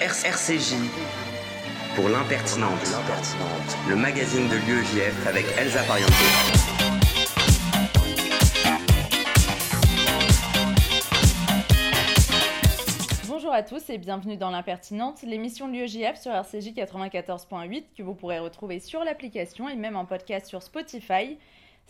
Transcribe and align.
RCJ 0.00 0.76
pour 1.96 2.08
l'impertinente, 2.08 2.70
le 3.88 3.96
magazine 3.96 4.48
de 4.48 4.54
l'UEJF 4.54 5.26
avec 5.26 5.44
Elsa. 5.58 5.80
Bonjour 13.26 13.52
à 13.52 13.64
tous 13.64 13.90
et 13.90 13.98
bienvenue 13.98 14.36
dans 14.36 14.50
l'impertinente, 14.50 15.22
l'émission 15.22 15.66
de 15.66 15.72
l'UEJF 15.72 16.20
sur 16.20 16.30
RCJ 16.30 16.74
94.8 16.76 17.82
que 17.96 18.04
vous 18.04 18.14
pourrez 18.14 18.38
retrouver 18.38 18.78
sur 18.78 19.02
l'application 19.02 19.68
et 19.68 19.74
même 19.74 19.96
en 19.96 20.04
podcast 20.04 20.46
sur 20.46 20.62
Spotify. 20.62 21.38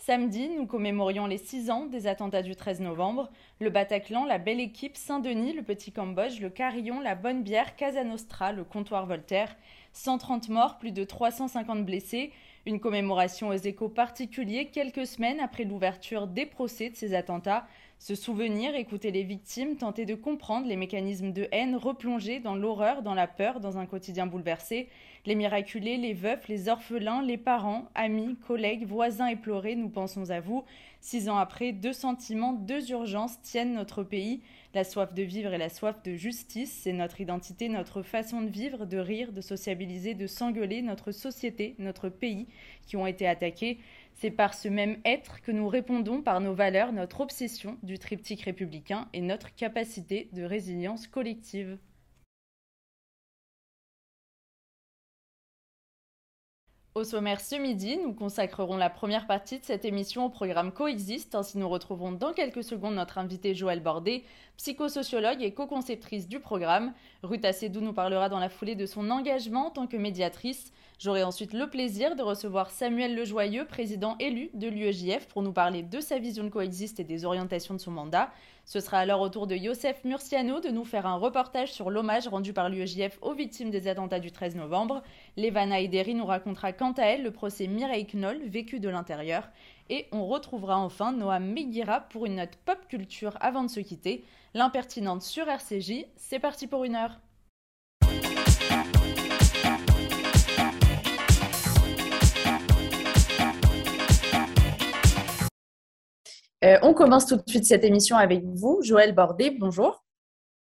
Samedi, 0.01 0.47
nous 0.47 0.65
commémorions 0.65 1.25
les 1.25 1.37
6 1.37 1.69
ans 1.69 1.85
des 1.85 2.07
attentats 2.07 2.41
du 2.41 2.55
13 2.55 2.79
novembre. 2.79 3.29
Le 3.59 3.69
Bataclan, 3.69 4.23
la 4.23 4.37
Belle 4.37 4.61
Équipe, 4.61 4.95
Saint-Denis, 4.95 5.51
le 5.51 5.61
Petit 5.61 5.91
Cambodge, 5.91 6.39
le 6.39 6.49
Carillon, 6.49 7.01
la 7.01 7.15
Bonne 7.15 7.43
Bière, 7.43 7.75
Casa 7.75 8.05
Nostra, 8.05 8.53
le 8.53 8.63
Comptoir 8.63 9.05
Voltaire. 9.05 9.57
130 9.91 10.47
morts, 10.47 10.77
plus 10.77 10.93
de 10.93 11.03
350 11.03 11.85
blessés. 11.85 12.31
Une 12.65 12.79
commémoration 12.79 13.49
aux 13.49 13.53
échos 13.53 13.89
particuliers 13.89 14.67
quelques 14.67 15.05
semaines 15.05 15.41
après 15.41 15.65
l'ouverture 15.65 16.27
des 16.27 16.45
procès 16.45 16.89
de 16.89 16.95
ces 16.95 17.13
attentats. 17.13 17.67
Se 17.99 18.15
souvenir, 18.15 18.75
écouter 18.75 19.11
les 19.11 19.23
victimes, 19.23 19.75
tenter 19.75 20.05
de 20.05 20.15
comprendre 20.15 20.65
les 20.65 20.77
mécanismes 20.77 21.33
de 21.33 21.49
haine, 21.51 21.75
replonger 21.75 22.39
dans 22.39 22.55
l'horreur, 22.55 23.01
dans 23.01 23.13
la 23.13 23.27
peur, 23.27 23.59
dans 23.59 23.77
un 23.77 23.85
quotidien 23.85 24.25
bouleversé. 24.25 24.87
Les 25.25 25.35
miraculés, 25.35 25.97
les 25.97 26.13
veufs, 26.13 26.47
les 26.47 26.69
orphelins, 26.69 27.21
les 27.21 27.37
parents, 27.37 27.89
amis, 27.95 28.37
collègues, 28.47 28.87
voisins 28.87 29.27
éplorés, 29.27 29.75
nous 29.75 29.89
pensons 29.89 30.29
à 30.29 30.39
vous. 30.39 30.63
Six 31.01 31.27
ans 31.27 31.37
après, 31.37 31.73
deux 31.73 31.91
sentiments, 31.91 32.53
deux 32.53 32.89
urgences 32.89 33.41
tiennent 33.41 33.73
notre 33.73 34.03
pays. 34.03 34.39
La 34.73 34.85
soif 34.85 35.13
de 35.13 35.23
vivre 35.23 35.53
et 35.53 35.57
la 35.57 35.69
soif 35.69 36.01
de 36.01 36.15
justice, 36.15 36.71
c'est 36.83 36.93
notre 36.93 37.19
identité, 37.19 37.67
notre 37.67 38.01
façon 38.01 38.41
de 38.41 38.49
vivre, 38.49 38.85
de 38.85 38.97
rire, 38.97 39.33
de 39.33 39.41
sociabiliser, 39.41 40.13
de 40.13 40.25
s'engueuler, 40.25 40.81
notre 40.81 41.11
société, 41.11 41.75
notre 41.79 42.07
pays 42.07 42.47
qui 42.87 42.95
ont 42.95 43.07
été 43.07 43.27
attaqués. 43.27 43.77
C'est 44.21 44.31
par 44.31 44.53
ce 44.53 44.67
même 44.67 44.99
être 45.05 45.39
que 45.39 45.49
nous 45.49 45.69
répondons 45.69 46.21
par 46.21 46.41
nos 46.41 46.53
valeurs, 46.53 46.91
notre 46.91 47.21
obsession 47.21 47.77
du 47.83 47.97
triptyque 47.97 48.41
républicain 48.41 49.07
et 49.13 49.21
notre 49.21 49.55
capacité 49.55 50.27
de 50.33 50.43
résilience 50.43 51.07
collective. 51.07 51.77
Au 56.95 57.05
sommaire 57.05 57.39
ce 57.39 57.55
midi, 57.55 57.95
nous 57.95 58.13
consacrerons 58.13 58.75
la 58.75 58.89
première 58.89 59.25
partie 59.25 59.57
de 59.57 59.63
cette 59.63 59.85
émission 59.85 60.25
au 60.25 60.29
programme 60.29 60.73
Coexiste. 60.73 61.33
Ainsi, 61.33 61.57
nous 61.57 61.69
retrouverons 61.69 62.11
dans 62.11 62.33
quelques 62.33 62.65
secondes 62.65 62.95
notre 62.95 63.19
invitée 63.19 63.55
Joëlle 63.55 63.81
Bordet, 63.81 64.23
psychosociologue 64.57 65.41
et 65.41 65.53
co-conceptrice 65.53 66.27
du 66.27 66.41
programme. 66.41 66.93
Ruth 67.21 67.43
Assedou 67.43 67.81
nous 67.81 67.91
parlera 67.91 68.29
dans 68.29 68.39
la 68.39 68.47
foulée 68.47 68.75
de 68.75 68.85
son 68.85 69.09
engagement 69.09 69.67
en 69.67 69.71
tant 69.71 69.87
que 69.87 69.97
médiatrice. 69.97 70.71
J'aurai 70.99 71.23
ensuite 71.23 71.51
le 71.51 71.69
plaisir 71.69 72.15
de 72.15 72.23
recevoir 72.23 72.71
Samuel 72.71 73.13
Lejoyeux, 73.13 73.65
président 73.65 74.15
élu 74.19 74.49
de 74.53 74.69
l'UEJF, 74.69 75.27
pour 75.27 75.41
nous 75.41 75.51
parler 75.51 75.83
de 75.83 75.99
sa 75.99 76.17
vision 76.17 76.45
de 76.45 76.49
Coexiste 76.49 77.01
et 77.01 77.03
des 77.03 77.25
orientations 77.25 77.73
de 77.73 77.79
son 77.79 77.91
mandat. 77.91 78.29
Ce 78.63 78.79
sera 78.79 78.99
alors 78.99 79.19
au 79.19 79.27
tour 79.27 79.47
de 79.47 79.55
Youssef 79.55 80.03
Murciano 80.05 80.61
de 80.61 80.69
nous 80.69 80.85
faire 80.85 81.07
un 81.07 81.15
reportage 81.15 81.73
sur 81.73 81.89
l'hommage 81.89 82.27
rendu 82.29 82.53
par 82.53 82.69
l'UEJF 82.69 83.17
aux 83.21 83.33
victimes 83.33 83.69
des 83.69 83.87
attentats 83.89 84.19
du 84.19 84.31
13 84.31 84.55
novembre. 84.55 85.03
Levana 85.35 85.81
Ideri 85.81 86.15
nous 86.15 86.25
racontera 86.25 86.71
quant 86.71 86.93
à 86.93 87.03
elle 87.03 87.23
le 87.23 87.31
procès 87.31 87.67
Mireille 87.67 88.07
Knoll 88.07 88.41
vécu 88.45 88.79
de 88.79 88.87
l'intérieur. 88.87 89.49
Et 89.91 90.07
on 90.11 90.27
retrouvera 90.27 90.77
enfin 90.77 91.11
Noam 91.11 91.45
Meguira 91.51 92.01
pour 92.01 92.27
une 92.27 92.35
note 92.35 92.55
pop 92.63 92.77
culture 92.87 93.35
avant 93.41 93.63
de 93.63 93.69
se 93.69 93.79
quitter. 93.79 94.23
L'impertinente 94.53 95.23
sur 95.23 95.47
RCJ, 95.47 96.05
c'est 96.15 96.39
parti 96.39 96.67
pour 96.67 96.83
une 96.83 96.95
heure. 96.95 97.19
Euh, 106.65 106.77
on 106.83 106.93
commence 106.93 107.25
tout 107.25 107.37
de 107.37 107.43
suite 107.47 107.65
cette 107.65 107.83
émission 107.83 108.17
avec 108.17 108.43
vous, 108.43 108.81
Joël 108.83 109.15
Bordet. 109.15 109.51
Bonjour. 109.51 110.03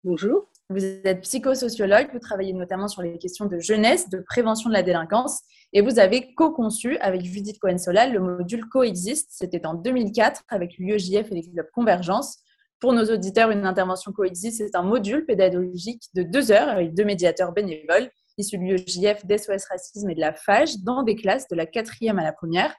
Bonjour. 0.04 0.48
Vous 0.70 0.84
êtes 0.84 1.22
psychosociologue, 1.22 2.10
vous 2.12 2.20
travaillez 2.20 2.52
notamment 2.52 2.90
sur 2.90 3.02
les 3.02 3.18
questions 3.18 3.46
de 3.46 3.58
jeunesse, 3.58 4.10
de 4.10 4.20
prévention 4.20 4.70
de 4.70 4.74
la 4.74 4.84
délinquance, 4.84 5.40
et 5.72 5.80
vous 5.80 5.98
avez 5.98 6.34
co-conçu 6.36 6.98
avec 6.98 7.24
Judith 7.24 7.58
Cohen-Solal 7.60 8.12
le 8.12 8.20
module 8.20 8.68
Coexiste. 8.68 9.30
C'était 9.32 9.66
en 9.66 9.76
2004 9.76 10.44
avec 10.50 10.78
l'UEJF 10.78 11.32
et 11.32 11.36
les 11.36 11.50
clubs 11.50 11.70
Convergence. 11.74 12.40
Pour 12.82 12.92
nos 12.92 13.06
auditeurs, 13.06 13.50
une 13.50 13.66
intervention 13.66 14.12
Coexiste, 14.12 14.58
c'est 14.58 14.76
un 14.76 14.84
module 14.84 15.26
pédagogique 15.26 16.04
de 16.16 16.24
deux 16.24 16.52
heures 16.52 16.68
avec 16.68 16.94
deux 16.94 17.06
médiateurs 17.06 17.54
bénévoles 17.54 18.10
issus 18.38 18.58
de 18.58 18.64
l'UEJF, 18.64 19.26
d'SOS 19.26 19.66
Racisme 19.70 20.10
et 20.10 20.16
de 20.16 20.20
la 20.20 20.34
FAGE 20.34 20.80
dans 20.84 21.04
des 21.04 21.16
classes 21.16 21.48
de 21.48 21.56
la 21.56 21.66
quatrième 21.66 22.20
à 22.20 22.24
la 22.24 22.34
première. 22.34 22.76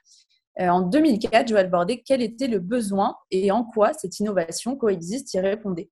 Euh, 0.59 0.67
en 0.69 0.81
2004, 0.81 1.47
Joël 1.47 1.69
Bordet, 1.71 2.03
quel 2.05 2.21
était 2.21 2.47
le 2.47 2.59
besoin 2.59 3.15
et 3.31 3.49
en 3.51 3.63
quoi 3.63 3.93
cette 3.93 4.19
innovation 4.19 4.75
coexiste 4.75 5.33
y 5.33 5.39
répondait 5.39 5.89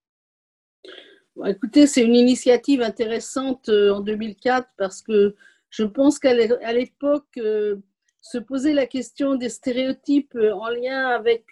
Écoutez, 1.45 1.87
c'est 1.87 2.03
une 2.03 2.15
initiative 2.15 2.81
intéressante 2.81 3.69
euh, 3.69 3.91
en 3.91 3.99
2004 3.99 4.67
parce 4.77 5.01
que 5.01 5.35
je 5.69 5.83
pense 5.83 6.19
qu'à 6.19 6.33
l'époque, 6.73 7.25
euh, 7.37 7.75
se 8.21 8.37
poser 8.37 8.73
la 8.73 8.87
question 8.87 9.35
des 9.35 9.49
stéréotypes 9.49 10.37
en 10.53 10.69
lien 10.69 11.07
avec 11.07 11.45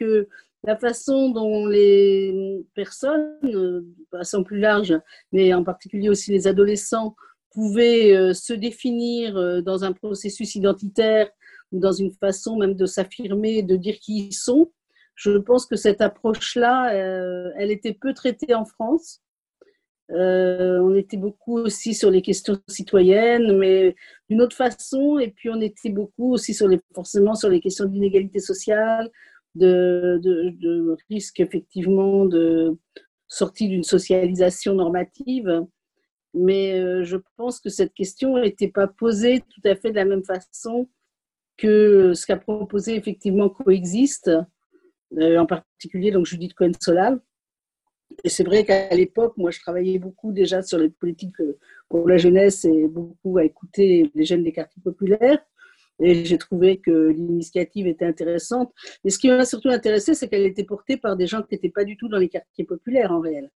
la 0.64 0.76
façon 0.76 1.30
dont 1.30 1.68
les 1.68 2.66
personnes, 2.74 3.38
de 3.44 3.86
façon 4.12 4.44
plus 4.44 4.60
large, 4.60 4.94
mais 5.32 5.54
en 5.54 5.64
particulier 5.64 6.10
aussi 6.10 6.32
les 6.32 6.48
adolescents, 6.48 7.16
pouvaient 7.52 8.34
se 8.34 8.52
définir 8.52 9.64
dans 9.64 9.86
un 9.86 9.94
processus 9.94 10.56
identitaire 10.56 11.30
dans 11.72 11.92
une 11.92 12.12
façon 12.12 12.58
même 12.58 12.76
de 12.76 12.86
s'affirmer, 12.86 13.64
de 13.64 13.76
dire 13.76 14.00
qui 14.00 14.28
ils 14.28 14.34
sont. 14.34 14.72
Je 15.16 15.32
pense 15.38 15.66
que 15.66 15.76
cette 15.76 16.02
approche-là, 16.02 16.94
euh, 16.94 17.52
elle 17.58 17.72
était 17.72 17.94
peu 17.94 18.14
traitée 18.14 18.54
en 18.54 18.66
France. 18.66 19.22
Euh, 20.12 20.80
on 20.82 20.94
était 20.96 21.18
beaucoup 21.18 21.58
aussi 21.58 21.94
sur 21.94 22.12
les 22.12 22.22
questions 22.22 22.58
citoyennes, 22.68 23.58
mais 23.58 23.96
d'une 24.30 24.42
autre 24.42 24.56
façon. 24.56 25.18
Et 25.20 25.32
puis 25.32 25.50
on 25.50 25.62
était 25.62 25.90
beaucoup 25.90 26.34
aussi 26.34 26.54
sur 26.54 26.68
les, 26.68 26.80
forcément 26.94 27.36
sur 27.36 27.50
les 27.50 27.60
questions 27.60 27.86
d'inégalité 27.86 28.40
sociale, 28.40 29.10
de, 29.56 30.96
risque 31.10 31.40
effectivement 31.40 32.26
de 32.26 32.78
sortie 33.28 33.68
d'une 33.68 33.84
socialisation 33.84 34.76
normative. 34.76 35.66
Mais 36.34 36.80
euh, 36.80 37.04
je 37.04 37.18
pense 37.38 37.60
que 37.60 37.70
cette 37.70 37.94
question 37.94 38.38
n'était 38.38 38.68
pas 38.68 38.88
posée 38.88 39.42
tout 39.50 39.62
à 39.64 39.76
fait 39.76 39.92
de 39.92 39.96
la 39.96 40.06
même 40.06 40.24
façon 40.24 40.90
que 41.58 42.14
ce 42.14 42.26
qu'a 42.26 42.36
proposé 42.36 42.96
effectivement 42.96 43.50
coexiste, 43.50 44.30
euh, 45.18 45.38
en 45.38 45.46
particulier 45.46 46.12
donc 46.12 46.26
Judith 46.26 46.54
Cohen-Solal. 46.54 47.22
Et 48.24 48.30
c'est 48.30 48.44
vrai 48.44 48.64
qu'à 48.66 48.94
l'époque, 48.96 49.34
moi, 49.38 49.52
je 49.52 49.60
travaillais 49.60 50.00
beaucoup 50.00 50.32
déjà 50.32 50.62
sur 50.62 50.78
les 50.78 50.90
politiques 50.90 51.40
euh, 51.42 51.58
pour 51.90 52.08
la 52.08 52.18
jeunesse 52.18 52.66
et 52.66 52.88
beaucoup 52.88 53.38
à 53.38 53.44
écouter 53.44 54.12
les 54.16 54.26
jeunes 54.26 54.44
des 54.44 54.52
quartiers 54.52 54.82
populaires. 54.82 55.40
Et 56.00 56.26
j'ai 56.26 56.38
trouvé 56.38 56.78
que 56.78 57.10
l'initiative 57.10 57.88
était 57.88 58.06
intéressante. 58.06 58.74
Mais 59.04 59.12
ce 59.12 59.20
qui 59.20 59.30
m'a 59.30 59.46
surtout 59.46 59.70
intéressé, 59.70 60.14
c'est 60.14 60.28
qu'elle 60.28 60.46
était 60.46 60.64
portée 60.64 60.98
par 60.98 61.16
des 61.16 61.28
gens 61.28 61.42
qui 61.42 61.56
n'étaient 61.56 61.70
pas 61.70 61.86
du 61.86 61.98
tout 61.98 62.10
dans 62.10 62.18
les 62.18 62.30
quartiers 62.30 62.66
populaires 62.66 63.12
en 63.12 63.20
réel. 63.20 63.50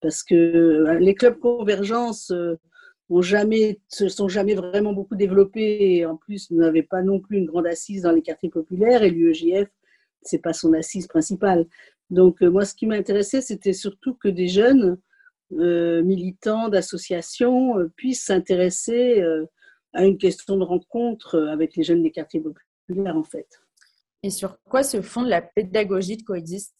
Parce 0.00 0.22
que 0.22 0.34
euh, 0.34 0.98
les 0.98 1.14
clubs 1.14 1.38
convergence 1.38 2.32
ont 3.08 3.22
jamais, 3.22 3.80
se 3.88 4.08
sont 4.08 4.28
jamais 4.28 4.54
vraiment 4.54 4.92
beaucoup 4.92 5.14
développés 5.14 5.96
et 5.96 6.06
en 6.06 6.16
plus 6.16 6.50
n'avaient 6.50 6.82
pas 6.82 7.02
non 7.02 7.20
plus 7.20 7.38
une 7.38 7.46
grande 7.46 7.66
assise 7.66 8.02
dans 8.02 8.12
les 8.12 8.22
quartiers 8.22 8.50
populaires 8.50 9.02
et 9.02 9.10
l'UEJF, 9.10 9.68
c'est 10.22 10.42
pas 10.42 10.52
son 10.52 10.72
assise 10.72 11.06
principale. 11.06 11.66
Donc 12.10 12.42
euh, 12.42 12.50
moi, 12.50 12.64
ce 12.64 12.74
qui 12.74 12.86
m'intéressait, 12.86 13.40
c'était 13.40 13.72
surtout 13.72 14.14
que 14.14 14.28
des 14.28 14.48
jeunes 14.48 14.98
euh, 15.52 16.02
militants 16.02 16.68
d'associations 16.68 17.78
euh, 17.78 17.92
puissent 17.96 18.24
s'intéresser 18.24 19.22
à 19.92 20.04
une 20.04 20.18
question 20.18 20.56
de 20.56 20.64
rencontre 20.64 21.38
avec 21.48 21.76
les 21.76 21.82
jeunes 21.82 22.02
des 22.02 22.10
quartiers 22.10 22.40
populaires 22.40 23.16
en 23.16 23.24
fait. 23.24 23.48
Et 24.22 24.30
sur 24.30 24.58
quoi 24.64 24.82
se 24.82 25.00
fonde 25.02 25.28
la 25.28 25.42
pédagogie 25.42 26.16
de 26.16 26.22
coexiste 26.22 26.74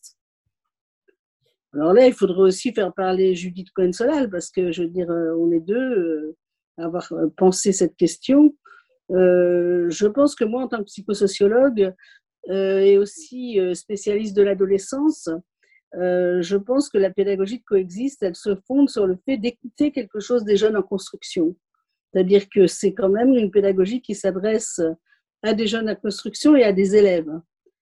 alors 1.72 1.92
là, 1.92 2.06
il 2.06 2.14
faudrait 2.14 2.40
aussi 2.40 2.72
faire 2.72 2.94
parler 2.94 3.34
Judith 3.34 3.70
Cohen-Solal, 3.74 4.30
parce 4.30 4.50
que 4.50 4.72
je 4.72 4.84
veux 4.84 4.88
dire, 4.88 5.08
on 5.10 5.50
est 5.50 5.60
deux 5.60 6.34
à 6.78 6.84
avoir 6.86 7.12
pensé 7.36 7.70
cette 7.72 7.96
question. 7.96 8.56
je 9.10 10.06
pense 10.06 10.34
que 10.34 10.44
moi, 10.44 10.62
en 10.62 10.68
tant 10.68 10.78
que 10.78 10.84
psychosociologue 10.84 11.92
et 12.48 12.98
aussi 12.98 13.58
spécialiste 13.74 14.36
de 14.36 14.42
l'adolescence, 14.42 15.28
je 15.92 16.56
pense 16.56 16.88
que 16.88 16.98
la 16.98 17.10
pédagogie 17.10 17.58
de 17.58 17.64
coexiste, 17.64 18.22
elle 18.22 18.36
se 18.36 18.54
fonde 18.66 18.88
sur 18.88 19.06
le 19.06 19.16
fait 19.24 19.36
d'écouter 19.36 19.90
quelque 19.90 20.20
chose 20.20 20.44
des 20.44 20.56
jeunes 20.56 20.76
en 20.76 20.82
construction. 20.82 21.56
C'est-à-dire 22.12 22.48
que 22.48 22.66
c'est 22.66 22.94
quand 22.94 23.08
même 23.08 23.34
une 23.34 23.50
pédagogie 23.50 24.00
qui 24.00 24.14
s'adresse 24.14 24.80
à 25.42 25.54
des 25.54 25.66
jeunes 25.66 25.90
en 25.90 25.96
construction 25.96 26.54
et 26.54 26.62
à 26.62 26.72
des 26.72 26.96
élèves 26.96 27.30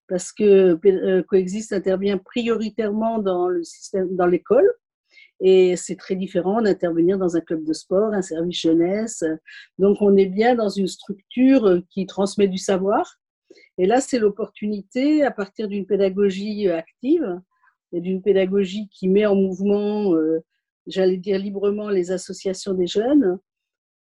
parce 0.09 0.33
que 0.33 0.79
euh, 0.87 1.23
Coexiste 1.23 1.73
intervient 1.73 2.19
prioritairement 2.19 3.19
dans 3.19 3.49
le 3.49 3.63
système, 3.63 4.15
dans 4.17 4.27
l'école, 4.27 4.71
Et 5.41 5.77
c'est 5.77 5.97
très 5.97 6.17
différent 6.17 6.63
d'intervenir 6.63 7.19
dans 7.19 7.37
un 7.37 7.41
club 7.41 7.65
de 7.65 7.73
sport, 7.73 8.13
un 8.13 8.23
service 8.23 8.61
jeunesse. 8.61 9.25
Donc, 9.79 9.99
on 10.01 10.17
est 10.17 10.27
bien 10.27 10.55
dans 10.55 10.69
une 10.69 10.87
structure 10.87 11.83
qui 11.91 12.07
transmet 12.07 12.49
du 12.49 12.59
savoir. 12.59 13.19
Et 13.79 13.87
là, 13.87 14.01
c'est 14.01 14.19
l'opportunité, 14.19 15.25
à 15.25 15.31
partir 15.31 15.69
d'une 15.69 15.87
pédagogie 15.87 16.69
active 16.69 17.41
et 17.93 18.01
d'une 18.01 18.23
pédagogie 18.23 18.89
qui 18.89 19.09
met 19.09 19.27
en 19.27 19.35
mouvement, 19.35 20.15
euh, 20.15 20.41
j'allais 20.87 21.17
dire 21.17 21.39
librement, 21.39 21.89
les 21.89 22.13
associations 22.13 22.75
des 22.75 22.87
jeunes, 22.87 23.39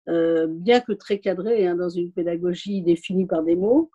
euh, 0.07 0.47
bien 0.49 0.79
que 0.79 0.93
très 0.93 1.19
cadrée 1.19 1.67
hein, 1.67 1.75
dans 1.75 1.89
une 1.89 2.11
pédagogie 2.11 2.81
définie 2.81 3.27
par 3.27 3.43
des 3.43 3.55
mots, 3.55 3.91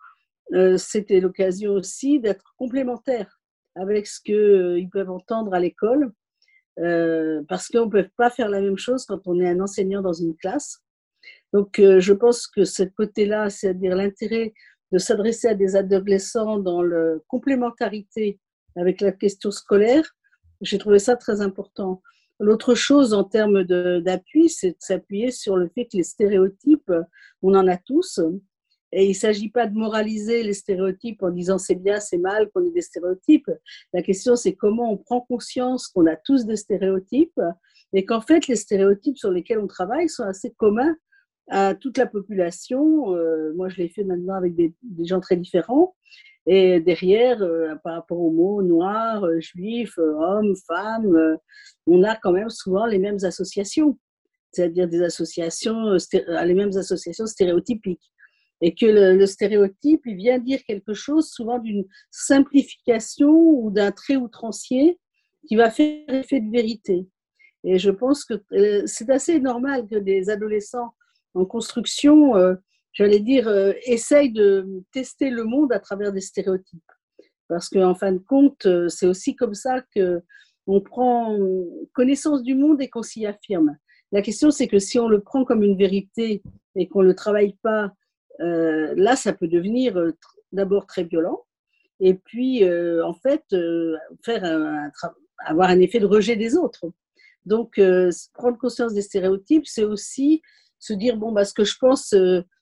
euh, 0.53 0.77
c'était 0.77 1.19
l'occasion 1.19 1.71
aussi 1.71 2.19
d'être 2.19 2.53
complémentaire 2.57 3.39
avec 3.75 4.07
ce 4.07 4.21
qu'ils 4.21 4.89
peuvent 4.89 5.09
entendre 5.09 5.53
à 5.53 5.59
l'école 5.59 6.13
euh, 6.79 7.41
parce 7.47 7.67
qu'on 7.67 7.85
ne 7.85 7.91
peut 7.91 8.07
pas 8.17 8.29
faire 8.29 8.49
la 8.49 8.61
même 8.61 8.77
chose 8.77 9.05
quand 9.05 9.27
on 9.27 9.39
est 9.39 9.49
un 9.49 9.59
enseignant 9.59 10.01
dans 10.01 10.13
une 10.13 10.35
classe. 10.35 10.81
Donc, 11.53 11.79
euh, 11.79 11.99
je 11.99 12.13
pense 12.13 12.47
que 12.47 12.65
ce 12.65 12.83
côté-là, 12.83 13.49
c'est-à-dire 13.49 13.95
l'intérêt 13.95 14.53
de 14.91 14.97
s'adresser 14.97 15.49
à 15.49 15.55
des 15.55 15.75
adolescents 15.75 16.57
dans 16.57 16.81
la 16.81 17.15
complémentarité 17.27 18.39
avec 18.75 19.01
la 19.01 19.11
question 19.11 19.51
scolaire, 19.51 20.15
j'ai 20.61 20.77
trouvé 20.77 20.99
ça 20.99 21.15
très 21.15 21.41
important. 21.41 22.01
L'autre 22.39 22.75
chose 22.75 23.13
en 23.13 23.23
termes 23.23 23.63
d'appui, 23.63 24.49
c'est 24.49 24.71
de 24.71 24.77
s'appuyer 24.79 25.31
sur 25.31 25.55
le 25.55 25.69
fait 25.69 25.85
que 25.85 25.97
les 25.97 26.03
stéréotypes, 26.03 26.91
on 27.41 27.55
en 27.55 27.67
a 27.67 27.77
tous, 27.77 28.19
et 28.91 29.05
il 29.05 29.09
ne 29.09 29.13
s'agit 29.13 29.49
pas 29.49 29.67
de 29.67 29.73
moraliser 29.73 30.43
les 30.43 30.53
stéréotypes 30.53 31.21
en 31.23 31.29
disant 31.29 31.57
c'est 31.57 31.75
bien, 31.75 31.99
c'est 31.99 32.17
mal 32.17 32.49
qu'on 32.51 32.65
ait 32.65 32.71
des 32.71 32.81
stéréotypes. 32.81 33.49
La 33.93 34.01
question, 34.01 34.35
c'est 34.35 34.53
comment 34.53 34.91
on 34.91 34.97
prend 34.97 35.21
conscience 35.21 35.87
qu'on 35.87 36.05
a 36.07 36.15
tous 36.15 36.45
des 36.45 36.55
stéréotypes 36.55 37.41
et 37.93 38.05
qu'en 38.05 38.21
fait, 38.21 38.47
les 38.47 38.55
stéréotypes 38.55 39.17
sur 39.17 39.31
lesquels 39.31 39.59
on 39.59 39.67
travaille 39.67 40.09
sont 40.09 40.23
assez 40.23 40.51
communs 40.51 40.95
à 41.49 41.75
toute 41.75 41.97
la 41.97 42.05
population. 42.05 43.15
Euh, 43.15 43.53
moi, 43.55 43.69
je 43.69 43.77
l'ai 43.77 43.89
fait 43.89 44.03
maintenant 44.03 44.35
avec 44.35 44.55
des, 44.55 44.73
gens 45.03 45.19
très 45.19 45.37
différents. 45.37 45.95
Et 46.47 46.79
derrière, 46.79 47.41
euh, 47.41 47.75
par 47.83 47.95
rapport 47.95 48.19
aux 48.19 48.31
mots 48.31 48.61
noirs, 48.61 49.25
euh, 49.25 49.39
juifs, 49.39 49.97
hommes, 49.97 50.53
femmes, 50.67 51.37
on 51.87 52.03
a 52.03 52.15
quand 52.15 52.31
même 52.31 52.49
souvent 52.49 52.85
les 52.85 52.99
mêmes 52.99 53.23
associations, 53.23 53.97
c'est-à-dire 54.51 54.87
des 54.87 55.01
associations, 55.01 55.97
les 56.13 56.53
mêmes 56.53 56.77
associations 56.77 57.25
stéréotypiques 57.25 58.11
et 58.61 58.73
que 58.73 58.85
le, 58.85 59.25
stéréotype, 59.25 60.01
il 60.05 60.15
vient 60.15 60.39
dire 60.39 60.59
quelque 60.65 60.93
chose 60.93 61.29
souvent 61.29 61.59
d'une 61.59 61.85
simplification 62.11 63.29
ou 63.29 63.71
d'un 63.71 63.91
trait 63.91 64.15
outrancier 64.15 64.99
qui 65.47 65.55
va 65.55 65.69
faire 65.69 66.03
effet 66.07 66.39
de 66.39 66.49
vérité. 66.49 67.07
Et 67.63 67.79
je 67.79 67.91
pense 67.91 68.25
que 68.25 68.35
euh, 68.53 68.83
c'est 68.85 69.09
assez 69.09 69.39
normal 69.39 69.87
que 69.87 69.95
des 69.95 70.29
adolescents 70.29 70.93
en 71.35 71.45
construction, 71.45 72.35
euh, 72.35 72.55
j'allais 72.93 73.19
dire, 73.19 73.47
euh, 73.47 73.73
essayent 73.85 74.31
de 74.31 74.83
tester 74.91 75.29
le 75.29 75.43
monde 75.43 75.71
à 75.71 75.79
travers 75.79 76.11
des 76.11 76.21
stéréotypes. 76.21 76.81
Parce 77.47 77.69
qu'en 77.69 77.93
fin 77.93 78.11
de 78.11 78.17
compte, 78.17 78.67
c'est 78.89 79.05
aussi 79.05 79.35
comme 79.35 79.53
ça 79.53 79.83
que 79.95 80.21
on 80.65 80.81
prend 80.81 81.37
connaissance 81.93 82.41
du 82.41 82.55
monde 82.55 82.81
et 82.81 82.89
qu'on 82.89 83.03
s'y 83.03 83.27
affirme. 83.27 83.77
La 84.11 84.23
question, 84.23 84.49
c'est 84.49 84.67
que 84.67 84.79
si 84.79 84.97
on 84.97 85.07
le 85.07 85.21
prend 85.21 85.45
comme 85.45 85.61
une 85.61 85.77
vérité 85.77 86.41
et 86.75 86.87
qu'on 86.87 87.03
ne 87.03 87.07
le 87.09 87.13
travaille 87.13 87.55
pas 87.61 87.91
euh, 88.41 88.93
là, 88.95 89.15
ça 89.15 89.33
peut 89.33 89.47
devenir 89.47 89.97
euh, 89.97 90.11
d'abord 90.51 90.85
très 90.85 91.03
violent, 91.03 91.45
et 91.99 92.13
puis, 92.13 92.63
euh, 92.63 93.05
en 93.05 93.13
fait, 93.13 93.43
faire 94.23 94.43
avoir 95.45 95.69
un 95.69 95.79
effet 95.79 95.99
de 95.99 96.05
rejet 96.05 96.35
des 96.35 96.57
autres. 96.57 96.91
Donc, 97.45 97.79
prendre 98.33 98.57
conscience 98.57 98.93
des 98.93 99.01
stéréotypes, 99.01 99.65
c'est 99.65 99.85
aussi 99.85 100.41
se 100.85 100.93
dire 100.93 101.17
bon, 101.17 101.31
bah, 101.31 101.45
ce 101.45 101.53
que 101.53 101.63
je 101.63 101.75
pense, 101.79 102.15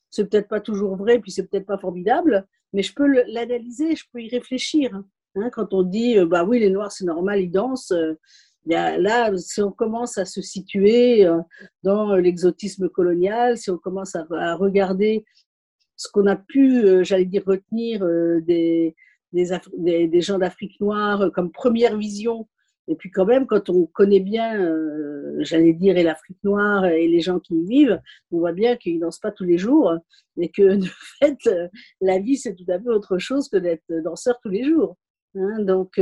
c'est 0.10 0.30
peut-être 0.30 0.48
pas 0.48 0.62
toujours 0.62 0.96
vrai, 0.96 1.20
puis 1.20 1.32
c'est 1.32 1.48
peut-être 1.48 1.66
pas 1.66 1.78
formidable, 1.78 2.48
mais 2.74 2.84
je 2.84 2.94
peux 2.94 3.08
l'analyser, 3.28 3.96
je 3.96 4.06
peux 4.12 4.22
y 4.22 4.30
réfléchir. 4.30 5.02
Hein. 5.36 5.50
quand 5.52 5.74
on 5.74 5.84
dit 5.84 6.18
bah 6.26 6.44
oui, 6.44 6.60
les 6.60 6.70
Noirs, 6.70 6.92
c'est 6.92 7.06
normal, 7.06 7.42
ils 7.42 7.52
dansent. 7.52 7.94
là, 8.66 9.36
si 9.38 9.62
on 9.62 9.72
commence 9.72 10.18
à 10.18 10.26
se 10.26 10.42
situer 10.42 11.28
dans 11.84 12.16
l'exotisme 12.16 12.90
colonial, 12.90 13.58
si 13.58 13.72
on 13.72 13.78
commence 13.78 14.16
à 14.16 14.56
regarder 14.56 15.26
ce 15.96 16.10
qu'on 16.12 16.28
a 16.28 16.36
pu, 16.36 16.84
euh, 16.84 17.04
j'allais 17.04 17.26
dire, 17.26 17.44
retenir 17.46 18.04
euh, 18.04 18.42
des, 18.42 18.96
des, 19.32 20.22
gens 20.22 20.38
d'Afrique 20.38 20.80
noire 20.80 21.22
euh, 21.22 21.30
comme 21.30 21.52
première 21.52 21.98
vision. 21.98 22.48
Et 22.88 22.96
puis 22.96 23.12
quand 23.12 23.26
même, 23.26 23.48
quand 23.48 23.70
on 23.70 23.86
connaît 23.86 24.20
bien, 24.20 24.76
j'allais 25.40 25.74
dire, 25.74 25.98
et 25.98 26.04
l'Afrique 26.04 26.38
noire 26.44 26.86
et 26.86 27.08
les 27.08 27.22
gens 27.22 27.40
qui 27.40 27.56
y 27.56 27.66
vivent, 27.66 28.02
on 28.32 28.40
voit 28.40 28.52
bien 28.52 28.76
qu'ils 28.76 29.00
dansent 29.00 29.20
pas 29.20 29.32
tous 29.32 29.46
les 29.46 29.58
jours 29.58 29.94
et 30.38 30.50
que 30.50 30.76
de 30.76 30.88
fait, 31.20 31.38
la 32.02 32.20
vie, 32.20 32.38
c'est 32.38 32.56
tout 32.56 32.66
à 32.68 32.80
fait 32.80 32.90
autre 32.90 33.18
chose 33.20 33.48
que 33.48 33.58
d'être 33.58 33.90
danseur 34.04 34.38
tous 34.42 34.50
les 34.50 34.66
jours. 34.66 34.98
Hein. 35.36 35.62
Donc, 35.62 35.98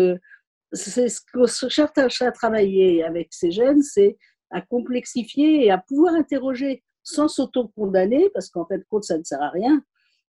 c'est 0.73 1.09
ce 1.09 1.21
qu'on 1.31 1.47
cherche 1.47 2.21
à 2.21 2.31
travailler 2.31 3.03
avec 3.03 3.29
ces 3.31 3.51
jeunes, 3.51 3.81
c'est 3.81 4.17
à 4.51 4.61
complexifier 4.61 5.65
et 5.65 5.71
à 5.71 5.77
pouvoir 5.77 6.13
interroger 6.13 6.83
sans 7.03 7.27
s'auto-condamner, 7.27 8.29
parce 8.33 8.49
qu'en 8.49 8.65
fait, 8.65 8.83
compte, 8.89 9.03
ça 9.03 9.17
ne 9.17 9.23
sert 9.23 9.41
à 9.41 9.49
rien, 9.49 9.81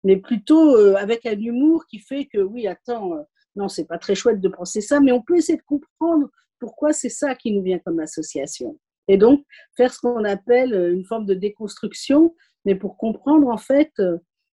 mais 0.04 0.16
plutôt 0.16 0.76
euh, 0.76 0.94
avec 0.94 1.26
un 1.26 1.38
humour 1.38 1.84
qui 1.86 1.98
fait 1.98 2.26
que, 2.26 2.38
oui, 2.38 2.66
attends, 2.66 3.14
euh, 3.14 3.22
non, 3.56 3.68
c'est 3.68 3.84
pas 3.86 3.98
très 3.98 4.14
chouette 4.14 4.40
de 4.40 4.48
penser 4.48 4.80
ça, 4.80 5.00
mais 5.00 5.12
on 5.12 5.22
peut 5.22 5.36
essayer 5.36 5.58
de 5.58 5.64
comprendre 5.64 6.30
pourquoi 6.58 6.92
c'est 6.92 7.08
ça 7.08 7.34
qui 7.34 7.52
nous 7.52 7.62
vient 7.62 7.78
comme 7.78 8.00
association. 8.00 8.78
Et 9.08 9.16
donc, 9.16 9.44
faire 9.76 9.92
ce 9.92 10.00
qu'on 10.00 10.24
appelle 10.24 10.74
euh, 10.74 10.92
une 10.92 11.04
forme 11.04 11.26
de 11.26 11.34
déconstruction, 11.34 12.34
mais 12.64 12.74
pour 12.74 12.96
comprendre, 12.96 13.48
en 13.48 13.56
fait, 13.56 13.90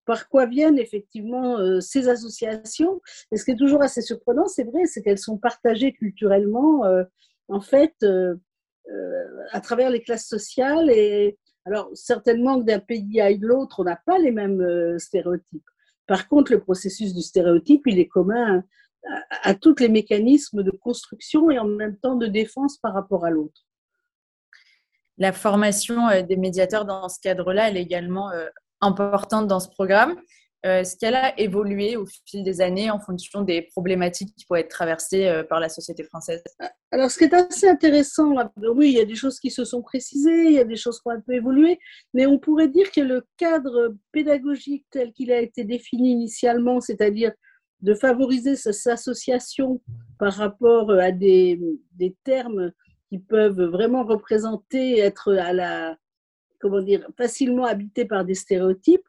par 0.06 0.28
quoi 0.28 0.48
viennent 0.48 0.80
effectivement 0.80 1.80
ces 1.80 2.10
associations. 2.10 3.00
Et 3.32 3.38
ce 3.38 3.46
qui 3.46 3.52
est 3.52 3.56
toujours 3.56 3.84
assez 3.84 4.02
surprenant, 4.02 4.48
c'est 4.48 4.64
vrai, 4.64 4.86
c'est 4.86 5.04
qu'elles 5.04 5.20
sont 5.20 5.38
partagées 5.38 5.94
culturellement, 5.94 6.84
en 7.48 7.62
fait, 7.62 7.94
à 9.52 9.62
travers 9.62 9.92
les 9.92 10.02
classes 10.02 10.28
sociales 10.28 10.90
et 10.90 11.38
alors, 11.66 11.90
certainement 11.94 12.60
que 12.60 12.66
d'un 12.66 12.80
pays 12.80 13.22
à 13.22 13.30
l'autre, 13.32 13.80
on 13.80 13.84
n'a 13.84 14.00
pas 14.06 14.18
les 14.18 14.32
mêmes 14.32 14.62
euh, 14.62 14.98
stéréotypes. 14.98 15.64
Par 16.08 16.28
contre, 16.28 16.52
le 16.52 16.60
processus 16.60 17.14
du 17.14 17.22
stéréotype, 17.22 17.84
il 17.86 18.00
est 18.00 18.08
commun 18.08 18.64
à, 19.44 19.56
tous 19.56 19.76
les 19.80 19.90
mécanismes 19.90 20.64
de 20.64 20.72
construction 20.72 21.50
et 21.50 21.60
en 21.60 21.66
même 21.66 21.98
temps 21.98 22.16
de 22.16 22.28
défense 22.28 22.78
par 22.78 22.94
rapport 22.94 23.26
à 23.26 23.30
l'autre. 23.30 23.66
La 25.18 25.32
formation 25.32 26.08
euh, 26.10 26.22
des 26.22 26.38
médiateurs 26.38 26.86
dans 26.86 27.10
ce 27.10 27.20
cadre-là, 27.20 27.70
est 27.70 27.82
également 27.82 28.32
euh, 28.32 28.48
importante 28.80 29.48
dans 29.48 29.60
ce 29.60 29.70
programme. 29.70 30.16
Euh, 30.66 30.82
est-ce 30.82 30.96
qu'elle 30.96 31.16
a 31.16 31.40
évolué 31.40 31.98
au 31.98 32.06
fil 32.26 32.44
des 32.44 32.62
années 32.62 32.92
en 32.92 33.00
fonction 33.00 33.42
des 33.42 33.64
problématiques 33.64 34.36
qui 34.36 34.46
pourraient 34.46 34.62
être 34.62 34.70
traversées 34.70 35.28
euh, 35.28 35.44
par 35.44 35.60
la 35.60 35.70
société 35.70 36.04
française. 36.04 36.44
Alors, 36.92 37.10
ce 37.10 37.18
qui 37.18 37.24
est 37.24 37.34
assez 37.34 37.68
intéressant, 37.68 38.36
oui, 38.58 38.90
il 38.90 38.98
y 38.98 39.00
a 39.00 39.06
des 39.06 39.16
choses 39.16 39.40
qui 39.40 39.50
se 39.50 39.66
sont 39.66 39.82
précisées, 39.82 40.46
il 40.46 40.52
y 40.52 40.60
a 40.60 40.64
des 40.64 40.76
choses 40.76 41.00
qui 41.00 41.08
ont 41.08 41.12
un 41.12 41.22
peu 41.22 41.34
évolué, 41.34 41.80
mais 42.14 42.28
on 42.28 42.38
pourrait 42.38 42.68
dire 42.68 42.92
que 42.92 43.02
le 43.02 43.26
cadre 43.38 43.96
pédagogique 44.12 44.86
tel 44.92 45.14
qu'il 45.14 45.32
a 45.32 45.40
été 45.40 45.64
défini 45.64 46.12
initialement, 46.12 46.80
c'est-à-dire 46.80 47.32
de 47.82 47.96
favoriser 47.96 48.56
cette 48.56 48.86
association 48.86 49.82
par 50.20 50.34
rapport 50.34 50.92
à 50.92 51.12
des, 51.12 51.60
des 51.94 52.16
termes 52.24 52.72
qui 53.10 53.18
peuvent 53.18 53.64
vraiment 53.64 54.04
représenter, 54.04 55.00
être 55.00 55.34
à 55.34 55.54
la, 55.54 55.98
comment 56.60 56.82
dire, 56.82 57.08
facilement 57.18 57.66
habités 57.66 58.06
par 58.06 58.26
des 58.26 58.36
stéréotypes, 58.36 59.02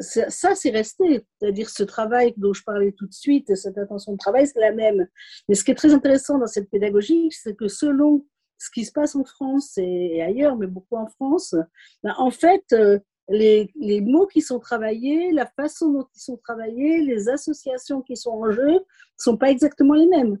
ça, 0.00 0.54
c'est 0.54 0.70
resté. 0.70 1.26
C'est-à-dire 1.38 1.68
ce 1.68 1.82
travail 1.82 2.34
dont 2.36 2.52
je 2.52 2.62
parlais 2.62 2.92
tout 2.92 3.06
de 3.06 3.12
suite, 3.12 3.54
cette 3.56 3.78
attention 3.78 4.12
de 4.12 4.18
travail, 4.18 4.46
c'est 4.46 4.60
la 4.60 4.72
même. 4.72 5.06
Mais 5.48 5.54
ce 5.54 5.64
qui 5.64 5.72
est 5.72 5.76
très 5.76 5.92
intéressant 5.92 6.38
dans 6.38 6.46
cette 6.46 6.70
pédagogie, 6.70 7.28
c'est 7.30 7.54
que 7.54 7.68
selon 7.68 8.24
ce 8.58 8.70
qui 8.70 8.84
se 8.84 8.92
passe 8.92 9.14
en 9.14 9.24
France 9.24 9.78
et 9.78 10.22
ailleurs, 10.22 10.56
mais 10.56 10.66
beaucoup 10.66 10.96
en 10.96 11.06
France, 11.06 11.54
ben, 12.02 12.14
en 12.18 12.30
fait, 12.30 12.64
euh, 12.72 12.98
les, 13.28 14.00
mots 14.00 14.26
qui 14.26 14.40
sont 14.40 14.58
travaillés, 14.58 15.32
la 15.32 15.46
façon 15.46 15.92
dont 15.92 16.06
ils 16.14 16.20
sont 16.20 16.36
travaillés, 16.38 17.02
les 17.02 17.28
associations 17.28 18.02
qui 18.02 18.16
sont 18.16 18.30
en 18.30 18.50
jeu, 18.50 18.72
ne 18.72 18.78
sont 19.16 19.36
pas 19.36 19.50
exactement 19.50 19.94
les 19.94 20.06
mêmes. 20.06 20.38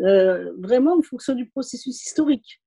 Euh, 0.00 0.52
vraiment 0.58 0.96
en 0.96 1.02
fonction 1.02 1.34
du 1.34 1.48
processus 1.48 2.04
historique. 2.04 2.62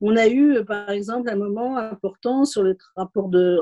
On 0.00 0.16
a 0.16 0.28
eu, 0.28 0.64
par 0.64 0.90
exemple, 0.90 1.28
un 1.28 1.36
moment 1.36 1.76
important 1.76 2.44
sur 2.44 2.62
le 2.62 2.76
rapport 2.94 3.28
de, 3.28 3.60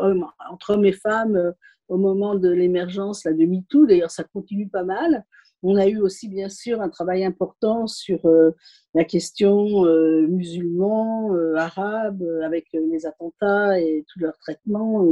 entre 0.50 0.74
hommes 0.74 0.84
et 0.84 0.92
femmes 0.92 1.54
au 1.88 1.96
moment 1.96 2.34
de 2.34 2.48
l'émergence 2.48 3.24
de 3.24 3.44
MeToo. 3.44 3.86
D'ailleurs, 3.86 4.10
ça 4.10 4.24
continue 4.24 4.68
pas 4.68 4.84
mal. 4.84 5.24
On 5.62 5.76
a 5.76 5.86
eu 5.86 5.98
aussi, 5.98 6.28
bien 6.28 6.48
sûr, 6.48 6.80
un 6.80 6.88
travail 6.88 7.24
important 7.24 7.86
sur 7.86 8.24
euh, 8.26 8.50
la 8.94 9.04
question 9.04 9.84
euh, 9.86 10.26
musulman, 10.28 11.34
euh, 11.34 11.56
arabe, 11.56 12.22
avec 12.44 12.66
les 12.72 13.06
attentats 13.06 13.80
et 13.80 14.04
tout 14.08 14.20
leur 14.20 14.36
traitement 14.38 15.04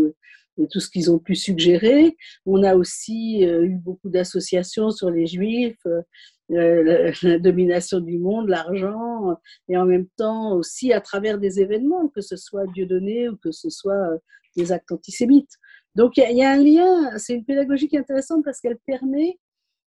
et 0.57 0.69
tout 0.69 0.81
ce 0.81 0.89
qu'ils 0.89 1.11
ont 1.11 1.19
pu 1.19 1.35
suggérer. 1.35 2.17
On 2.47 2.63
a 2.63 2.77
aussi 2.77 3.43
eu 3.43 3.77
beaucoup 3.77 4.09
d'associations 4.09 4.91
sur 4.91 5.11
les 5.11 5.27
juifs 5.27 5.85
la, 6.49 7.39
domination 7.39 8.01
du 8.01 8.19
monde, 8.19 8.49
l'argent, 8.49 9.37
et 9.69 9.77
en 9.77 9.87
même 9.87 10.07
temps 10.17 10.55
aussi 10.55 10.93
à 10.93 11.01
travers 11.01 11.39
des 11.39 11.61
événements, 11.61 12.09
que 12.09 12.21
ce 12.21 12.37
soit 12.37 12.67
Dieu 12.69 12.87
donné 12.87 13.29
ou 13.29 13.37
que 13.37 13.51
ce 13.51 13.71
soit 13.71 14.11
des 14.57 14.73
actes 14.73 14.93
antisémites. 14.93 15.53
Donc 15.95 16.17
il 16.17 16.37
y, 16.37 16.43
a 16.43 16.51
un 16.51 16.57
lien, 16.57 17.17
c'est 17.19 17.35
une 17.35 17.45
pédagogie 17.45 17.89
qui 17.89 17.97
est 17.97 18.01
intéressante 18.01 18.45
parce 18.45 18.61
qu'elle 18.61 18.79
permet 18.87 19.39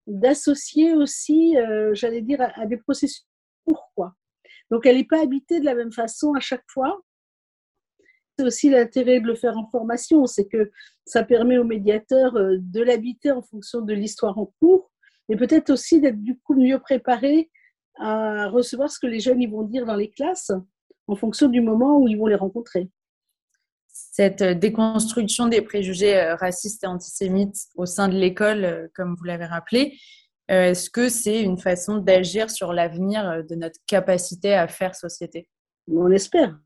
d'associer 0.08 0.94
aussi, 0.94 1.58
euh, 1.58 1.94
j'allais 1.94 2.22
dire, 2.22 2.42
à, 2.42 2.62
à, 2.62 2.66
des 2.66 2.78
processus 2.78 3.28
pourquoi. 3.66 4.16
Donc 4.72 4.86
elle 4.86 4.98
n'est 4.98 5.06
pas 5.06 5.22
habitée 5.22 5.60
de 5.60 5.66
la 5.66 5.76
même 5.76 5.92
façon 5.92 6.34
à 6.34 6.40
chaque 6.40 6.66
fois. 6.70 7.02
C'est 8.38 8.46
aussi 8.46 8.70
l'intérêt 8.70 9.20
de 9.20 9.28
le 9.28 9.36
faire 9.36 9.58
en 9.58 9.68
formation, 9.70 10.26
c'est 10.28 10.48
que 10.48 10.72
ça 11.06 11.24
permet 11.24 11.58
aux 11.58 11.64
médiateurs 11.64 12.34
de 12.34 12.82
l'habiter 12.82 13.32
en 13.32 13.42
fonction 13.42 13.82
de 13.82 13.94
l'histoire 13.94 14.38
en 14.38 14.52
cours 14.60 14.92
et 15.30 15.36
peut-être 15.36 15.70
aussi 15.70 16.00
d'être 16.02 16.22
du 16.22 16.38
coup 16.40 16.56
mieux 16.56 16.80
préparés 16.80 17.50
à 18.00 18.48
recevoir 18.50 18.92
ce 18.92 19.00
que 19.00 19.08
les 19.08 19.20
jeunes 19.20 19.42
ils 19.42 19.50
vont 19.50 19.64
dire 19.64 19.86
dans 19.86 19.96
les 19.96 20.10
classes 20.10 20.52
en 21.08 21.16
fonction 21.16 21.48
du 21.48 21.62
moment 21.62 21.98
où 22.00 22.08
ils 22.08 22.18
vont 22.18 22.28
les 22.28 22.36
rencontrer. 22.36 22.90
Cette 23.88 24.44
déconstruction 24.44 25.48
des 25.48 25.62
préjugés 25.62 26.34
racistes 26.34 26.84
et 26.84 26.88
antisémites 26.88 27.58
au 27.76 27.86
sein 27.86 28.08
de 28.08 28.16
l'école, 28.16 28.90
comme 28.94 29.16
vous 29.16 29.24
l'avez 29.24 29.46
rappelé, 29.46 29.98
est-ce 30.48 30.90
que 30.90 31.10
c'est 31.10 31.42
une 31.42 31.58
façon 31.58 31.98
d'agir 31.98 32.50
sur 32.50 32.74
l'avenir 32.74 33.44
de 33.44 33.56
notre 33.56 33.80
capacité 33.88 34.54
à 34.54 34.68
faire 34.68 34.96
société? 34.96 35.50
On 35.88 36.12
espère. 36.12 36.58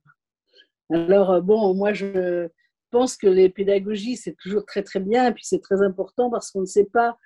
Alors, 0.91 1.41
bon, 1.41 1.73
moi, 1.73 1.93
je 1.93 2.49
pense 2.89 3.15
que 3.15 3.27
les 3.27 3.49
pédagogies, 3.49 4.17
c'est 4.17 4.35
toujours 4.41 4.65
très, 4.65 4.83
très 4.83 4.99
bien, 4.99 5.27
et 5.27 5.33
puis 5.33 5.45
c'est 5.45 5.61
très 5.61 5.81
important 5.81 6.29
parce 6.29 6.51
qu'on 6.51 6.61
ne 6.61 6.65
sait 6.65 6.89
pas 6.91 7.17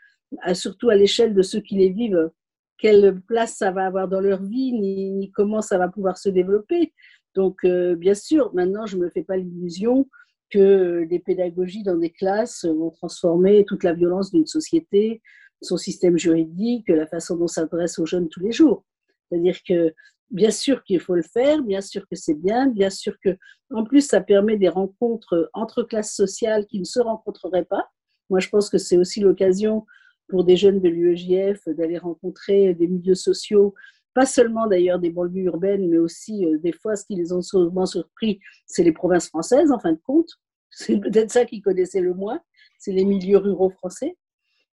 surtout 0.54 0.90
à 0.90 0.96
l'échelle 0.96 1.34
de 1.34 1.42
ceux 1.42 1.62
qui 1.62 1.76
les 1.76 1.90
vivent, 1.90 2.30
quelle 2.78 3.22
place 3.22 3.56
ça 3.56 3.72
va 3.72 3.86
avoir 3.86 4.08
dans 4.08 4.20
leur 4.20 4.44
vie, 4.44 4.74
ni, 4.74 5.32
comment 5.34 5.62
ça 5.62 5.78
va 5.78 5.88
pouvoir 5.88 6.18
se 6.18 6.30
développer. 6.30 6.94
Donc, 7.34 7.64
euh, 7.64 7.96
bien 7.96 8.14
sûr, 8.14 8.54
maintenant, 8.54 8.86
je 8.86 8.98
ne 8.98 9.04
me 9.04 9.10
fais 9.10 9.24
pas 9.24 9.38
l'illusion 9.38 10.08
que 10.50 11.06
les 11.10 11.20
pédagogies 11.20 11.84
dans 11.84 11.98
des 11.98 12.12
classes 12.12 12.66
vont 12.66 12.92
transformer 12.92 13.66
toute 13.66 13.84
la 13.84 13.94
violence 13.94 14.32
d'une 14.32 14.46
société, 14.46 15.22
son 15.62 15.78
système 15.78 16.18
juridique, 16.18 16.88
la 16.90 17.08
façon 17.08 17.36
dont 17.36 17.48
s'adresse 17.48 18.00
aux 18.00 18.06
jeunes 18.06 18.30
tous 18.30 18.40
les 18.40 18.52
jours. 18.52 18.86
C'est-à-dire 19.30 19.58
que, 19.68 19.94
bien 20.30 20.52
sûr 20.52 20.84
qu'il 20.84 21.00
faut 21.00 21.16
le 21.16 21.24
faire, 21.24 21.62
bien 21.64 21.82
sûr 21.82 22.04
que 22.04 22.16
c'est 22.16 22.36
bien, 22.36 22.68
bien 22.68 22.90
sûr 22.90 23.16
que, 23.24 23.38
en 23.72 23.84
plus, 23.84 24.08
ça 24.08 24.22
permet 24.22 24.58
des 24.58 24.70
rencontres 24.70 25.50
entre 25.54 25.84
classes 25.84 26.14
sociales 26.14 26.66
qui 26.68 26.80
ne 26.80 26.86
se 26.86 27.00
rencontreraient 27.00 27.66
pas. 27.66 27.90
Moi, 28.30 28.40
je 28.40 28.50
pense 28.50 28.70
que 28.70 28.78
c'est 28.78 28.98
aussi 28.98 29.20
l'occasion 29.20 29.86
pour 30.28 30.44
des 30.44 30.58
jeunes 30.58 30.80
de 30.80 30.90
l'UEJF 30.90 31.68
d'aller 31.68 31.98
rencontrer 31.98 32.74
des 32.74 32.88
milieux 32.88 33.16
sociaux, 33.16 33.74
pas 34.14 34.26
seulement 34.26 34.66
d'ailleurs 34.68 35.00
des 35.00 35.10
banlieues 35.10 35.44
urbaines, 35.44 35.88
mais 35.90 35.98
aussi 35.98 36.46
euh, 36.46 36.58
des 36.58 36.72
fois 36.72 36.96
ce 36.96 37.06
qui 37.06 37.16
les 37.16 37.34
ont 37.34 37.42
souvent 37.42 37.86
surpris, 37.86 38.40
c'est 38.66 38.84
les 38.84 38.94
provinces 38.94 39.28
françaises 39.28 39.72
en 39.72 39.80
fin 39.80 39.92
de 39.92 40.00
compte. 40.04 40.30
C'est 40.78 40.98
peut-être 40.98 41.32
ça 41.32 41.46
qu'ils 41.46 41.62
connaissaient 41.62 42.02
le 42.02 42.14
moins, 42.14 42.42
c'est 42.80 42.92
les 42.92 43.06
milieux 43.06 43.38
ruraux 43.38 43.70
français. 43.70 44.18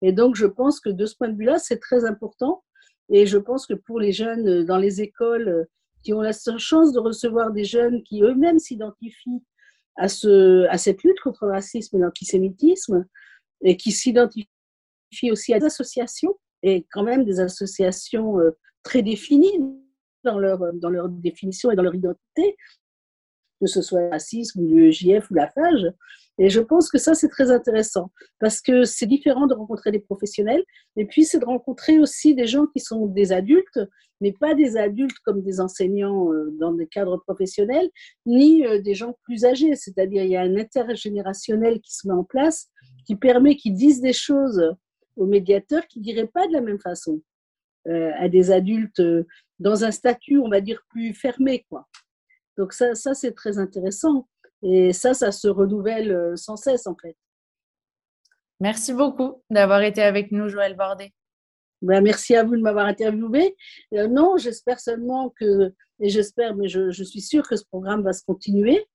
Et 0.00 0.11
donc 0.11 0.35
je 0.35 0.47
pense 0.47 0.80
que 0.80 0.90
de 0.90 1.06
ce 1.06 1.14
point 1.14 1.28
de 1.28 1.37
vue-là, 1.37 1.61
c'est 1.61 1.78
très 1.78 2.04
important. 2.04 2.64
Et 3.09 3.25
je 3.25 3.38
pense 3.38 3.66
que 3.66 3.75
pour 3.75 4.00
les 4.00 4.11
jeunes 4.11 4.49
euh, 4.49 4.64
dans 4.64 4.78
les 4.78 5.00
écoles 5.00 5.49
euh, 5.49 5.64
qui 6.02 6.12
ont 6.12 6.21
la 6.21 6.32
chance 6.32 6.92
de 6.92 6.99
recevoir 6.99 7.52
des 7.52 7.64
jeunes 7.64 8.02
qui 8.02 8.23
eux-mêmes 8.23 8.59
s'identifient 8.59 9.44
à, 9.97 10.09
ce, 10.09 10.66
à 10.66 10.78
cette 10.78 11.04
lutte 11.04 11.21
contre 11.21 11.47
le 11.47 11.52
racisme 11.52 11.97
et 11.97 12.00
l'antisémitisme, 12.00 13.06
et 13.62 13.76
qui 13.76 13.92
s'identifient 13.92 14.49
aussi 15.31 15.54
à 15.54 15.59
des 15.59 15.66
associations, 15.66 16.35
et 16.62 16.87
quand 16.92 17.02
même 17.02 17.25
des 17.25 17.40
associations 17.40 18.38
euh, 18.38 18.50
très 18.83 19.02
définies 19.02 19.59
dans 20.25 20.38
leur, 20.38 20.73
dans 20.75 20.90
leur 20.90 21.09
définition 21.09 21.71
et 21.71 21.76
dans 21.76 21.83
leur 21.83 21.95
identité, 21.95 22.57
que 23.61 23.66
ce 23.66 23.81
soit 23.81 24.09
racisme 24.11 24.61
ou 24.61 24.69
l'UEJF 24.69 25.31
ou 25.31 25.35
la 25.35 25.49
FAGE. 25.49 25.92
Et 26.38 26.49
je 26.49 26.61
pense 26.61 26.90
que 26.90 26.99
ça, 26.99 27.14
c'est 27.14 27.28
très 27.28 27.50
intéressant 27.50 28.11
parce 28.40 28.61
que 28.61 28.85
c'est 28.85 29.07
différent 29.07 29.47
de 29.47 29.54
rencontrer 29.54 29.92
des 29.92 30.00
professionnels 30.00 30.64
et 30.97 31.04
puis 31.04 31.25
c'est 31.25 31.38
de 31.38 31.45
rencontrer 31.45 31.99
aussi 31.99 32.35
des 32.35 32.47
gens 32.47 32.66
qui 32.66 32.81
sont 32.81 33.07
des 33.07 33.33
adultes, 33.33 33.81
mais 34.21 34.33
pas 34.33 34.54
des 34.54 34.76
adultes 34.76 35.19
comme 35.25 35.42
des 35.42 35.61
enseignants 35.61 36.33
euh, 36.33 36.50
dans 36.59 36.73
des 36.73 36.87
cadres 36.87 37.19
professionnels, 37.19 37.88
ni 38.26 38.66
euh, 38.66 38.81
des 38.81 38.95
gens 38.95 39.16
plus 39.25 39.45
âgés. 39.45 39.76
C'est-à-dire, 39.76 40.25
il 40.25 40.31
y 40.31 40.37
a 40.37 40.42
un 40.42 40.57
intergénérationnel 40.57 41.81
qui 41.81 41.95
se 41.95 42.09
met 42.09 42.14
en 42.14 42.25
place 42.25 42.69
qui 43.04 43.16
permet 43.16 43.57
qu'ils 43.57 43.75
disent 43.75 44.00
des 44.00 44.12
choses 44.12 44.75
aux 45.16 45.26
médiateurs 45.26 45.87
qui 45.87 45.99
ne 45.99 46.04
diraient 46.04 46.26
pas 46.26 46.47
de 46.47 46.52
la 46.52 46.61
même 46.61 46.81
façon 46.81 47.23
euh, 47.88 48.12
à 48.19 48.28
des 48.28 48.50
adultes 48.50 49.00
euh, 49.00 49.26
dans 49.59 49.85
un 49.85 49.90
statut, 49.90 50.38
on 50.38 50.49
va 50.49 50.61
dire, 50.61 50.83
plus 50.88 51.14
fermé. 51.14 51.64
Quoi. 51.69 51.88
Donc 52.57 52.73
ça, 52.73 52.95
ça 52.95 53.14
c'est 53.14 53.33
très 53.33 53.59
intéressant. 53.59 54.28
Et 54.62 54.92
ça, 54.92 55.14
ça 55.14 55.33
se 55.33 55.49
renouvelle 55.49 56.12
euh, 56.12 56.37
sans 56.37 56.57
cesse, 56.57 56.87
en 56.87 56.97
fait. 56.97 57.16
Merci 58.61 58.92
beaucoup 58.92 59.42
d'avoir 59.50 59.83
été 59.83 60.02
avec 60.02 60.31
nous, 60.31 60.49
Joël 60.49 60.76
Bordet. 60.76 61.11
Ben, 61.83 62.00
merci 62.00 62.37
à 62.37 62.45
vous 62.45 62.57
de 62.57 62.62
m'avoir 62.62 62.87
interviewé. 62.87 63.57
Euh, 63.95 64.07
non, 64.07 64.37
j'espère 64.37 64.78
seulement 64.78 65.31
que, 65.31 65.73
et 65.99 66.09
j'espère, 66.09 66.54
mais 66.54 66.69
je, 66.69 66.90
je, 66.90 67.02
suis 67.02 67.21
sûre 67.21 67.49
que 67.49 67.57
ce 67.57 67.64
programme 67.64 68.02
va 68.02 68.12
se 68.12 68.25
continuer 68.25 68.87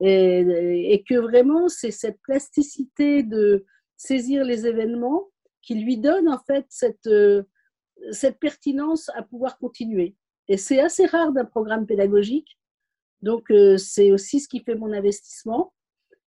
et, 0.00 0.92
et 0.92 1.04
que 1.08 1.14
vraiment, 1.14 1.68
c'est 1.68 1.92
cette 1.92 2.20
plasticité 2.22 3.22
de 3.22 3.64
saisir 3.96 4.44
les 4.44 4.66
événements 4.66 5.28
qui 5.64 5.74
lui 5.74 5.96
donne 5.96 6.28
en 6.28 6.38
fait 6.38 6.66
cette, 6.68 7.06
euh, 7.06 7.42
cette 8.12 8.38
pertinence 8.38 9.10
à 9.14 9.22
pouvoir 9.22 9.58
continuer. 9.58 10.14
Et 10.48 10.56
c'est 10.56 10.80
assez 10.80 11.06
rare 11.06 11.32
d'un 11.32 11.44
programme 11.44 11.86
pédagogique. 11.86 12.58
Donc, 13.22 13.50
euh, 13.50 13.78
c'est 13.78 14.12
aussi 14.12 14.40
ce 14.40 14.48
qui 14.48 14.60
fait 14.60 14.74
mon 14.74 14.92
investissement. 14.92 15.72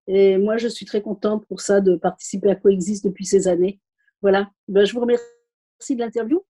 Et 0.07 0.37
moi, 0.37 0.57
je 0.57 0.67
suis 0.67 0.85
très 0.85 1.01
contente 1.01 1.45
pour 1.47 1.61
ça 1.61 1.81
de 1.81 1.95
participer 1.95 2.49
à 2.49 2.55
Coexiste 2.55 3.03
depuis 3.03 3.25
ces 3.25 3.47
années. 3.47 3.79
Voilà. 4.21 4.49
Ben, 4.67 4.85
je 4.85 4.93
vous 4.93 5.01
remercie 5.01 5.21
de 5.91 5.99
l'interview. 5.99 6.43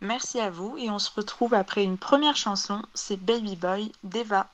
Merci 0.00 0.38
à 0.38 0.50
vous 0.50 0.76
et 0.76 0.90
on 0.90 0.98
se 0.98 1.10
retrouve 1.10 1.54
après 1.54 1.82
une 1.82 1.96
première 1.96 2.36
chanson, 2.36 2.82
c'est 2.92 3.16
Baby 3.16 3.56
Boy 3.56 3.90
d'Eva. 4.02 4.50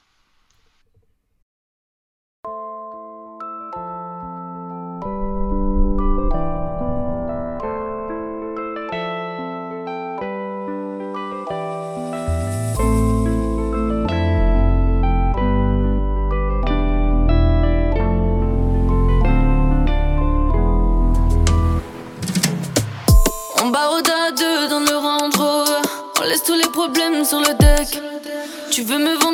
Tu 28.80 28.86
veux 28.86 28.98
me 28.98 29.12
vendre 29.22 29.29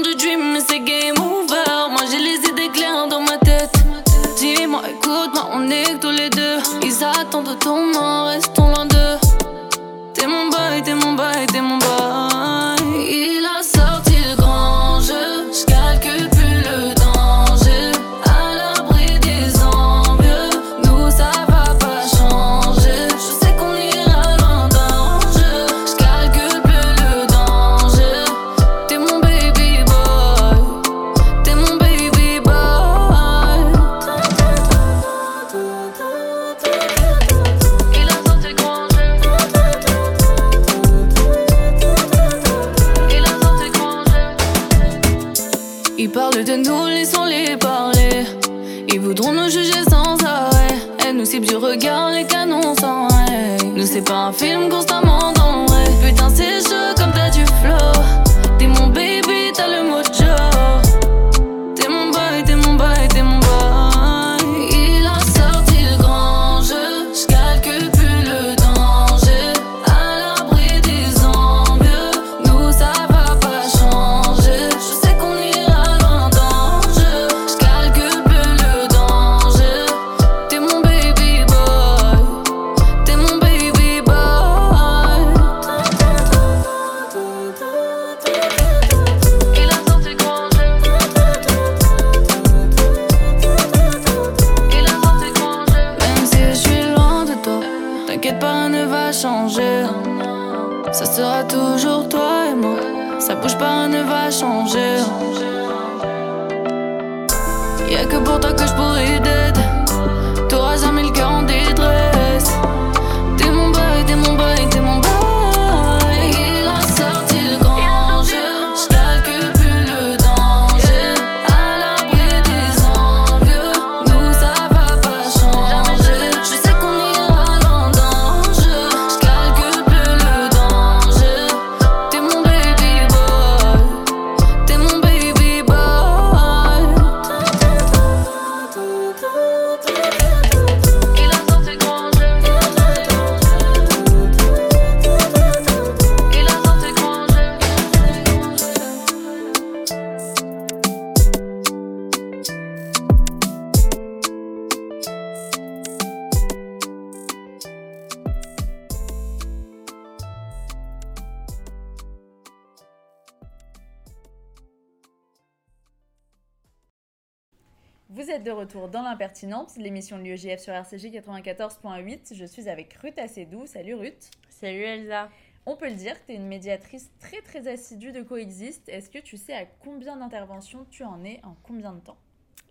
l'impertinente, 169.36 169.76
l'émission 169.76 170.16
de 170.18 170.22
l'UEJF 170.22 170.60
sur 170.60 170.72
RCJ 170.72 171.06
94.8. 171.06 172.34
Je 172.34 172.44
suis 172.46 172.70
avec 172.70 172.94
Ruth 172.94 173.18
Assedou. 173.18 173.66
Salut 173.66 173.94
Ruth. 173.94 174.30
Salut 174.48 174.80
Elsa. 174.80 175.28
On 175.66 175.76
peut 175.76 175.88
le 175.88 175.94
dire 175.94 176.14
tu 176.24 176.32
es 176.32 176.36
une 176.36 176.46
médiatrice 176.46 177.10
très 177.20 177.42
très 177.42 177.68
assidue 177.68 178.12
de 178.12 178.22
Coexiste. 178.22 178.88
Est-ce 178.88 179.10
que 179.10 179.18
tu 179.18 179.36
sais 179.36 179.52
à 179.52 179.66
combien 179.66 180.16
d'interventions 180.16 180.86
tu 180.90 181.04
en 181.04 181.22
es 181.22 181.40
en 181.42 181.54
combien 181.62 181.92
de 181.92 182.00
temps? 182.00 182.16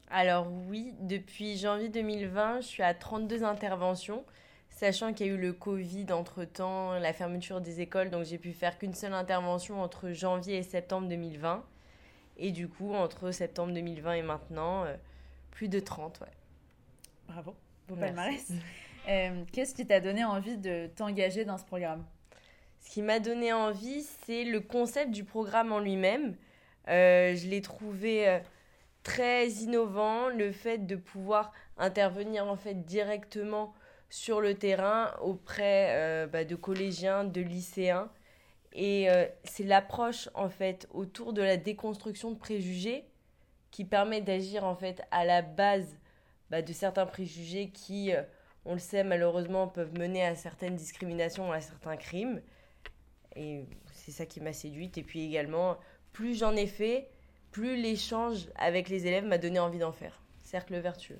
Alors 0.09 0.47
oui, 0.67 0.95
depuis 1.01 1.55
janvier 1.55 1.89
2020, 1.89 2.61
je 2.61 2.65
suis 2.65 2.83
à 2.83 2.95
32 2.95 3.43
interventions, 3.43 4.23
sachant 4.71 5.13
qu'il 5.13 5.27
y 5.27 5.29
a 5.29 5.33
eu 5.33 5.37
le 5.37 5.53
Covid 5.53 6.07
entre-temps, 6.11 6.93
la 6.97 7.13
fermeture 7.13 7.61
des 7.61 7.81
écoles, 7.81 8.09
donc 8.09 8.25
j'ai 8.25 8.39
pu 8.39 8.53
faire 8.53 8.79
qu'une 8.79 8.95
seule 8.95 9.13
intervention 9.13 9.83
entre 9.83 10.11
janvier 10.13 10.57
et 10.57 10.63
septembre 10.63 11.07
2020. 11.09 11.63
Et 12.37 12.51
du 12.51 12.67
coup, 12.67 12.93
entre 12.95 13.29
septembre 13.29 13.71
2020 13.73 14.13
et 14.13 14.21
maintenant, 14.23 14.85
euh, 14.85 14.95
plus 15.51 15.69
de 15.69 15.79
30, 15.79 16.21
ouais. 16.21 16.27
Bravo, 17.27 17.55
beau 17.87 17.95
palmarès. 17.95 18.47
Euh, 19.07 19.43
Qu'est-ce 19.51 19.75
qui 19.75 19.85
t'a 19.85 19.99
donné 19.99 20.25
envie 20.25 20.57
de 20.57 20.87
t'engager 20.95 21.45
dans 21.45 21.59
ce 21.59 21.63
programme? 21.63 22.03
Ce 22.79 22.89
qui 22.89 23.03
m'a 23.03 23.19
donné 23.19 23.53
envie, 23.53 24.01
c'est 24.25 24.43
le 24.43 24.59
concept 24.61 25.11
du 25.11 25.23
programme 25.23 25.71
en 25.71 25.77
lui-même. 25.77 26.35
Euh, 26.87 27.35
je 27.35 27.47
l'ai 27.47 27.61
trouvé 27.61 28.27
euh, 28.27 28.39
très 29.03 29.49
innovant, 29.49 30.29
le 30.29 30.51
fait 30.51 30.85
de 30.85 30.95
pouvoir 30.95 31.51
intervenir 31.77 32.47
en 32.47 32.55
fait 32.55 32.85
directement 32.85 33.73
sur 34.09 34.39
le 34.39 34.55
terrain 34.55 35.11
auprès 35.21 35.89
euh, 35.95 36.27
bah, 36.27 36.43
de 36.45 36.55
collégiens, 36.55 37.23
de 37.23 37.41
lycéens. 37.41 38.09
Et 38.73 39.07
c'est 39.45 39.63
l'approche 39.63 40.27
en 40.33 40.49
fait 40.49 40.85
autour 40.93 41.31
de 41.31 41.41
la 41.41 41.55
déconstruction 41.55 42.31
de 42.31 42.35
préjugés 42.35 43.05
qui 43.71 43.85
permet 43.85 44.19
d'agir 44.19 44.65
en 44.65 44.75
fait 44.75 45.01
à 45.11 45.23
la 45.23 45.41
base 45.41 45.95
bah, 46.55 46.61
de 46.61 46.71
certains 46.71 47.05
préjugés 47.05 47.67
qui, 47.67 48.13
euh, 48.13 48.21
on 48.63 48.75
le 48.75 48.79
sait 48.79 49.03
malheureusement, 49.03 49.67
peuvent 49.67 49.93
mener 49.99 50.25
à 50.25 50.35
certaines 50.35 50.77
discriminations, 50.77 51.51
à 51.51 51.59
certains 51.59 51.97
crimes. 51.97 52.41
Et 53.35 53.65
c'est 53.91 54.11
ça 54.11 54.25
qui 54.25 54.39
m'a 54.39 54.53
séduite. 54.53 54.97
Et 54.97 55.03
puis 55.03 55.25
également, 55.25 55.77
plus 56.13 56.39
j'en 56.39 56.55
ai 56.55 56.65
fait, 56.65 57.09
plus 57.51 57.75
l'échange 57.75 58.47
avec 58.55 58.87
les 58.87 59.05
élèves 59.05 59.25
m'a 59.25 59.37
donné 59.37 59.59
envie 59.59 59.79
d'en 59.79 59.91
faire. 59.91 60.21
Cercle 60.43 60.77
vertueux. 60.77 61.19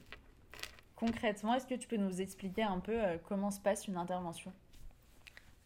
Concrètement, 0.96 1.54
est-ce 1.54 1.68
que 1.68 1.76
tu 1.76 1.90
peux 1.90 1.98
nous 1.98 2.22
expliquer 2.22 2.64
un 2.64 2.80
peu 2.80 2.98
euh, 2.98 3.18
comment 3.28 3.52
se 3.52 3.60
passe 3.60 3.90
une 3.90 3.98
intervention? 3.98 4.54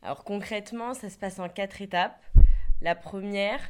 Alors 0.02 0.24
concrètement, 0.24 0.96
ça 0.96 1.12
se 1.12 1.20
passe 1.20 1.38
en 1.38 1.48
quatre 1.48 1.80
étapes. 1.80 2.20
La 2.82 2.96
première 2.96 3.62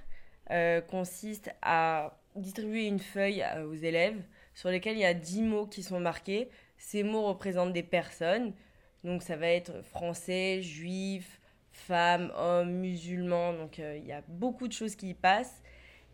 euh, 0.51 0.79
consiste 0.79 1.51
à 1.61 2.17
distribuer 2.37 2.85
une 2.85 2.99
feuille 2.99 3.43
aux 3.65 3.73
élèves 3.73 4.23
sur 4.59 4.69
lesquelles 4.69 4.97
il 4.97 5.01
y 5.01 5.05
a 5.05 5.13
10 5.13 5.43
mots 5.43 5.67
qui 5.67 5.83
sont 5.83 6.01
marqués. 6.01 6.49
Ces 6.77 7.01
mots 7.01 7.27
représentent 7.27 7.71
des 7.71 7.81
personnes. 7.81 8.51
Donc 9.05 9.23
ça 9.23 9.37
va 9.37 9.47
être 9.47 9.81
français, 9.85 10.61
juif, 10.61 11.39
femme, 11.71 12.33
homme, 12.35 12.69
musulman. 12.69 13.53
Donc 13.53 13.79
euh, 13.79 13.95
il 13.95 14.05
y 14.05 14.11
a 14.11 14.21
beaucoup 14.27 14.67
de 14.67 14.73
choses 14.73 14.97
qui 14.97 15.11
y 15.11 15.13
passent. 15.13 15.61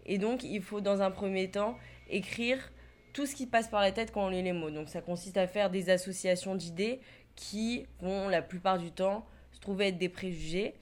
Et 0.05 0.19
donc 0.19 0.43
il 0.43 0.61
faut 0.61 0.79
dans 0.79 1.01
un 1.01 1.09
premier 1.09 1.49
temps 1.49 1.75
écrire 2.07 2.71
tout 3.13 3.25
ce 3.25 3.33
qui 3.33 3.47
passe 3.47 3.67
par 3.67 3.81
la 3.81 3.91
tête 3.91 4.11
quand 4.11 4.27
on 4.27 4.29
lit 4.29 4.43
les 4.43 4.53
mots. 4.53 4.69
Donc 4.69 4.89
ça 4.89 5.01
consiste 5.01 5.37
à 5.37 5.47
faire 5.47 5.71
des 5.71 5.89
associations 5.89 6.53
d'idées 6.53 6.99
qui 7.35 7.87
vont 7.99 8.29
la 8.29 8.43
plupart 8.43 8.77
du 8.77 8.91
temps 8.91 9.25
se 9.53 9.59
trouver 9.59 9.87
être 9.87 9.97
des 9.97 10.09
préjugés. 10.09 10.75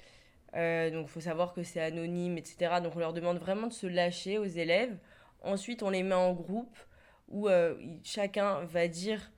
Euh, 0.57 0.91
donc 0.91 1.05
il 1.07 1.11
faut 1.11 1.21
savoir 1.21 1.53
que 1.53 1.63
c'est 1.63 1.79
anonyme, 1.79 2.37
etc. 2.37 2.81
Donc 2.83 2.97
on 2.97 2.99
leur 2.99 3.13
demande 3.13 3.37
vraiment 3.37 3.67
de 3.67 3.73
se 3.73 3.87
lâcher 3.87 4.37
aux 4.37 4.43
élèves. 4.43 4.97
Ensuite 5.43 5.81
on 5.81 5.89
les 5.89 6.03
met 6.03 6.13
en 6.13 6.33
groupe 6.33 6.77
où 7.33 7.49
euh, 7.49 7.75
chacun 8.03 8.63
va 8.65 8.87
dire 8.87 9.31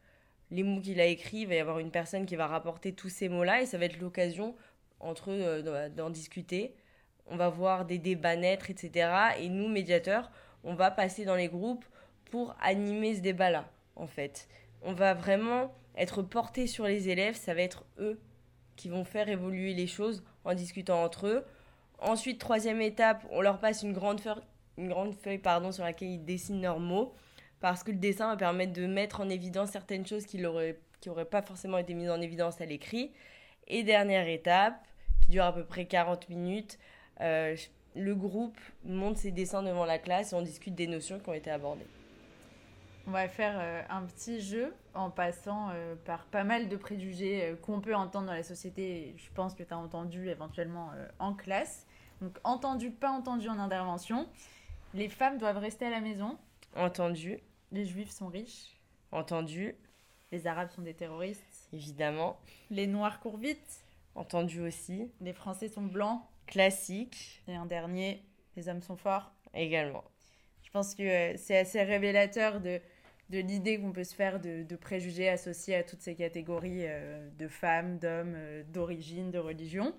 les 0.51 0.61
mots 0.63 0.81
qu'il 0.81 0.99
a 0.99 1.05
écrits. 1.05 1.39
Il 1.39 1.47
va 1.47 1.55
y 1.55 1.59
avoir 1.59 1.79
une 1.79 1.89
personne 1.91 2.25
qui 2.25 2.35
va 2.35 2.45
rapporter 2.45 2.93
tous 2.93 3.09
ces 3.09 3.29
mots-là 3.29 3.61
et 3.61 3.65
ça 3.65 3.77
va 3.77 3.85
être 3.85 3.99
l'occasion 3.99 4.55
entre 4.99 5.31
eux 5.31 5.41
euh, 5.41 5.61
d'en- 5.89 6.03
d'en 6.03 6.09
discuter. 6.11 6.75
On 7.25 7.37
va 7.37 7.49
voir 7.49 7.85
des 7.85 7.97
débats 7.97 8.35
naître, 8.35 8.69
etc. 8.69 9.09
Et 9.39 9.49
nous, 9.49 9.67
médiateurs, 9.67 10.29
on 10.63 10.75
va 10.75 10.91
passer 10.91 11.25
dans 11.25 11.35
les 11.35 11.47
groupes 11.47 11.85
pour 12.25 12.55
animer 12.61 13.15
ce 13.15 13.21
débat-là, 13.21 13.67
en 13.95 14.05
fait. 14.07 14.47
On 14.83 14.93
va 14.93 15.13
vraiment 15.13 15.73
être 15.97 16.21
porté 16.21 16.67
sur 16.67 16.85
les 16.85 17.09
élèves, 17.09 17.35
ça 17.35 17.53
va 17.53 17.61
être 17.61 17.85
eux 17.97 18.19
qui 18.75 18.89
vont 18.89 19.05
faire 19.05 19.29
évoluer 19.29 19.73
les 19.73 19.87
choses 19.87 20.23
en 20.43 20.53
discutant 20.53 21.01
entre 21.03 21.27
eux. 21.27 21.45
Ensuite, 21.99 22.39
troisième 22.39 22.81
étape, 22.81 23.25
on 23.31 23.41
leur 23.41 23.59
passe 23.59 23.81
une 23.83 23.93
grande 23.93 24.19
feuille, 24.19 24.35
une 24.77 24.89
grande 24.89 25.15
feuille 25.15 25.37
pardon, 25.37 25.71
sur 25.71 25.83
laquelle 25.85 26.09
ils 26.09 26.25
dessinent 26.25 26.61
leurs 26.61 26.79
mots, 26.79 27.13
parce 27.65 27.81
que 27.81 27.89
le 27.89 27.97
dessin 27.97 28.27
va 28.27 28.37
permettre 28.37 28.73
de 28.73 28.85
mettre 28.85 29.21
en 29.21 29.27
évidence 29.27 29.71
certaines 29.71 30.05
choses 30.05 30.27
qui 30.27 30.37
n'auraient 30.37 30.77
qui 31.01 31.09
auraient 31.09 31.25
pas 31.25 31.41
forcément 31.41 31.79
été 31.79 31.95
mises 31.95 32.11
en 32.11 32.21
évidence 32.21 32.61
à 32.61 32.65
l'écrit. 32.67 33.11
Et 33.65 33.81
dernière 33.81 34.27
étape, 34.27 34.85
qui 35.23 35.31
dure 35.31 35.45
à 35.45 35.51
peu 35.51 35.63
près 35.63 35.85
40 35.85 36.29
minutes, 36.29 36.77
euh, 37.21 37.55
le 37.95 38.13
groupe 38.13 38.59
monte 38.83 39.17
ses 39.17 39.31
dessins 39.31 39.63
devant 39.63 39.85
la 39.85 39.97
classe 39.97 40.31
et 40.31 40.35
on 40.35 40.43
discute 40.43 40.75
des 40.75 40.85
notions 40.85 41.17
qui 41.17 41.27
ont 41.27 41.33
été 41.33 41.49
abordées. 41.49 41.87
On 43.07 43.11
va 43.11 43.27
faire 43.27 43.55
euh, 43.57 43.81
un 43.89 44.03
petit 44.03 44.41
jeu 44.41 44.71
en 44.93 45.09
passant 45.09 45.71
euh, 45.71 45.95
par 46.05 46.25
pas 46.25 46.43
mal 46.43 46.69
de 46.69 46.75
préjugés 46.75 47.55
qu'on 47.63 47.81
peut 47.81 47.95
entendre 47.95 48.27
dans 48.27 48.33
la 48.33 48.43
société. 48.43 49.15
Je 49.17 49.31
pense 49.33 49.55
que 49.55 49.63
tu 49.63 49.73
as 49.73 49.77
entendu 49.79 50.29
éventuellement 50.29 50.91
en 51.17 51.33
classe. 51.33 51.87
Donc, 52.21 52.37
entendu, 52.43 52.91
pas 52.91 53.09
entendu 53.09 53.49
en 53.49 53.57
intervention. 53.57 54.27
Les 54.93 55.09
femmes 55.09 55.39
doivent 55.39 55.57
rester 55.57 55.87
à 55.87 55.89
la 55.89 55.99
maison. 55.99 56.37
Entendu, 56.75 57.39
Les 57.71 57.85
juifs 57.85 58.11
sont 58.11 58.27
riches. 58.27 58.79
entendu, 59.11 59.75
Les 60.31 60.47
arabes 60.47 60.69
sont 60.69 60.81
des 60.81 60.93
terroristes. 60.93 61.69
évidemment, 61.73 62.39
Les 62.69 62.87
noirs 62.87 63.19
courent 63.19 63.37
vite. 63.37 63.85
entendu 64.15 64.61
aussi, 64.61 65.11
Les 65.21 65.33
français 65.33 65.67
sont 65.69 65.83
blancs. 65.83 66.21
classique 66.47 67.43
Et 67.47 67.55
un 67.55 67.65
dernier, 67.65 68.23
les 68.55 68.69
hommes 68.69 68.81
sont 68.81 68.95
forts. 68.97 69.31
également. 69.53 70.03
Je 70.63 70.69
pense 70.71 70.95
que 70.95 71.03
euh, 71.03 71.37
c'est 71.37 71.57
assez 71.57 71.81
révélateur 71.81 72.59
de, 72.59 72.81
de 73.29 73.39
l'idée 73.39 73.79
qu'on 73.79 73.91
peut 73.93 74.03
se 74.03 74.15
faire 74.15 74.39
de, 74.41 74.63
de 74.63 74.75
préjugés 74.75 75.29
associés 75.29 75.75
à 75.75 75.83
toutes 75.83 76.01
ces 76.01 76.15
catégories 76.15 76.85
euh, 76.85 77.29
de 77.37 77.47
femmes, 77.47 77.97
d'hommes, 77.97 78.33
euh, 78.35 78.63
d'origine, 78.67 79.31
de 79.31 79.39
religion. 79.39 79.95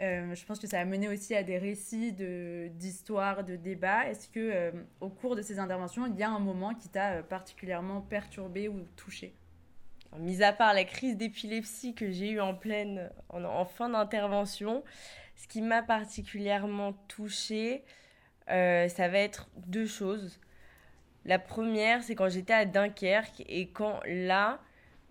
Euh, 0.00 0.34
je 0.34 0.44
pense 0.46 0.58
que 0.58 0.66
ça 0.66 0.80
a 0.80 0.84
mené 0.84 1.08
aussi 1.08 1.34
à 1.34 1.42
des 1.42 1.58
récits 1.58 2.12
de- 2.12 2.68
d'histoires, 2.68 3.44
de, 3.44 3.56
débats. 3.56 4.06
Est-ce 4.06 4.28
que 4.28 4.40
euh, 4.40 4.72
au 5.00 5.10
cours 5.10 5.36
de 5.36 5.42
ces 5.42 5.58
interventions, 5.58 6.06
il 6.06 6.16
y 6.16 6.22
a 6.22 6.30
un 6.30 6.38
moment 6.38 6.74
qui 6.74 6.88
t'a 6.88 7.16
euh, 7.16 7.22
particulièrement 7.22 8.00
perturbé 8.00 8.68
ou 8.68 8.80
touché? 8.96 9.34
Mis 10.18 10.42
à 10.42 10.52
part 10.52 10.72
la 10.72 10.84
crise 10.84 11.16
d'épilepsie 11.16 11.94
que 11.94 12.10
j'ai 12.10 12.30
eue 12.30 12.40
en 12.40 12.54
pleine, 12.54 13.10
en, 13.28 13.64
fin 13.64 13.90
d'intervention, 13.90 14.82
ce 15.36 15.46
qui 15.46 15.62
m'a 15.62 15.82
particulièrement 15.82 16.94
touchée, 17.06 17.84
ça 18.48 19.08
va 19.08 19.18
être 19.18 19.48
deux 19.68 19.86
choses. 19.86 20.40
La 21.24 21.38
première, 21.38 22.02
c'est 22.02 22.16
quand 22.16 22.28
j'étais 22.28 22.52
à 22.52 22.64
Dunkerque 22.64 23.44
et 23.48 23.68
quand 23.68 24.00
là, 24.04 24.58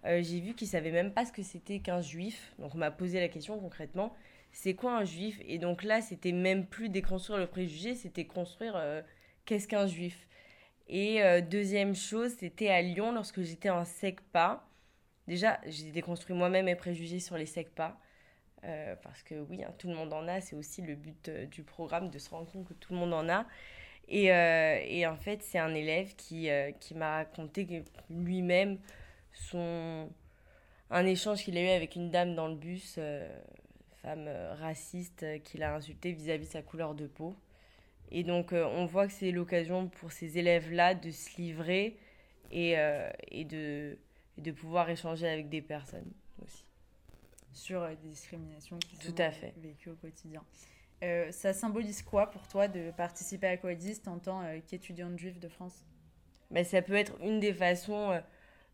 j'ai 0.04 0.42
vu 0.42 0.54
qu'ils 0.54 0.68
savaient 0.68 0.92
même 0.92 1.14
pas 1.14 1.24
ce 1.24 1.32
que 1.32 1.44
c'était 1.44 1.80
qu'un 1.80 2.02
juif. 2.02 2.54
Donc 2.60 2.76
on 2.76 2.78
m'a 2.78 2.92
posé 2.92 3.22
la 3.22 3.30
question 3.30 3.58
concrètement, 3.58 4.14
c'est 4.52 4.74
quoi 4.74 4.98
un 4.98 5.04
juif? 5.04 5.40
Et 5.46 5.58
donc 5.58 5.84
là, 5.84 6.02
c'était 6.02 6.32
même 6.32 6.66
plus 6.66 6.90
déconstruire 6.90 7.40
le 7.40 7.48
préjugé, 7.48 7.96
c'était 7.96 8.26
construire 8.26 8.82
qu'est-ce 9.46 9.68
qu'un 9.68 9.88
juif? 9.88 10.28
Et 10.88 11.22
deuxième 11.44 11.96
chose, 11.96 12.34
c'était 12.40 12.70
à 12.70 12.82
Lyon, 12.82 13.12
lorsque 13.12 13.42
j'étais 13.42 13.70
en 13.70 13.86
SECPA. 13.86 14.66
Déjà, 15.28 15.60
j'ai 15.68 15.92
déconstruit 15.92 16.36
moi-même 16.36 16.66
mes 16.66 16.76
préjugés 16.76 17.20
sur 17.20 17.38
les 17.38 17.46
SECPA. 17.46 17.98
parce 19.04 19.24
que 19.24 19.36
oui, 19.50 19.64
hein, 19.64 19.74
tout 19.78 19.88
le 19.88 19.96
monde 19.96 20.12
en 20.14 20.28
a, 20.28 20.42
c'est 20.42 20.56
aussi 20.56 20.82
le 20.82 20.96
but 20.96 21.30
du 21.30 21.64
programme 21.64 22.10
de 22.10 22.18
se 22.18 22.30
rendre 22.30 22.52
compte 22.52 22.68
que 22.68 22.74
tout 22.74 22.94
le 22.94 23.00
monde 23.00 23.14
en 23.14 23.30
a. 23.30 23.46
Et, 24.10 24.34
euh, 24.34 24.80
et 24.84 25.06
en 25.06 25.16
fait, 25.18 25.44
c'est 25.44 25.60
un 25.60 25.74
élève 25.74 26.16
qui, 26.16 26.50
euh, 26.50 26.72
qui 26.72 26.96
m'a 26.96 27.18
raconté 27.18 27.84
lui-même 28.10 28.80
son 29.32 30.10
un 30.92 31.06
échange 31.06 31.44
qu'il 31.44 31.56
a 31.56 31.62
eu 31.62 31.70
avec 31.70 31.96
une 31.96 32.10
dame 32.10 32.34
dans 32.34 32.48
le 32.48 32.56
bus, 32.56 32.96
euh, 32.98 33.30
femme 34.02 34.30
raciste, 34.60 35.26
qu'il 35.44 35.64
a 35.64 35.76
insulté 35.76 36.12
vis-à-vis 36.12 36.46
de 36.48 36.52
sa 36.52 36.62
couleur 36.62 36.96
de 36.96 37.08
peau. 37.08 37.36
Et 38.12 38.24
donc, 38.24 38.54
on 38.54 38.86
voit 38.86 39.08
que 39.08 39.14
c'est 39.14 39.32
l'occasion 39.32 39.88
pour 39.88 40.12
ces 40.12 40.38
élèves-là 40.38 40.96
de 40.96 41.12
se 41.12 41.38
livrer 41.38 41.98
et, 42.52 42.76
et, 43.30 43.46
de, 43.46 43.98
et 44.38 44.42
de 44.42 44.52
pouvoir 44.52 44.90
échanger 44.90 45.28
avec 45.28 45.50
des 45.50 45.62
personnes 45.62 46.12
aussi. 46.44 46.66
Sur 47.54 47.88
des 47.88 47.96
discriminations 48.10 48.80
qui 48.80 48.98
Tout 48.98 49.16
à 49.22 49.32
fait. 49.32 49.54
vécues 49.58 49.90
au 49.90 49.96
quotidien. 49.96 50.44
Euh, 51.04 51.32
ça 51.32 51.54
symbolise 51.54 52.02
quoi 52.02 52.30
pour 52.30 52.48
toi 52.48 52.68
de 52.68 52.92
participer 52.92 53.48
à 53.48 53.58
Coexist 53.58 54.08
en 54.08 54.20
tant 54.20 54.42
euh, 54.44 54.60
qu'étudiante 54.68 55.18
juive 55.18 55.40
de 55.40 55.48
France? 55.48 55.86
Bah, 56.52 56.64
Ça 56.64 56.82
peut 56.82 56.96
être 56.96 57.14
une 57.22 57.40
des 57.40 57.54
façons 57.54 58.12
euh, 58.12 58.20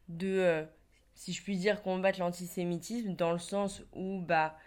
de, 0.10 0.66
si 1.14 1.34
je 1.34 1.44
puis 1.44 1.58
dire, 1.58 1.82
combattre 1.84 2.20
l'antisémitisme, 2.20 3.16
dans 3.16 3.32
le 3.32 3.38
sens 3.38 3.84
où 3.94 4.22
bah, 4.22 4.58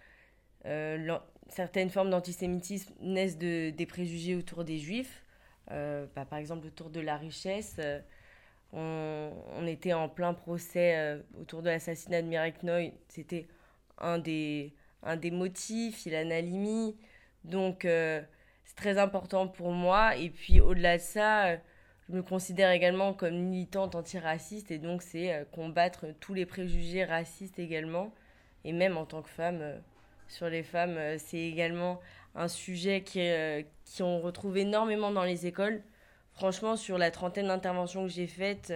certaines 1.48 1.90
formes 1.90 2.10
d'antisémitisme 2.10 2.92
naissent 3.00 3.38
de, 3.38 3.70
des 3.70 3.86
préjugés 3.86 4.36
autour 4.36 4.64
des 4.64 4.78
juifs. 4.78 5.24
Bah, 5.68 6.24
par 6.28 6.38
exemple, 6.38 6.66
autour 6.66 6.90
de 6.90 7.00
la 7.00 7.16
richesse. 7.16 7.80
On, 8.72 9.30
on, 9.56 9.66
était 9.66 9.94
en 9.94 10.08
plein 10.08 10.34
procès 10.34 11.18
autour 11.40 11.62
de 11.62 11.70
l'assassinat 11.70 12.22
de 12.22 12.28
Mireille 12.28 12.52
Knoy. 12.62 12.92
C'était 13.08 13.46
un 14.00 14.18
des, 14.18 14.74
un 15.02 15.16
des 15.16 15.30
motifs, 15.30 16.06
il 16.06 16.14
a 16.14 16.20
Halimi. 16.20 16.96
Donc, 17.44 17.84
euh, 17.84 18.20
c'est 18.64 18.76
très 18.76 18.98
important 18.98 19.48
pour 19.48 19.72
moi. 19.72 20.16
Et 20.16 20.30
puis, 20.30 20.60
au-delà 20.60 20.98
de 20.98 21.02
ça, 21.02 21.46
euh, 21.46 21.56
je 22.08 22.14
me 22.14 22.22
considère 22.22 22.70
également 22.70 23.14
comme 23.14 23.36
militante 23.36 23.94
antiraciste. 23.94 24.70
Et 24.70 24.78
donc, 24.78 25.02
c'est 25.02 25.32
euh, 25.32 25.44
combattre 25.52 26.06
tous 26.20 26.34
les 26.34 26.46
préjugés 26.46 27.04
racistes 27.04 27.58
également. 27.58 28.12
Et 28.64 28.72
même 28.72 28.96
en 28.96 29.06
tant 29.06 29.22
que 29.22 29.30
femme, 29.30 29.62
sur 30.28 30.48
les 30.48 30.62
femmes, 30.62 30.98
c'est 31.18 31.38
également 31.38 32.00
un 32.34 32.48
sujet 32.48 33.02
qui, 33.02 33.26
qui 33.84 34.02
on 34.02 34.20
retrouve 34.20 34.56
énormément 34.58 35.10
dans 35.10 35.24
les 35.24 35.46
écoles. 35.46 35.82
Franchement, 36.32 36.76
sur 36.76 36.98
la 36.98 37.10
trentaine 37.10 37.48
d'interventions 37.48 38.04
que 38.04 38.12
j'ai 38.12 38.26
faites, 38.26 38.72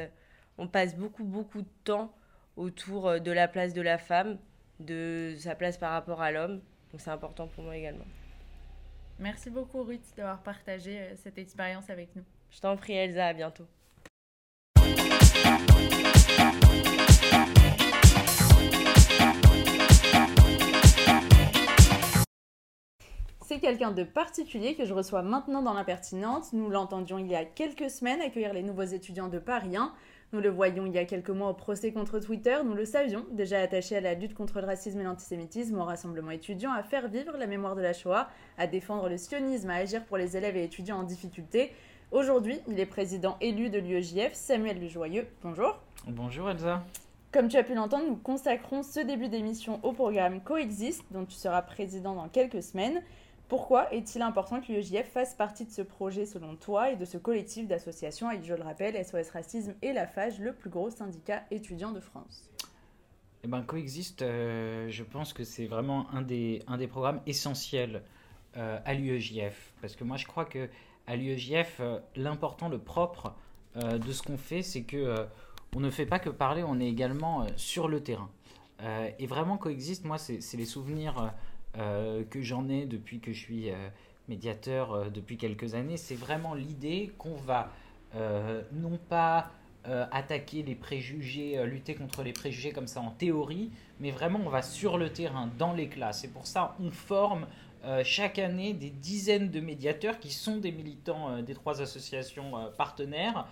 on 0.59 0.67
passe 0.67 0.97
beaucoup, 0.97 1.25
beaucoup 1.25 1.63
de 1.63 1.69
temps 1.85 2.13
autour 2.57 3.21
de 3.21 3.31
la 3.31 3.49
place 3.49 3.73
de 3.73 3.83
la 3.83 3.99
femme, 3.99 4.39
de 4.81 5.35
sa 5.39 5.55
place 5.55 5.79
par 5.79 5.93
rapport 5.93 6.21
à 6.21 6.33
l'homme. 6.33 6.61
Donc 6.91 7.01
c'est 7.01 7.11
important 7.11 7.47
pour 7.47 7.65
moi 7.65 7.77
également. 7.77 8.05
Merci 9.19 9.51
beaucoup 9.51 9.83
Ruth 9.83 10.05
d'avoir 10.17 10.43
partagé 10.43 10.99
euh, 10.99 11.15
cette 11.17 11.39
expérience 11.39 11.89
avec 11.91 12.15
nous. 12.17 12.25
Je 12.51 12.61
t'en 12.61 12.77
prie 12.77 12.95
Elsa, 12.95 13.29
à 13.29 13.33
bientôt. 13.33 13.67
C'est 23.53 23.61
quelqu'un 23.61 23.91
de 23.91 24.03
particulier 24.03 24.77
que 24.77 24.87
je 24.87 24.95
reçois 24.95 25.21
maintenant 25.21 25.61
dans 25.61 25.75
l'impertinente. 25.75 26.55
Nous 26.55 26.71
l'entendions 26.71 27.19
il 27.19 27.27
y 27.27 27.35
a 27.35 27.45
quelques 27.45 27.91
semaines 27.91 28.23
accueillir 28.23 28.55
les 28.55 28.63
nouveaux 28.63 28.81
étudiants 28.81 29.29
de 29.29 29.39
Paris 29.39 29.77
1. 29.77 29.93
Nous 30.33 30.41
le 30.41 30.49
voyions 30.49 30.87
il 30.87 30.95
y 30.95 30.99
a 30.99 31.05
quelques 31.05 31.29
mois 31.29 31.51
au 31.51 31.53
procès 31.53 31.93
contre 31.93 32.19
Twitter, 32.19 32.57
nous 32.65 32.73
le 32.73 32.87
savions, 32.87 33.27
déjà 33.31 33.61
attaché 33.61 33.95
à 33.95 34.01
la 34.01 34.15
lutte 34.15 34.33
contre 34.33 34.63
le 34.63 34.67
racisme 34.67 35.01
et 35.01 35.05
l'antisémitisme, 35.05 35.79
au 35.79 35.85
rassemblement 35.85 36.31
étudiant, 36.31 36.73
à 36.73 36.83
faire 36.83 37.09
vivre 37.09 37.37
la 37.37 37.47
mémoire 37.47 37.77
de 37.77 37.83
la 37.83 37.93
Shoah, 37.93 38.31
à 38.57 38.67
défendre 38.67 39.11
le 39.11 39.19
sionisme, 39.19 39.69
à 39.69 39.75
agir 39.75 40.03
pour 40.07 40.17
les 40.17 40.35
élèves 40.35 40.57
et 40.57 40.65
étudiants 40.65 41.01
en 41.01 41.03
difficulté. 41.03 41.73
Aujourd'hui, 42.11 42.59
il 42.69 42.81
est 42.81 42.87
président 42.87 43.37
élu 43.43 43.69
de 43.69 43.79
l'UEJF, 43.79 44.33
Samuel 44.33 44.81
Lejoyeux. 44.81 45.27
Bonjour. 45.43 45.79
Bonjour 46.07 46.49
Elsa. 46.49 46.83
Comme 47.33 47.49
tu 47.49 47.59
as 47.59 47.65
pu 47.65 47.75
l'entendre, 47.75 48.05
nous 48.07 48.17
consacrons 48.17 48.83
ce 48.83 49.01
début 49.01 49.29
d'émission 49.29 49.79
au 49.83 49.93
programme 49.93 50.41
Coexiste, 50.41 51.05
dont 51.11 51.27
tu 51.27 51.35
seras 51.35 51.61
président 51.61 52.15
dans 52.15 52.29
quelques 52.29 52.63
semaines. 52.63 53.03
Pourquoi 53.53 53.93
est-il 53.93 54.23
important 54.23 54.63
que 54.63 54.73
l'UEJF 54.73 55.13
fasse 55.13 55.35
partie 55.35 55.67
de 55.67 55.71
ce 55.71 55.83
projet 55.83 56.25
selon 56.25 56.57
toi 56.57 56.91
et 56.91 56.97
de 56.97 57.05
ce 57.05 57.19
collectif 57.19 57.69
d'associations 57.69 58.27
avec, 58.31 58.47
je 58.47 58.55
le 58.55 58.63
rappelle, 58.63 58.95
SOS 59.05 59.29
Racisme 59.29 59.75
et 59.83 59.93
la 59.93 60.07
FAGE, 60.07 60.39
le 60.39 60.55
plus 60.55 60.71
gros 60.71 60.89
syndicat 60.89 61.43
étudiant 61.51 61.93
de 61.93 62.01
France? 62.01 62.49
Eh 63.45 63.49
ben, 63.49 63.61
Coexiste, 63.61 64.23
euh, 64.23 64.89
je 64.89 65.05
pense 65.05 65.35
que 65.35 65.45
c'est 65.45 65.67
vraiment 65.67 66.07
un 66.15 66.23
des, 66.23 66.65
programmes 66.89 67.21
essentiels 67.27 68.05
euh, 68.57 68.79
à 68.87 68.95
l'UEJF. 68.95 69.75
Parce 69.83 69.97
que 69.97 70.05
moi, 70.05 70.17
je 70.17 70.25
crois 70.25 70.47
que 70.47 70.71
à 71.07 71.17
l'UEJF, 71.17 71.77
euh, 71.81 71.99
l'important, 72.17 72.71
le 72.71 72.79
propre 72.79 73.35
de 73.77 74.13
ce 74.13 74.23
qu'on 74.23 74.39
fait, 74.39 74.63
c'est 74.63 74.85
que 74.85 75.27
on 75.77 75.81
ne 75.81 75.91
fait 75.91 76.07
pas 76.07 76.19
que 76.19 76.31
parler, 76.31 76.63
on 76.63 76.81
est 76.81 76.89
également 76.89 77.47
sur 77.57 77.87
le 77.89 78.03
terrain. 78.03 78.31
et 79.19 79.27
vraiment, 79.27 79.59
Coexiste, 79.59 80.07
moi, 80.07 80.17
c'est 80.17 80.57
les 80.57 80.67
souvenirs 80.67 81.33
que 81.75 82.43
j'en 82.43 82.69
ai 82.69 82.87
depuis 82.87 83.21
que 83.21 83.33
je 83.33 83.39
suis 83.39 83.71
euh, 83.71 83.89
médiateur 84.29 84.93
euh, 84.93 85.09
depuis 85.09 85.37
quelques 85.37 85.75
années, 85.75 85.97
c'est 85.97 86.15
vraiment 86.15 86.55
l'idée 86.55 87.13
qu'on 87.19 87.35
va 87.35 87.71
non 88.73 88.99
pas 89.09 89.51
attaquer 90.11 90.63
les 90.63 90.75
préjugés, 90.75 91.65
lutter 91.65 91.95
contre 91.95 92.23
les 92.23 92.35
préjugés 92.35 92.71
comme 92.71 92.87
ça 92.87 93.01
en 93.01 93.11
théorie, 93.11 93.71
mais 94.01 94.11
vraiment 94.11 94.39
on 94.45 94.51
va 94.51 94.61
sur 94.61 94.99
le 94.99 95.15
terrain, 95.15 95.49
dans 95.57 95.73
les 95.73 95.89
classes. 95.89 96.23
Et 96.25 96.29
pour 96.29 96.47
ça, 96.47 96.77
on 96.79 96.91
forme 96.91 97.47
chaque 98.05 98.39
année 98.39 98.75
des 98.75 98.91
dizaines 98.91 99.51
de 99.51 99.61
médiateurs 99.61 100.19
qui 100.19 100.31
sont 100.31 100.59
des 100.59 100.73
militants 100.73 101.41
des 101.41 101.55
trois 101.55 101.81
associations 101.81 102.53
partenaires 102.77 103.47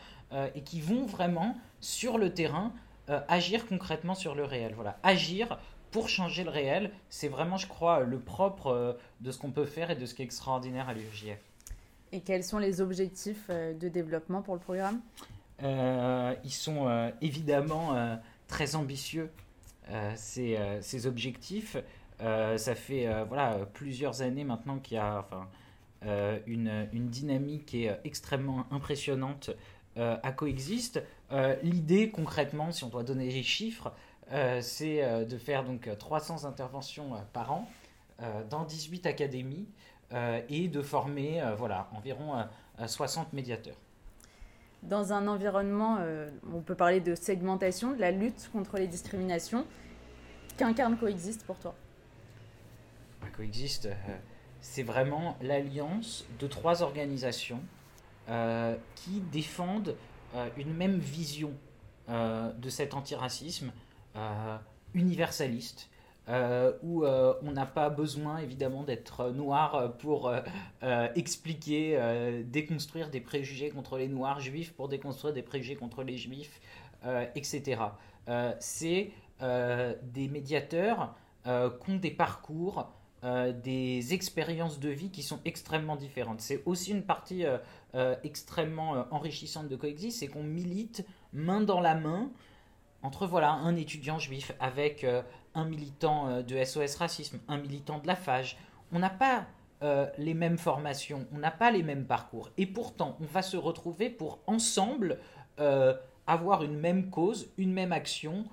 et 0.55 0.61
qui 0.61 0.83
vont 0.83 1.07
vraiment 1.07 1.57
sur 1.81 2.19
le 2.19 2.35
terrain 2.35 2.75
agir 3.29 3.67
concrètement 3.67 4.15
sur 4.15 4.35
le 4.35 4.45
réel. 4.45 4.75
Voilà, 4.75 4.99
agir 5.03 5.59
pour 5.91 6.09
changer 6.09 6.45
le 6.45 6.51
réel. 6.51 6.91
C'est 7.09 7.29
vraiment, 7.29 7.57
je 7.57 7.67
crois, 7.67 8.01
le 8.01 8.19
propre 8.19 8.69
euh, 8.69 8.93
de 9.21 9.31
ce 9.31 9.39
qu'on 9.39 9.51
peut 9.51 9.67
faire 9.67 9.91
et 9.91 9.97
de 9.97 10.07
ce 10.07 10.15
qui 10.15 10.23
est 10.23 10.25
extraordinaire 10.25 10.89
à 10.89 10.95
l'UEJF. 10.95 11.39
Et 12.13 12.21
quels 12.21 12.45
sont 12.45 12.59
les 12.59 12.81
objectifs 12.81 13.47
euh, 13.51 13.73
de 13.75 13.89
développement 13.89 14.43
pour 14.43 14.55
le 14.55 14.61
programme? 14.61 15.01
Euh, 15.63 16.35
Ils 16.45 16.53
sont 16.53 17.13
évidemment 17.21 18.19
très 18.49 18.77
ambitieux, 18.77 19.31
ces, 20.15 20.59
ces, 20.81 21.07
objectifs. 21.07 21.77
ça 22.19 22.75
fait 22.75 23.07
voilà, 23.25 23.67
plusieurs 23.75 24.23
années 24.23 24.45
maintenant 24.45 24.79
qu'il 24.79 24.95
y 24.95 24.99
a 24.99 25.19
enfin, 25.19 25.47
une, 26.47 26.89
une, 26.95 27.11
dynamique 27.11 27.67
qui 27.67 27.85
est 27.85 28.01
extrêmement 28.05 28.65
impressionnante 28.71 29.51
à 29.97 30.33
Coexiste. 30.33 31.03
L'idée, 31.63 32.09
concrètement, 32.09 32.73
si 32.73 32.83
on 32.85 32.89
doit 32.89 33.05
donner 33.05 33.29
les 33.29 33.43
chiffres, 33.43 33.93
c'est 34.61 35.03
euh, 35.03 35.25
de 35.25 35.39
faire 35.39 35.65
donc 35.65 35.89
300 35.99 36.45
interventions 36.45 37.15
euh, 37.15 37.19
par 37.33 37.53
an 37.53 37.69
dans 38.51 38.65
18 38.65 39.07
académies 39.07 39.67
et 40.51 40.69
de 40.69 40.83
former 40.83 41.43
voilà, 41.57 41.89
environ 41.97 42.45
60 42.85 43.33
médiateurs. 43.33 43.79
Dans 44.83 45.15
un 45.15 45.27
environnement, 45.27 46.01
on 46.53 46.61
peut 46.61 46.75
parler 46.75 47.01
de 47.01 47.15
segmentation, 47.15 47.93
de 47.93 48.01
la 48.03 48.11
lutte 48.11 48.51
contre 48.53 48.77
les 48.77 48.89
discriminations, 48.89 49.67
qu'incarne 50.59 50.99
Coexiste 50.99 51.47
pour 51.47 51.59
toi? 51.61 51.75
Bah, 53.23 53.29
Coexiste, 53.35 53.89
c'est 54.61 54.83
vraiment 54.83 55.39
l'alliance 55.41 56.27
de 56.39 56.47
trois 56.47 56.83
organisations 56.83 57.63
qui 58.97 59.21
défendent 59.33 59.97
une 60.59 60.75
même 60.75 60.99
vision 60.99 61.55
de 62.07 62.69
cet 62.69 62.93
antiracisme 62.93 63.71
euh, 63.71 63.73
universaliste. 64.95 65.91
Euh, 66.29 66.73
où 66.83 67.05
euh, 67.05 67.35
on 67.43 67.51
n'a 67.51 67.67
pas 67.67 67.91
besoin 67.91 68.39
évidemment 68.39 68.85
d'être 68.85 69.31
noir 69.31 69.97
pour 69.99 70.33
expliquer, 71.15 72.43
déconstruire 72.47 73.11
des 73.11 73.21
préjugés 73.21 73.71
contre 73.71 73.99
les 73.99 74.09
noirs 74.09 74.41
juifs, 74.41 74.73
pour 74.73 74.89
déconstruire 74.89 75.35
des 75.35 75.43
préjugés 75.43 75.77
contre 75.77 76.03
les 76.03 76.17
juifs, 76.17 76.61
etc. 77.35 77.83
C'est 78.61 79.11
des 79.41 80.29
médiateurs 80.29 81.15
qui 81.45 81.91
ont 81.91 81.97
des 81.97 82.11
parcours, 82.11 82.93
des 83.23 84.15
expériences 84.15 84.79
de 84.79 84.91
vie 84.91 85.11
qui 85.11 85.23
sont 85.23 85.41
extrêmement 85.45 85.97
différentes. 85.97 86.41
C'est 86.41 86.63
aussi 86.65 86.93
une 86.93 87.03
partie 87.03 87.45
extrêmement 88.23 89.07
enrichissante 89.11 89.69
de 89.69 89.77
Coexist, 89.77 90.21
c'est 90.21 90.29
qu'on 90.29 90.45
milite 90.45 91.05
main 91.33 91.61
dans 91.61 91.81
la 91.81 91.95
main 91.95 92.31
entre 93.03 93.27
voilà 93.27 93.53
un 93.53 93.77
étudiant 93.77 94.19
juif 94.19 94.53
avec 94.61 95.05
euh, 95.05 95.23
un 95.55 95.65
militant 95.65 96.29
euh, 96.29 96.43
de 96.43 96.63
SOS 96.63 96.97
Racisme, 96.97 97.39
un 97.49 97.59
militant 97.59 97.99
de 97.99 98.07
la 98.07 98.17
FAGE. 98.17 98.57
on 98.93 98.99
n'a 98.99 99.11
pas 99.11 99.47
euh, 99.83 100.07
les 100.19 100.35
mêmes 100.35 100.59
formations, 100.59 101.27
on 101.33 101.39
n'a 101.39 101.51
pas 101.51 101.71
les 101.71 101.83
mêmes 101.83 102.05
parcours. 102.05 102.51
Et 102.59 102.67
pourtant, 102.67 103.17
on 103.21 103.27
va 103.27 103.43
se 103.43 103.57
retrouver 103.57 104.11
pour 104.11 104.41
ensemble 104.47 105.19
avoir 106.27 106.63
une 106.63 106.79
même 106.79 107.11
cause, 107.11 107.51
une 107.59 107.75
même 107.75 107.93
action 107.93 108.47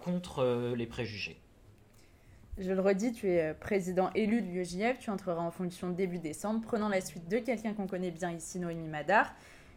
contre 0.00 0.72
les 0.74 0.86
préjugés. 0.86 1.38
Je 2.56 2.72
le 2.72 2.80
redis, 2.80 3.12
tu 3.12 3.28
es 3.28 3.52
président 3.52 4.10
élu 4.14 4.40
de 4.40 4.46
l'UEJF, 4.46 4.98
tu 4.98 5.10
entreras 5.10 5.42
en 5.42 5.50
fonction 5.50 5.90
début 5.90 6.18
décembre, 6.18 6.62
prenant 6.62 6.88
la 6.88 7.02
suite 7.02 7.28
de 7.28 7.38
quelqu'un 7.38 7.74
qu'on 7.74 7.86
connaît 7.86 8.10
bien 8.10 8.30
ici, 8.30 8.58
Noémie 8.58 8.88
Madar. 8.88 9.34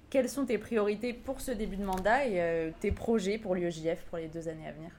Quelles 0.09 0.29
sont 0.29 0.45
tes 0.45 0.57
priorités 0.57 1.13
pour 1.13 1.39
ce 1.39 1.51
début 1.51 1.77
de 1.77 1.85
mandat 1.85 2.25
et 2.25 2.73
tes 2.79 2.91
projets 2.91 3.37
pour 3.37 3.55
l'UEJF 3.55 4.03
pour 4.09 4.17
les 4.17 4.27
deux 4.27 4.47
années 4.47 4.67
à 4.67 4.71
venir? 4.71 4.91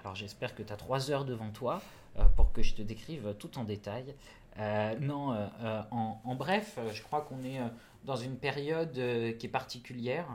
Alors 0.00 0.14
j'espère 0.14 0.54
que 0.54 0.62
tu 0.62 0.72
as 0.72 0.76
trois 0.76 1.10
heures 1.10 1.24
devant 1.24 1.50
toi 1.50 1.82
pour 2.36 2.52
que 2.52 2.62
je 2.62 2.74
te 2.74 2.82
décrive 2.82 3.34
tout 3.38 3.58
en 3.58 3.64
détail. 3.64 4.14
Euh, 4.58 4.94
non, 5.00 5.32
euh, 5.32 5.46
euh, 5.62 5.82
en, 5.90 6.34
bref, 6.34 6.78
je 6.92 7.02
crois 7.02 7.22
qu'on 7.22 7.42
est 7.42 7.60
dans 8.04 8.16
une 8.16 8.36
période 8.36 8.94
qui 9.38 9.46
est 9.46 9.52
particulière. 9.52 10.26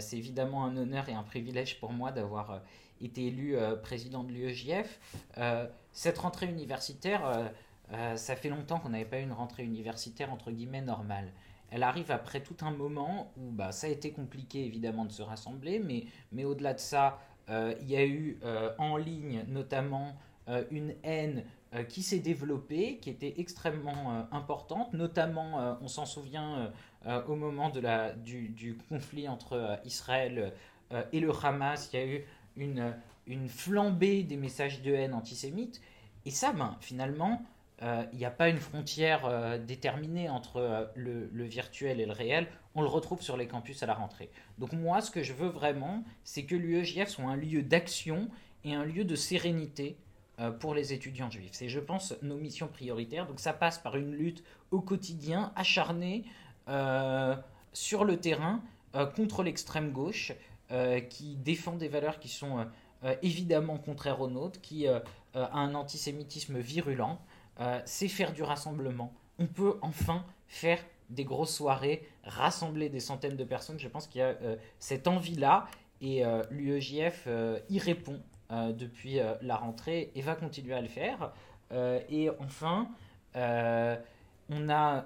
c'est 0.00 0.16
évidemment 0.16 0.64
un 0.64 0.76
honneur 0.76 1.08
et 1.08 1.14
un 1.14 1.22
privilège 1.22 1.78
pour 1.80 1.92
moi 1.92 2.10
d'avoir 2.10 2.62
été 3.00 3.26
élu 3.26 3.56
président 3.82 4.24
de 4.24 4.32
l'UEJF. 4.32 4.98
cette 5.92 6.18
rentrée 6.18 6.46
universitaire, 6.46 7.52
ça 8.16 8.36
fait 8.36 8.48
longtemps 8.48 8.80
qu'on 8.80 8.90
n'avait 8.90 9.04
pas 9.04 9.20
eu 9.20 9.22
une 9.22 9.32
rentrée 9.32 9.64
universitaire 9.64 10.32
entre 10.32 10.50
guillemets 10.50 10.82
normale. 10.82 11.30
Elle 11.70 11.82
arrive 11.82 12.10
après 12.10 12.40
tout 12.42 12.56
un 12.62 12.70
moment 12.70 13.32
où 13.36 13.50
bah, 13.50 13.72
ça 13.72 13.86
a 13.86 13.90
été 13.90 14.12
compliqué 14.12 14.64
évidemment 14.64 15.04
de 15.04 15.12
se 15.12 15.22
rassembler, 15.22 15.78
mais, 15.78 16.04
mais 16.32 16.44
au-delà 16.44 16.74
de 16.74 16.78
ça, 16.78 17.18
il 17.50 17.88
y 17.88 17.96
a 17.96 18.04
eu 18.04 18.38
en 18.78 18.98
ligne 18.98 19.44
notamment 19.48 20.16
une 20.70 20.94
haine 21.02 21.44
euh, 21.74 21.82
qui 21.82 22.02
s'est 22.02 22.20
développée, 22.20 22.96
qui 22.96 23.10
était 23.10 23.34
extrêmement 23.36 24.14
euh, 24.14 24.22
importante, 24.32 24.94
notamment, 24.94 25.60
euh, 25.60 25.74
on 25.82 25.88
s'en 25.88 26.06
souvient, 26.06 26.72
au 27.28 27.36
moment 27.36 27.68
de 27.68 27.80
la, 27.80 28.12
du, 28.12 28.48
du 28.48 28.76
conflit 28.88 29.28
entre 29.28 29.78
Israël 29.84 30.52
et 31.12 31.20
le 31.20 31.30
Hamas, 31.30 31.90
il 31.92 31.96
y 31.98 32.02
a 32.02 32.06
eu 32.06 32.24
une, 32.56 32.94
une 33.26 33.48
flambée 33.48 34.24
des 34.24 34.36
messages 34.36 34.82
de 34.82 34.92
haine 34.92 35.14
antisémites. 35.14 35.80
Et 36.26 36.30
ça, 36.30 36.52
ben, 36.52 36.76
finalement, 36.80 37.40
il 37.80 38.18
n'y 38.18 38.24
a 38.24 38.30
pas 38.30 38.48
une 38.48 38.58
frontière 38.58 39.58
déterminée 39.60 40.28
entre 40.28 40.90
le, 40.96 41.28
le, 41.32 41.44
virtuel 41.44 42.00
et 42.00 42.06
le 42.06 42.12
réel. 42.12 42.48
On 42.74 42.82
le 42.82 42.88
retrouve 42.88 43.22
sur 43.22 43.36
les 43.36 43.46
campus 43.46 43.82
à 43.82 43.86
la 43.86 43.94
rentrée. 43.94 44.30
Donc 44.58 44.72
moi, 44.72 45.00
ce 45.00 45.10
que 45.10 45.22
je 45.22 45.32
veux 45.32 45.48
vraiment, 45.48 46.02
c'est 46.24 46.44
que 46.44 46.56
l'UEJF 46.56 47.08
soit 47.08 47.24
un 47.24 47.36
lieu 47.36 47.62
d'action 47.62 48.28
et 48.64 48.74
un 48.74 48.84
lieu 48.84 49.04
de 49.04 49.14
sérénité 49.14 49.96
euh, 50.40 50.52
pour 50.52 50.72
les 50.72 50.92
étudiants 50.92 51.30
juifs. 51.30 51.50
C'est, 51.52 51.68
je 51.68 51.80
pense, 51.80 52.14
nos 52.22 52.36
missions 52.36 52.68
prioritaires. 52.68 53.26
Donc 53.26 53.40
ça 53.40 53.52
passe 53.52 53.78
par 53.78 53.96
une 53.96 54.12
lutte 54.12 54.44
au 54.70 54.80
quotidien, 54.80 55.52
acharnée, 55.56 56.24
euh, 56.68 57.34
sur 57.72 58.04
le 58.04 58.18
terrain, 58.18 58.62
euh, 58.94 59.04
contre 59.04 59.42
l'extrême 59.42 59.90
gauche, 59.90 60.32
qui 61.08 61.36
défend 61.36 61.76
des 61.76 61.88
valeurs 61.88 62.18
qui 62.18 62.28
sont 62.28 62.66
évidemment 63.22 63.78
contraires 63.78 64.20
aux 64.20 64.28
nôtres, 64.28 64.60
qui 64.60 64.86
a 64.86 65.02
un 65.32 65.74
antisémitisme 65.74 66.58
virulent. 66.58 67.18
C'est 67.84 68.08
faire 68.08 68.32
du 68.32 68.42
rassemblement. 68.42 69.12
On 69.38 69.46
peut 69.46 69.78
enfin 69.82 70.24
faire 70.46 70.78
des 71.10 71.24
grosses 71.24 71.54
soirées, 71.54 72.06
rassembler 72.24 72.88
des 72.88 73.00
centaines 73.00 73.36
de 73.36 73.44
personnes. 73.44 73.78
Je 73.78 73.88
pense 73.88 74.06
qu'il 74.06 74.20
y 74.20 74.24
a 74.24 74.36
cette 74.78 75.08
envie-là 75.08 75.66
et 76.00 76.22
l'UEJF 76.50 77.28
y 77.68 77.78
répond 77.78 78.20
euh, 78.50 78.72
depuis 78.72 79.20
euh, 79.20 79.34
la 79.42 79.56
rentrée 79.56 80.10
et 80.14 80.22
va 80.22 80.34
continuer 80.34 80.72
à 80.72 80.80
le 80.80 80.88
faire. 80.88 81.32
Euh, 81.70 82.00
et 82.08 82.30
enfin, 82.38 82.88
on 83.34 84.70
a 84.70 85.04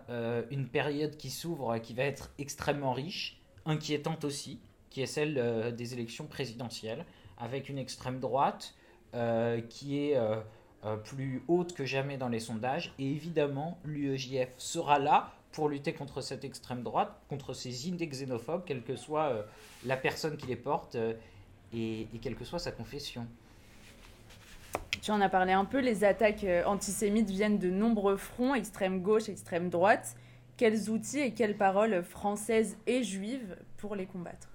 une 0.51 0.69
période 0.69 1.17
qui 1.17 1.29
s'ouvre 1.29 1.77
qui 1.79 1.93
va 1.93 2.05
être 2.05 2.31
extrêmement 2.39 2.93
riche, 2.93 3.41
inquiétante 3.67 4.25
aussi, 4.25 4.61
qui 4.91 5.03
est 5.03 5.07
celle 5.07 5.75
des 5.77 5.93
élections 5.93 6.27
présidentielles, 6.27 7.05
avec 7.37 7.69
une 7.69 7.79
extrême 7.79 8.21
droite 8.21 8.75
qui 9.69 9.99
est 9.99 10.19
plus 11.05 11.43
haute 11.49 11.75
que 11.75 11.85
jamais 11.85 12.17
dans 12.17 12.29
les 12.29 12.41
sondages. 12.41 12.93
Et 12.99 13.11
évidemment, 13.11 13.79
l'UEJF 13.85 14.51
sera 14.59 14.99
là 14.99 15.33
pour 15.53 15.69
lutter 15.69 15.93
contre 15.93 16.21
cette 16.23 16.45
extrême 16.45 16.83
droite, 16.83 17.13
contre 17.29 17.53
ces 17.53 17.89
idées 17.89 18.09
xénophobes, 18.09 18.65
quelle 18.65 18.83
que 18.83 18.97
soit 18.97 19.47
la 19.85 19.97
personne 19.97 20.37
qui 20.37 20.47
les 20.47 20.57
porte 20.57 20.97
et, 21.75 22.09
quelle 22.21 22.37
que 22.37 22.45
soit 22.45 22.59
sa 22.59 22.73
confession. 22.73 23.27
Tu 25.01 25.11
en 25.11 25.21
as 25.21 25.29
parlé 25.29 25.53
un 25.53 25.65
peu, 25.65 25.81
les 25.81 26.05
attaques 26.05 26.45
euh, 26.45 26.65
antisémites 26.65 27.29
viennent 27.29 27.59
de 27.59 27.71
nombreux 27.71 28.17
fronts, 28.17 28.55
extrême 28.55 29.03
gauche, 29.03 29.29
extrême 29.29 29.69
droite. 29.69 30.15
Quels 30.57 30.91
outils 30.91 31.19
et 31.19 31.35
quelles 31.35 31.57
paroles 31.57 32.05
françaises 32.05 32.77
et 32.87 33.03
juives 33.03 33.57
pour 33.79 33.97
les 33.97 34.07
combattre? 34.07 34.49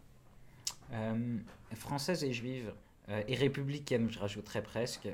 Euh, 0.93 1.37
Françaises 1.73 2.23
et 2.23 2.31
juives, 2.31 2.69
euh, 2.69 2.71
et 3.09 3.35
républicaines, 3.35 4.09
je 4.09 4.19
rajouterais 4.19 4.61
presque, 4.61 5.07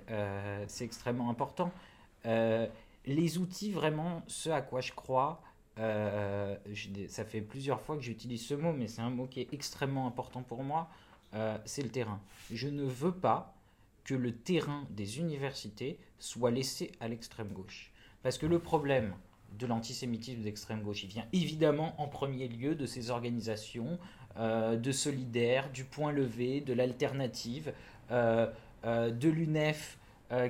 c'est 0.68 0.86
extrêmement 0.86 1.30
important. 1.30 1.72
les 2.26 3.38
outils, 3.38 3.72
vraiment, 3.72 4.24
ce 4.28 4.50
à 4.50 4.62
quoi 4.62 4.82
je 4.82 4.94
crois, 4.94 5.42
ça 5.78 7.26
fait 7.26 7.42
plusieurs 7.42 7.82
fois 7.82 7.96
que 7.96 8.02
j'utilise 8.02 8.46
ce 8.46 8.54
mot, 8.54 8.74
mais 8.74 8.88
c'est 8.88 9.02
un 9.02 9.10
mot 9.10 9.28
qui 9.28 9.42
est 9.42 9.54
extrêmement 9.54 10.08
important 10.08 10.42
pour 10.42 10.64
moi, 10.64 10.90
euh, 11.36 11.58
c'est 11.66 11.82
le 11.82 11.90
terrain. 11.90 12.22
Je 12.52 12.68
ne 12.68 12.84
veux 12.84 13.14
pas 13.14 13.56
que 14.04 14.14
le 14.14 14.36
terrain 14.36 14.86
des 14.92 15.20
universités 15.20 15.98
soit 16.20 16.52
laissé 16.52 16.92
à 17.00 17.08
l'extrême 17.08 17.50
gauche. 17.50 17.92
Parce 18.22 18.38
que 18.38 18.46
le 18.46 18.60
problème 18.60 19.16
de 19.58 19.66
l'antisémitisme 19.66 20.42
d'extrême 20.42 20.82
gauche, 20.82 21.04
il 21.04 21.10
vient 21.10 21.26
évidemment 21.32 22.00
en 22.02 22.08
premier 22.08 22.48
lieu 22.48 22.76
de 22.76 22.86
ces 22.86 23.10
organisations 23.10 24.00
euh, 24.38 24.76
de 24.76 24.92
solidaires, 24.92 25.70
du 25.72 25.84
point 25.84 26.12
levé, 26.12 26.62
de 26.62 26.74
l'alternative, 26.74 27.74
euh, 28.12 28.48
de 28.84 29.30
l'UNEF, 29.30 29.98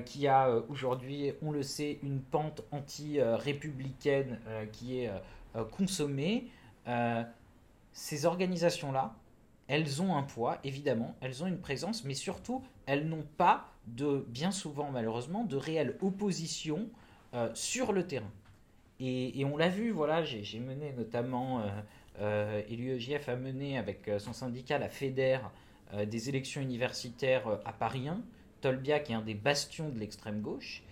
qui 0.06 0.26
a 0.28 0.48
aujourd'hui, 0.70 1.32
on 1.42 1.50
le 1.50 1.62
sait, 1.62 1.98
une 2.02 2.20
pente 2.20 2.62
anti-républicaine 2.72 4.38
qui 4.72 5.00
est 5.00 5.10
consommée. 5.70 6.48
ces 7.92 8.24
organisations-là, 8.24 9.14
elles 9.68 10.00
ont 10.02 10.16
un 10.16 10.22
poids, 10.22 10.58
évidemment, 10.64 11.14
elles 11.20 11.42
ont 11.42 11.46
une 11.46 11.60
présence, 11.60 12.04
mais 12.04 12.14
surtout, 12.14 12.62
elles 12.86 13.06
n'ont 13.06 13.26
pas 13.36 13.68
de, 13.86 14.24
bien 14.28 14.50
souvent 14.50 14.90
malheureusement, 14.90 15.44
de 15.44 15.56
réelle 15.56 15.96
opposition 16.00 16.88
euh, 17.34 17.50
sur 17.54 17.92
le 17.92 18.06
terrain. 18.06 18.30
Et, 19.00 19.44
on 19.44 19.56
l'a 19.56 19.68
vu, 19.68 19.90
voilà, 19.90 20.22
j'ai 20.22 20.60
mené 20.60 20.92
notamment, 20.92 21.60
euh, 21.60 21.62
euh, 21.64 21.80
et 22.20 22.76
l'UEJF 22.76 23.28
a 23.28 23.36
mené 23.36 23.76
avec 23.76 24.10
son 24.18 24.32
syndicat, 24.32 24.78
la 24.78 24.88
FEDER, 24.88 25.38
des 26.06 26.28
élections 26.28 26.60
universitaires 26.60 27.58
à 27.64 27.72
Paris 27.72 28.08
1, 28.08 28.20
Tolbia 28.60 29.00
qui 29.00 29.12
est 29.12 29.16
un 29.16 29.20
des 29.20 29.34
bastions 29.34 29.88
de 29.88 29.98
l'extrême 29.98 30.40
gauche, 30.40 30.82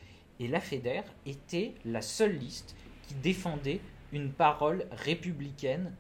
et 0.41 0.49
la 0.49 0.61
FEDER 0.61 1.03
était 1.27 1.75
la 1.85 2.03
seule 2.03 2.37
liste 2.37 2.75
qui 3.07 3.15
défendait 3.15 3.81
une 4.13 4.33
parole 4.33 4.87
républicaine, 4.91 5.95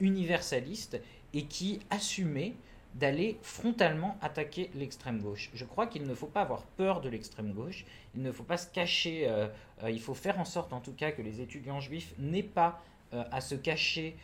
universaliste, 0.00 1.00
et 1.32 1.44
qui 1.44 1.80
assumait 1.90 2.54
d'aller 2.94 3.38
frontalement 3.42 4.16
attaquer 4.22 4.70
l'extrême 4.74 5.20
gauche. 5.20 5.50
Je 5.54 5.64
crois 5.64 5.86
qu'il 5.86 6.04
ne 6.04 6.14
faut 6.14 6.26
pas 6.26 6.42
avoir 6.42 6.62
peur 6.64 7.00
de 7.00 7.08
l'extrême 7.08 7.52
gauche, 7.52 7.84
il 8.14 8.22
ne 8.22 8.32
faut 8.32 8.42
pas 8.42 8.56
se 8.56 8.66
cacher, 8.66 9.28
euh, 9.28 9.48
euh, 9.82 9.90
il 9.90 10.00
faut 10.00 10.14
faire 10.14 10.38
en 10.40 10.44
sorte 10.44 10.72
en 10.72 10.80
tout 10.80 10.94
cas 10.94 11.12
que 11.12 11.22
les 11.22 11.40
étudiants 11.40 11.80
juifs 11.80 12.14
n'aient 12.18 12.42
pas 12.42 12.82
euh, 13.12 13.24
à 13.30 13.40
se 13.40 13.54
cacher 13.54 14.16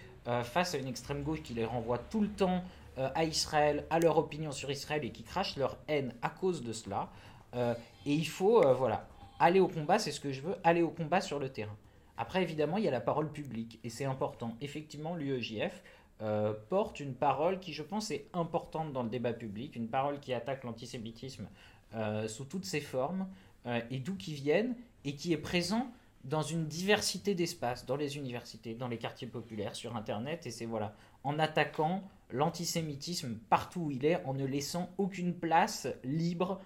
face 0.42 0.74
à 0.74 0.78
une 0.78 0.86
extrême 0.86 1.22
gauche 1.22 1.42
qui 1.42 1.52
les 1.54 1.64
renvoie 1.64 1.98
tout 1.98 2.20
le 2.20 2.28
temps 2.28 2.62
à 2.96 3.24
Israël, 3.24 3.84
à 3.90 3.98
leur 3.98 4.16
opinion 4.16 4.52
sur 4.52 4.70
Israël 4.70 5.04
et 5.04 5.10
qui 5.10 5.22
crache 5.22 5.56
leur 5.56 5.76
haine 5.86 6.14
à 6.22 6.30
cause 6.30 6.62
de 6.62 6.72
cela. 6.72 7.10
et 7.54 7.74
il 8.06 8.26
faut, 8.26 8.62
voilà, 8.74 9.06
aller 9.38 9.60
au 9.60 9.68
combat, 9.68 9.98
c'est 9.98 10.12
ce 10.12 10.20
que 10.20 10.32
je 10.32 10.40
veux, 10.40 10.56
aller 10.64 10.82
au 10.82 10.90
combat 10.90 11.20
sur 11.20 11.38
le 11.38 11.48
terrain. 11.50 11.76
Après, 12.16 12.42
évidemment, 12.42 12.76
il 12.76 12.84
y 12.84 12.88
a 12.88 12.92
la 12.92 13.00
parole 13.00 13.30
publique 13.30 13.80
et 13.82 13.90
c'est 13.90 14.04
important. 14.04 14.56
Effectivement, 14.60 15.16
l'UEJF 15.16 15.82
euh, 16.22 16.54
porte 16.68 17.00
une 17.00 17.14
parole 17.14 17.58
qui, 17.58 17.72
je 17.72 17.82
pense, 17.82 18.10
est 18.10 18.26
importante 18.32 18.92
dans 18.92 19.02
le 19.02 19.08
débat 19.08 19.32
public, 19.32 19.74
une 19.74 19.88
parole 19.88 20.20
qui 20.20 20.32
attaque 20.32 20.62
l'antisémitisme 20.62 21.48
euh, 21.94 22.28
sous 22.28 22.44
toutes 22.44 22.64
ses 22.64 22.80
formes, 22.80 23.26
euh, 23.66 23.80
et 23.90 23.98
d'où 23.98 24.14
qui 24.14 24.34
viennent, 24.34 24.76
et 25.04 25.16
qui 25.16 25.32
est 25.32 25.38
présent 25.38 25.90
dans 26.24 26.42
une 26.42 26.66
diversité 26.66 27.34
d'espaces, 27.34 27.86
dans 27.86 27.96
les 27.96 28.16
universités, 28.16 28.74
dans 28.74 28.88
les 28.88 28.98
quartiers 28.98 29.26
populaires, 29.26 29.76
sur 29.76 29.96
Internet, 29.96 30.46
et 30.46 30.50
c'est 30.50 30.66
voilà, 30.66 30.94
en 31.22 31.38
attaquant 31.38 32.02
l'antisémitisme 32.30 33.36
partout 33.48 33.80
où 33.80 33.90
il 33.90 34.04
est, 34.04 34.24
en 34.24 34.34
ne 34.34 34.44
laissant 34.44 34.90
aucune 34.98 35.34
place 35.34 35.86
libre, 36.02 36.60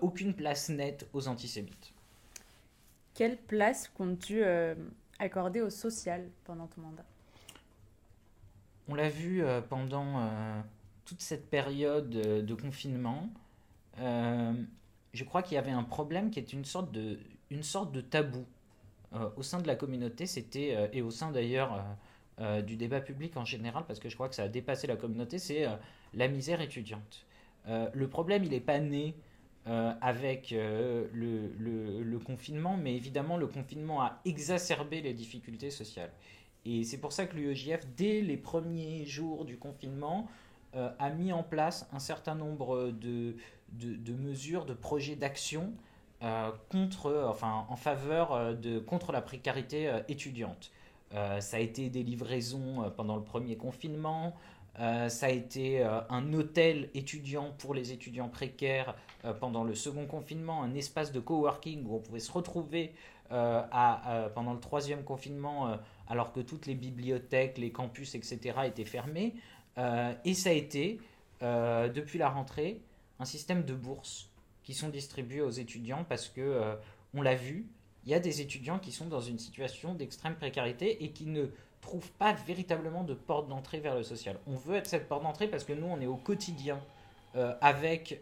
aucune 0.00 0.34
place 0.34 0.68
nette 0.68 1.08
aux 1.12 1.26
antisémites. 1.26 1.92
Quelle 3.14 3.36
place 3.36 3.88
comptes-tu 3.88 4.42
accorder 5.18 5.60
au 5.60 5.70
social 5.70 6.28
pendant 6.44 6.66
ton 6.66 6.80
mandat? 6.82 7.04
On 8.90 8.94
l'a 8.94 9.08
vu 9.08 9.44
euh, 9.44 9.60
pendant 9.60 10.18
euh, 10.18 10.60
toute 11.04 11.20
cette 11.20 11.48
période 11.48 12.12
euh, 12.16 12.42
de 12.42 12.54
confinement. 12.54 13.30
je 13.96 15.24
crois 15.24 15.42
qu'il 15.42 15.54
y 15.54 15.58
avait 15.58 15.70
un 15.70 15.84
problème 15.84 16.30
qui 16.30 16.40
est 16.40 16.52
une 16.52 16.64
sorte 16.64 16.90
de, 16.90 17.20
une 17.50 17.62
sorte 17.62 17.92
de 17.92 18.00
tabou 18.00 18.44
au 19.36 19.42
sein 19.42 19.60
de 19.60 19.66
la 19.66 19.74
communauté, 19.74 20.26
c'était, 20.26 20.88
et 20.92 21.02
au 21.02 21.10
sein 21.10 21.32
d'ailleurs 21.32 21.84
du 22.64 22.76
débat 22.76 23.00
public 23.00 23.36
en 23.36 23.44
général, 23.44 23.84
parce 23.86 23.98
que 23.98 24.08
je 24.08 24.14
crois 24.14 24.28
que 24.28 24.34
ça 24.34 24.44
a 24.44 24.48
dépassé 24.48 24.86
la 24.86 24.96
communauté, 24.96 25.38
c'est 25.38 25.66
la 26.14 26.28
misère 26.28 26.60
étudiante. 26.60 27.26
le 27.66 28.06
problème, 28.08 28.44
il 28.44 28.50
n'est 28.50 28.60
pas 28.60 28.78
né 28.78 29.14
avec 29.66 30.54
le, 30.54 32.18
confinement, 32.24 32.76
mais 32.76 32.94
évidemment, 32.94 33.36
le 33.36 33.48
confinement 33.48 34.00
a 34.00 34.20
exacerbé 34.24 35.00
les 35.00 35.12
difficultés 35.12 35.70
sociales. 35.70 36.12
Et 36.64 36.84
c'est 36.84 36.98
pour 36.98 37.12
ça 37.12 37.26
que 37.26 37.36
l'UEJF, 37.36 37.86
dès 37.96 38.20
les 38.20 38.36
premiers 38.36 39.04
jours 39.06 39.44
du 39.44 39.56
confinement, 39.56 40.28
euh, 40.76 40.90
a 40.98 41.10
mis 41.10 41.32
en 41.32 41.42
place 41.42 41.88
un 41.92 41.98
certain 41.98 42.34
nombre 42.34 42.90
de, 42.90 43.34
mesures, 44.12 44.66
de 44.66 44.74
projets 44.74 45.16
d'action 45.16 45.62
euh, 45.62 45.72
contre, 46.68 47.26
enfin, 47.28 47.66
en 47.68 47.76
faveur 47.76 48.32
euh, 48.32 48.54
de 48.54 48.78
contre 48.78 49.12
la 49.12 49.22
précarité 49.22 49.90
étudiante. 50.08 50.70
ça 51.12 51.56
a 51.56 51.60
été 51.60 51.88
des 51.90 52.02
livraisons 52.02 52.92
pendant 52.96 53.16
le 53.16 53.22
premier 53.22 53.56
confinement. 53.56 54.34
ça 54.76 55.26
a 55.26 55.30
été 55.30 55.82
un 55.82 56.32
hôtel 56.32 56.88
étudiant 56.94 57.52
pour 57.58 57.74
les 57.74 57.90
étudiants 57.90 58.28
précaires 58.28 58.94
pendant 59.40 59.64
le 59.64 59.74
second 59.74 60.06
confinement, 60.06 60.62
un 60.62 60.74
espace 60.74 61.10
de 61.10 61.18
coworking 61.18 61.84
où 61.86 61.96
on 61.96 61.98
pouvait 61.98 62.20
se 62.20 62.30
retrouver 62.30 62.92
pendant 63.28 64.52
le 64.52 64.60
troisième 64.60 65.02
confinement 65.02 65.76
alors 66.10 66.32
que 66.32 66.40
toutes 66.40 66.66
les 66.66 66.74
bibliothèques, 66.74 67.58
les 67.58 67.70
campus, 67.72 68.14
etc. 68.14 68.58
étaient 68.66 68.84
fermés. 68.84 69.34
Euh, 69.78 70.12
et 70.24 70.34
ça 70.34 70.50
a 70.50 70.52
été, 70.52 71.00
euh, 71.42 71.88
depuis 71.88 72.18
la 72.18 72.28
rentrée, 72.28 72.80
un 73.18 73.24
système 73.24 73.64
de 73.64 73.74
bourses 73.74 74.29
sont 74.74 74.88
distribuées 74.88 75.40
aux 75.40 75.50
étudiants 75.50 76.04
parce 76.08 76.28
que, 76.28 76.40
euh, 76.40 76.74
on 77.14 77.22
l'a 77.22 77.34
vu, 77.34 77.66
il 78.04 78.10
y 78.10 78.14
a 78.14 78.20
des 78.20 78.40
étudiants 78.40 78.78
qui 78.78 78.92
sont 78.92 79.06
dans 79.06 79.20
une 79.20 79.38
situation 79.38 79.94
d'extrême 79.94 80.34
précarité 80.34 81.04
et 81.04 81.10
qui 81.10 81.26
ne 81.26 81.46
trouvent 81.80 82.12
pas 82.12 82.32
véritablement 82.32 83.04
de 83.04 83.14
porte 83.14 83.48
d'entrée 83.48 83.80
vers 83.80 83.94
le 83.94 84.02
social. 84.02 84.38
On 84.46 84.54
veut 84.54 84.76
être 84.76 84.86
cette 84.86 85.08
porte 85.08 85.22
d'entrée 85.22 85.48
parce 85.48 85.64
que 85.64 85.72
nous, 85.72 85.86
on 85.86 86.00
est 86.00 86.06
au 86.06 86.16
quotidien 86.16 86.80
avec 87.60 88.20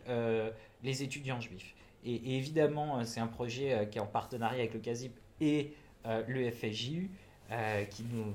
les 0.83 1.03
étudiants 1.03 1.41
juifs. 1.41 1.75
Et, 2.05 2.37
évidemment, 2.37 3.05
c'est 3.05 3.21
un 3.21 3.27
projet 3.27 3.89
qui 3.91 3.99
est 3.99 4.01
en 4.01 4.07
partenariat 4.07 4.59
avec 4.59 4.75
le 4.75 4.81
CASIP 4.81 5.13
et 5.41 5.75
le 6.05 6.51
FSJU. 6.51 7.11
Euh, 7.51 7.85
qui, 7.87 8.05
nous, 8.13 8.35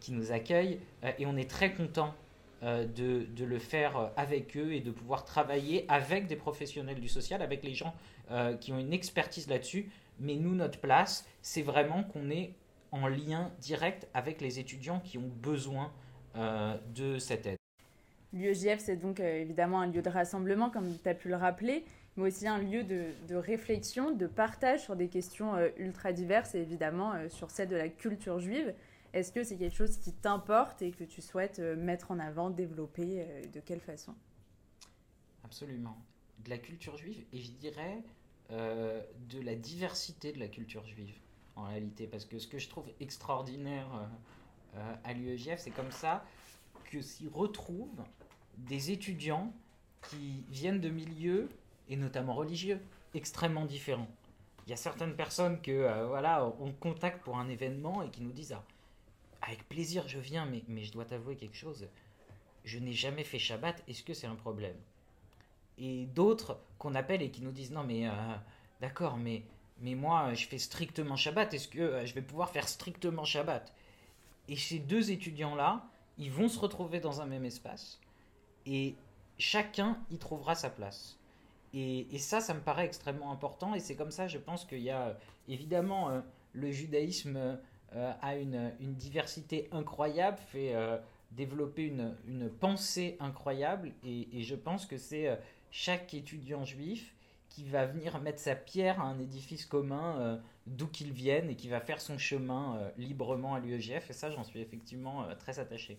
qui, 0.00 0.12
nous 0.12 0.32
accueille. 0.32 0.80
Euh, 1.04 1.12
et 1.18 1.26
on 1.26 1.36
est 1.36 1.50
très 1.50 1.74
content 1.74 2.06
euh, 2.06 2.14
de, 2.62 3.24
de, 3.24 3.44
le 3.44 3.58
faire 3.58 4.12
avec 4.16 4.56
eux 4.56 4.72
et 4.74 4.80
de 4.80 4.90
pouvoir 4.90 5.24
travailler 5.24 5.86
avec 5.88 6.26
des 6.26 6.36
professionnels 6.36 7.00
du 7.00 7.08
social, 7.08 7.40
avec 7.40 7.64
les 7.64 7.74
gens 7.74 7.94
qui 8.60 8.72
ont 8.72 8.78
une 8.78 8.92
expertise 8.92 9.48
là-dessus. 9.48 9.90
Mais 10.18 10.36
nous, 10.36 10.54
notre 10.54 10.78
place, 10.78 11.26
c'est 11.40 11.62
vraiment 11.62 12.04
qu'on 12.04 12.28
est 12.30 12.52
en 12.92 13.08
lien 13.08 13.50
direct 13.60 14.08
avec 14.12 14.40
les 14.42 14.58
étudiants 14.58 15.00
qui 15.00 15.16
ont 15.16 15.30
besoin 15.40 15.90
de 16.94 17.18
cette 17.18 17.46
aide. 17.46 17.56
L'UEJF, 18.32 18.78
c'est 18.78 18.96
donc 18.96 19.20
évidemment 19.20 19.80
un 19.80 19.86
lieu 19.86 20.02
de 20.02 20.10
rassemblement, 20.10 20.70
comme 20.70 20.96
tu 21.02 21.08
as 21.08 21.14
pu 21.14 21.28
le 21.28 21.36
rappeler, 21.36 21.84
mais 22.16 22.28
aussi 22.28 22.46
un 22.46 22.58
lieu 22.58 22.84
de, 22.84 23.34
réflexion, 23.34 24.12
de 24.12 24.26
partage 24.26 24.82
sur 24.82 24.96
des 24.96 25.08
questions 25.08 25.54
euh, 25.56 25.68
ultra 25.78 26.12
diverses 26.12 26.54
et 26.54 26.60
évidemment 26.60 27.12
euh, 27.14 27.28
sur 27.28 27.50
celle 27.50 27.68
de 27.68 27.76
la 27.76 27.88
culture 27.88 28.38
juive. 28.38 28.74
Est-ce 29.12 29.32
que 29.32 29.42
c'est 29.42 29.56
quelque 29.56 29.74
chose 29.76 29.96
qui 29.98 30.12
t'importe 30.12 30.82
et 30.82 30.92
que 30.92 31.04
tu 31.04 31.20
souhaites 31.20 31.58
euh, 31.58 31.76
mettre 31.76 32.10
en 32.10 32.18
avant, 32.18 32.50
développer 32.50 33.26
De 33.52 33.60
quelle 33.60 33.80
façon? 33.80 34.14
Absolument. 35.44 35.96
De 36.44 36.50
la 36.50 36.58
culture 36.58 36.96
juive 36.96 37.24
et 37.32 37.40
je 37.40 37.50
dirais 37.52 38.02
de 38.50 39.40
la 39.42 39.54
diversité 39.54 40.32
de 40.32 40.40
la 40.40 40.48
culture 40.48 40.84
juive 40.84 41.14
en 41.54 41.62
réalité. 41.66 42.08
Parce 42.08 42.24
que 42.24 42.40
ce 42.40 42.48
que 42.48 42.58
je 42.58 42.68
trouve 42.68 42.86
extraordinaire 42.98 43.86
à 45.04 45.12
l'UEJF, 45.12 45.60
c'est 45.60 45.70
comme 45.70 45.92
ça 45.92 46.24
que 46.90 47.00
s'y 47.00 47.28
retrouvent 47.28 48.02
des 48.58 48.90
étudiants 48.90 49.52
qui 50.08 50.44
viennent 50.50 50.80
de 50.80 50.88
milieux 50.88 51.48
et 51.88 51.96
notamment 51.96 52.34
religieux, 52.34 52.80
extrêmement 53.14 53.64
différents. 53.64 54.08
Il 54.66 54.70
y 54.70 54.72
a 54.72 54.76
certaines 54.76 55.14
personnes 55.14 55.60
que 55.60 55.70
euh, 55.70 56.06
voilà, 56.06 56.46
on 56.60 56.72
contacte 56.72 57.22
pour 57.24 57.38
un 57.38 57.48
événement 57.48 58.02
et 58.02 58.10
qui 58.10 58.22
nous 58.22 58.32
disent 58.32 58.52
ah, 58.52 58.64
avec 59.42 59.68
plaisir 59.68 60.06
je 60.08 60.18
viens, 60.18 60.46
mais, 60.46 60.84
je 60.84 60.92
dois 60.92 61.04
t'avouer 61.04 61.36
quelque 61.36 61.56
chose, 61.56 61.88
je 62.64 62.78
n'ai 62.78 62.92
jamais 62.92 63.24
fait 63.24 63.38
Shabbat, 63.38 63.82
est-ce 63.88 64.02
que 64.02 64.14
c'est 64.14 64.26
un 64.26 64.34
problème? 64.34 64.76
Et 65.78 66.06
d'autres 66.06 66.58
qu'on 66.78 66.94
appelle 66.94 67.22
et 67.22 67.30
qui 67.30 67.42
nous 67.42 67.52
disent 67.52 67.72
non 67.72 67.84
mais 67.84 68.06
euh, 68.06 68.12
d'accord, 68.80 69.16
mais, 69.16 69.42
moi 69.82 70.34
je 70.34 70.46
fais 70.46 70.58
strictement 70.58 71.16
Shabbat, 71.16 71.54
est-ce 71.54 71.68
que 71.68 71.78
euh, 71.78 72.06
je 72.06 72.14
vais 72.14 72.22
pouvoir 72.22 72.50
faire 72.50 72.68
strictement 72.68 73.24
Shabbat? 73.24 73.72
Et 74.48 74.56
ces 74.56 74.78
deux 74.78 75.10
étudiants-là, 75.10 75.86
ils 76.18 76.30
vont 76.30 76.48
se 76.48 76.58
retrouver 76.58 77.00
dans 77.00 77.20
un 77.20 77.26
même 77.26 77.44
espace 77.44 78.00
et 78.66 78.94
chacun 79.38 79.98
y 80.10 80.18
trouvera 80.18 80.54
sa 80.54 80.70
place. 80.70 81.16
Et, 81.72 82.06
ça, 82.18 82.40
ça 82.40 82.52
me 82.52 82.60
paraît 82.60 82.84
extrêmement 82.84 83.30
important. 83.30 83.74
Et 83.74 83.80
c'est 83.80 83.94
comme 83.94 84.10
ça, 84.10 84.26
je 84.28 84.38
pense 84.38 84.64
qu'il 84.64 84.80
y 84.80 84.90
a 84.90 85.16
évidemment 85.48 86.10
euh, 86.10 86.20
le 86.52 86.70
judaïsme 86.70 87.36
euh, 87.36 87.56
a 87.92 88.36
une, 88.36 88.72
diversité 88.80 89.68
incroyable, 89.72 90.38
fait 90.48 90.74
euh, 90.74 90.98
développer 91.32 91.86
une, 91.86 92.50
pensée 92.60 93.16
incroyable. 93.20 93.92
Et, 94.04 94.42
je 94.42 94.54
pense 94.54 94.86
que 94.86 94.96
c'est 94.96 95.38
chaque 95.70 96.14
étudiant 96.14 96.64
juif 96.64 97.14
qui 97.48 97.64
va 97.64 97.86
venir 97.86 98.20
mettre 98.20 98.38
sa 98.38 98.54
pierre 98.54 99.00
à 99.00 99.04
un 99.04 99.18
édifice 99.18 99.66
commun 99.66 100.40
d'où 100.66 100.86
qu'il 100.86 101.12
vienne 101.12 101.50
et 101.50 101.56
qui 101.56 101.68
va 101.68 101.80
faire 101.80 102.00
son 102.00 102.16
chemin 102.16 102.90
librement 102.96 103.54
à 103.54 103.60
l'UEGF. 103.60 104.10
Et 104.10 104.12
ça, 104.12 104.30
j'en 104.30 104.44
suis 104.44 104.60
effectivement 104.60 105.26
très 105.38 105.58
attaché. 105.58 105.98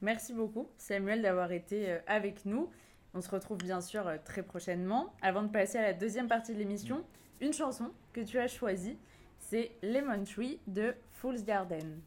Merci 0.00 0.32
beaucoup, 0.32 0.68
Samuel, 0.76 1.22
d'avoir 1.22 1.52
été 1.52 1.98
avec 2.06 2.46
nous. 2.46 2.70
On 3.12 3.20
se 3.20 3.30
retrouve 3.30 3.58
bien 3.58 3.80
sûr 3.80 4.06
euh, 4.06 4.16
très 4.24 4.42
prochainement. 4.42 5.12
Avant 5.20 5.42
de 5.42 5.48
passer 5.48 5.78
à 5.78 5.82
la 5.82 5.92
deuxième 5.92 6.28
partie 6.28 6.52
de 6.52 6.58
l'émission, 6.58 7.04
une 7.40 7.52
chanson 7.52 7.90
que 8.12 8.20
tu 8.20 8.38
as 8.38 8.46
choisie, 8.46 8.96
c'est 9.40 9.72
Lemon 9.82 10.24
Tree 10.24 10.60
de 10.66 10.94
Fool's 11.12 11.44
Garden. 11.44 12.00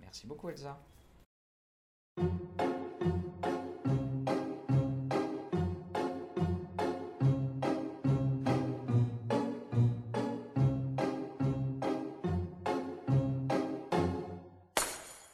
Merci 0.00 0.26
beaucoup 0.26 0.48
Elsa. 0.48 0.78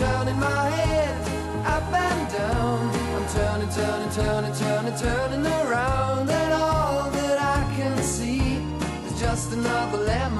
Turning 0.00 0.40
my 0.40 0.70
head 0.70 1.66
up 1.66 1.92
and 1.92 2.32
down. 2.32 2.88
I'm 3.16 3.28
turning, 3.28 3.68
turning, 3.68 4.10
turning, 4.10 4.54
turning, 4.54 4.96
turning 4.96 5.46
around. 5.46 6.30
And 6.30 6.52
all 6.54 7.10
that 7.10 7.38
I 7.38 7.76
can 7.76 7.98
see 7.98 8.62
is 9.06 9.20
just 9.20 9.52
another 9.52 9.98
lemon 9.98 10.39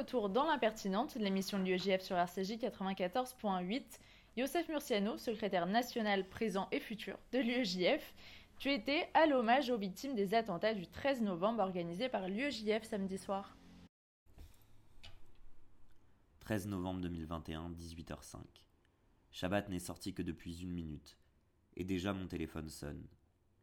Retour 0.00 0.30
dans 0.30 0.46
l'impertinente, 0.46 1.14
l'émission 1.16 1.58
de 1.58 1.64
l'UEJF 1.64 2.00
sur 2.00 2.16
RCJ 2.16 2.52
94.8, 2.52 3.82
Youssef 4.38 4.66
Murciano, 4.70 5.18
secrétaire 5.18 5.66
national 5.66 6.26
présent 6.26 6.68
et 6.72 6.80
futur 6.80 7.18
de 7.32 7.38
l'UEJF, 7.38 8.14
tu 8.58 8.72
étais 8.72 9.10
à 9.12 9.26
l'hommage 9.26 9.68
aux 9.68 9.76
victimes 9.76 10.14
des 10.14 10.32
attentats 10.32 10.72
du 10.72 10.86
13 10.86 11.20
novembre 11.20 11.60
organisés 11.62 12.08
par 12.08 12.30
l'UEJF 12.30 12.82
samedi 12.82 13.18
soir. 13.18 13.58
13 16.40 16.68
novembre 16.68 17.02
2021, 17.02 17.72
18h05. 17.72 18.38
Shabbat 19.32 19.68
n'est 19.68 19.78
sorti 19.78 20.14
que 20.14 20.22
depuis 20.22 20.62
une 20.62 20.72
minute. 20.72 21.18
Et 21.76 21.84
déjà 21.84 22.14
mon 22.14 22.26
téléphone 22.26 22.70
sonne. 22.70 23.06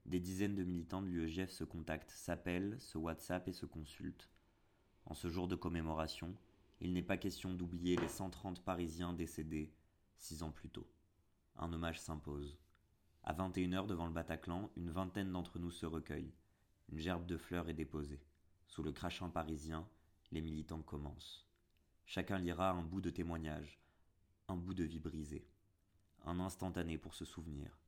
Des 0.06 0.20
dizaines 0.20 0.56
de 0.56 0.64
militants 0.64 1.02
de 1.02 1.08
l'UEJF 1.08 1.50
se 1.50 1.64
contactent, 1.64 2.12
s'appellent, 2.12 2.80
se 2.80 3.00
WhatsApp 3.00 3.48
et 3.48 3.54
se 3.54 3.66
consultent. 3.66 4.30
En 5.10 5.14
ce 5.14 5.30
jour 5.30 5.48
de 5.48 5.56
commémoration, 5.56 6.36
il 6.82 6.92
n'est 6.92 7.02
pas 7.02 7.16
question 7.16 7.54
d'oublier 7.54 7.96
les 7.96 8.10
130 8.10 8.62
Parisiens 8.62 9.14
décédés 9.14 9.74
six 10.18 10.44
ans 10.44 10.52
plus 10.52 10.70
tôt. 10.70 10.86
Un 11.56 11.72
hommage 11.72 12.02
s'impose. 12.02 12.60
À 13.24 13.34
21h 13.34 13.88
devant 13.88 14.06
le 14.06 14.12
Bataclan, 14.12 14.70
une 14.76 14.92
vingtaine 14.92 15.32
d'entre 15.32 15.60
nous 15.60 15.72
se 15.72 15.86
recueillent. 15.86 16.36
Une 16.90 17.00
gerbe 17.00 17.26
de 17.26 17.38
fleurs 17.38 17.70
est 17.70 17.74
déposée. 17.74 18.22
Sous 18.68 18.84
le 18.84 18.92
crachin 18.92 19.30
parisien, 19.30 19.88
les 20.34 20.42
militants 20.42 20.82
commencent. 20.82 21.48
Chacun 22.06 22.38
lira 22.38 22.72
un 22.72 22.84
bout 22.84 23.02
de 23.02 23.10
témoignage, 23.10 23.80
un 24.50 24.58
bout 24.58 24.74
de 24.74 24.84
vie 24.84 25.00
brisée. 25.00 25.48
Un 26.26 26.42
instantané 26.42 26.98
pour 26.98 27.14
se 27.14 27.24
souvenir. 27.24 27.80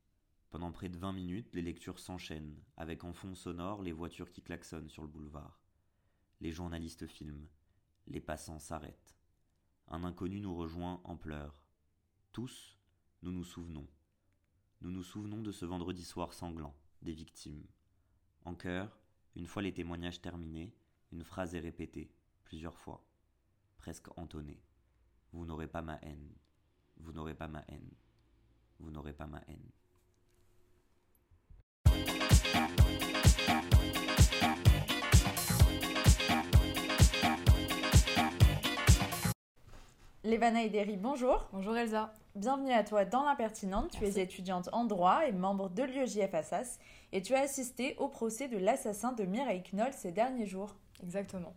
Pendant 0.52 0.72
près 0.72 0.88
de 0.88 0.98
vingt 0.98 1.14
minutes, 1.14 1.54
les 1.54 1.62
lectures 1.62 2.00
s'enchaînent, 2.00 2.56
avec 2.78 3.04
en 3.04 3.12
fond 3.12 3.36
sonore 3.36 3.82
les 3.82 3.92
voitures 3.92 4.32
qui 4.32 4.42
klaxonnent 4.42 4.90
sur 4.90 5.04
le 5.04 5.10
boulevard. 5.10 5.59
Les 6.42 6.52
journalistes 6.52 7.06
filment. 7.06 7.48
Les 8.08 8.22
passants 8.22 8.60
s'arrêtent. 8.60 9.18
Un 9.90 10.06
inconnu 10.06 10.40
nous 10.40 10.56
rejoint 10.56 11.02
en 11.04 11.18
pleurs. 11.18 11.66
Tous, 12.32 12.78
nous 13.24 13.32
nous 13.34 13.44
souvenons. 13.44 13.88
Nous 14.82 14.92
nous 14.92 15.04
souvenons 15.04 15.42
de 15.42 15.52
ce 15.52 15.66
vendredi 15.66 16.06
soir 16.06 16.32
sanglant, 16.32 16.74
des 17.02 17.12
victimes. 17.12 17.66
En 18.46 18.56
chœur, 18.56 18.98
une 19.36 19.48
fois 19.48 19.62
les 19.62 19.74
témoignages 19.74 20.22
terminés, 20.22 20.74
une 21.12 21.26
phrase 21.26 21.56
est 21.56 21.60
répétée, 21.60 22.10
plusieurs 22.46 22.78
fois, 22.78 23.04
presque 23.78 24.18
entonnée. 24.18 24.64
Vous 25.34 25.46
n'aurez 25.46 25.68
pas 25.68 25.82
ma 25.82 26.00
haine. 26.02 26.34
Vous 26.98 27.12
n'aurez 27.12 27.36
pas 27.36 27.50
ma 27.50 27.66
haine. 27.68 27.92
Vous 28.80 28.92
n'aurez 28.92 29.14
pas 29.14 29.28
ma 29.28 29.44
haine. 29.48 29.70
Levana 40.30 40.64
Ederi, 40.64 40.96
bonjour. 40.96 41.50
Bonjour 41.52 41.76
Elsa. 41.76 42.14
Bienvenue 42.36 42.72
à 42.72 42.84
toi 42.84 43.04
dans 43.04 43.24
l'impertinente. 43.24 43.90
Tu 43.90 44.06
es 44.06 44.22
étudiante 44.22 44.70
en 44.74 44.86
droit 44.86 45.26
et 45.26 45.32
membre 45.32 45.72
de 45.72 45.82
l'UEJF 45.82 46.36
Assas 46.36 46.78
et 47.12 47.24
tu 47.24 47.34
as 47.34 47.40
assisté 47.40 47.96
au 47.98 48.10
procès 48.10 48.48
de 48.48 48.60
l'assassin 48.60 49.12
de 49.12 49.24
Mireille 49.24 49.64
Knoll 49.74 49.92
ces 49.92 50.12
derniers 50.12 50.46
jours. 50.46 50.76
Exactement. 51.02 51.56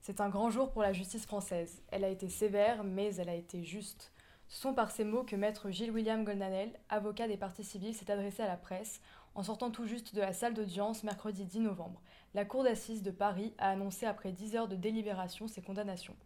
C'est 0.00 0.22
un 0.22 0.30
grand 0.30 0.48
jour 0.48 0.70
pour 0.70 0.80
la 0.80 0.94
justice 0.94 1.26
française. 1.26 1.82
Elle 1.90 2.02
a 2.02 2.08
été 2.08 2.30
sévère, 2.30 2.82
mais 2.82 3.14
elle 3.16 3.28
a 3.28 3.34
été 3.34 3.62
juste. 3.62 4.10
Ce 4.48 4.58
sont 4.58 4.72
par 4.72 4.90
ces 4.90 5.04
mots 5.04 5.24
que 5.24 5.36
maître 5.36 5.68
Gilles-William 5.68 6.24
Goldanel, 6.24 6.70
avocat 6.88 7.28
des 7.28 7.36
parties 7.36 7.62
civiles, 7.62 7.94
s'est 7.94 8.10
adressé 8.10 8.42
à 8.42 8.48
la 8.48 8.56
presse 8.56 9.02
en 9.34 9.42
sortant 9.42 9.70
tout 9.70 9.84
juste 9.84 10.14
de 10.14 10.22
la 10.22 10.32
salle 10.32 10.54
d'audience 10.54 11.04
mercredi 11.04 11.44
10 11.44 11.60
novembre. 11.60 12.00
La 12.32 12.46
cour 12.46 12.64
d'assises 12.64 13.02
de 13.02 13.10
Paris 13.10 13.52
a 13.58 13.68
annoncé 13.68 14.06
après 14.06 14.32
10 14.32 14.56
heures 14.56 14.68
de 14.68 14.76
délibération 14.76 15.46
ses 15.46 15.60
condamnations. 15.60 16.16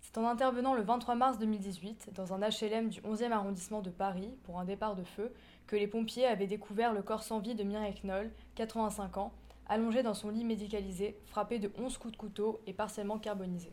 C'est 0.00 0.18
en 0.18 0.26
intervenant 0.26 0.74
le 0.74 0.82
23 0.82 1.14
mars 1.14 1.38
2018 1.38 2.10
dans 2.14 2.32
un 2.32 2.40
HLM 2.40 2.88
du 2.88 3.00
11e 3.02 3.32
arrondissement 3.32 3.80
de 3.80 3.90
Paris 3.90 4.34
pour 4.42 4.58
un 4.58 4.64
départ 4.64 4.96
de 4.96 5.04
feu 5.04 5.32
que 5.66 5.76
les 5.76 5.86
pompiers 5.86 6.26
avaient 6.26 6.46
découvert 6.46 6.92
le 6.92 7.02
corps 7.02 7.22
sans 7.22 7.38
vie 7.38 7.54
de 7.54 7.62
Mireille 7.62 8.00
Knoll, 8.02 8.30
85 8.56 9.18
ans, 9.18 9.32
allongé 9.68 10.02
dans 10.02 10.14
son 10.14 10.30
lit 10.30 10.44
médicalisé, 10.44 11.16
frappé 11.26 11.58
de 11.58 11.70
11 11.78 11.96
coups 11.98 12.12
de 12.12 12.18
couteau 12.18 12.60
et 12.66 12.72
partiellement 12.72 13.18
carbonisé. 13.18 13.72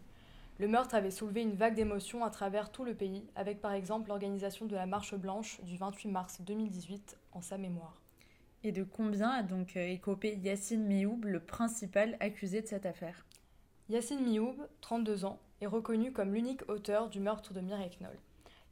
Le 0.59 0.67
meurtre 0.67 0.95
avait 0.95 1.11
soulevé 1.11 1.41
une 1.41 1.55
vague 1.55 1.75
d'émotions 1.75 2.23
à 2.23 2.29
travers 2.29 2.71
tout 2.71 2.83
le 2.83 2.93
pays, 2.93 3.23
avec 3.35 3.61
par 3.61 3.73
exemple 3.73 4.09
l'organisation 4.09 4.65
de 4.65 4.75
la 4.75 4.85
Marche 4.85 5.15
Blanche 5.15 5.61
du 5.63 5.77
28 5.77 6.09
mars 6.09 6.41
2018 6.41 7.17
en 7.33 7.41
sa 7.41 7.57
mémoire. 7.57 8.01
Et 8.63 8.71
de 8.71 8.83
combien 8.83 9.29
a 9.29 9.43
donc 9.43 9.77
euh, 9.77 9.87
écopé 9.87 10.35
Yacine 10.35 10.83
Mioub, 10.83 11.25
le 11.25 11.39
principal 11.39 12.17
accusé 12.19 12.61
de 12.61 12.67
cette 12.67 12.85
affaire? 12.85 13.25
Yacine 13.89 14.23
Mioub, 14.23 14.55
32 14.81 15.25
ans, 15.25 15.39
est 15.61 15.67
reconnu 15.67 16.11
comme 16.11 16.33
l'unique 16.33 16.67
auteur 16.69 17.09
du 17.09 17.19
meurtre 17.19 17.53
de 17.53 17.61
Mireille 17.61 17.97
Knoll. 17.99 18.17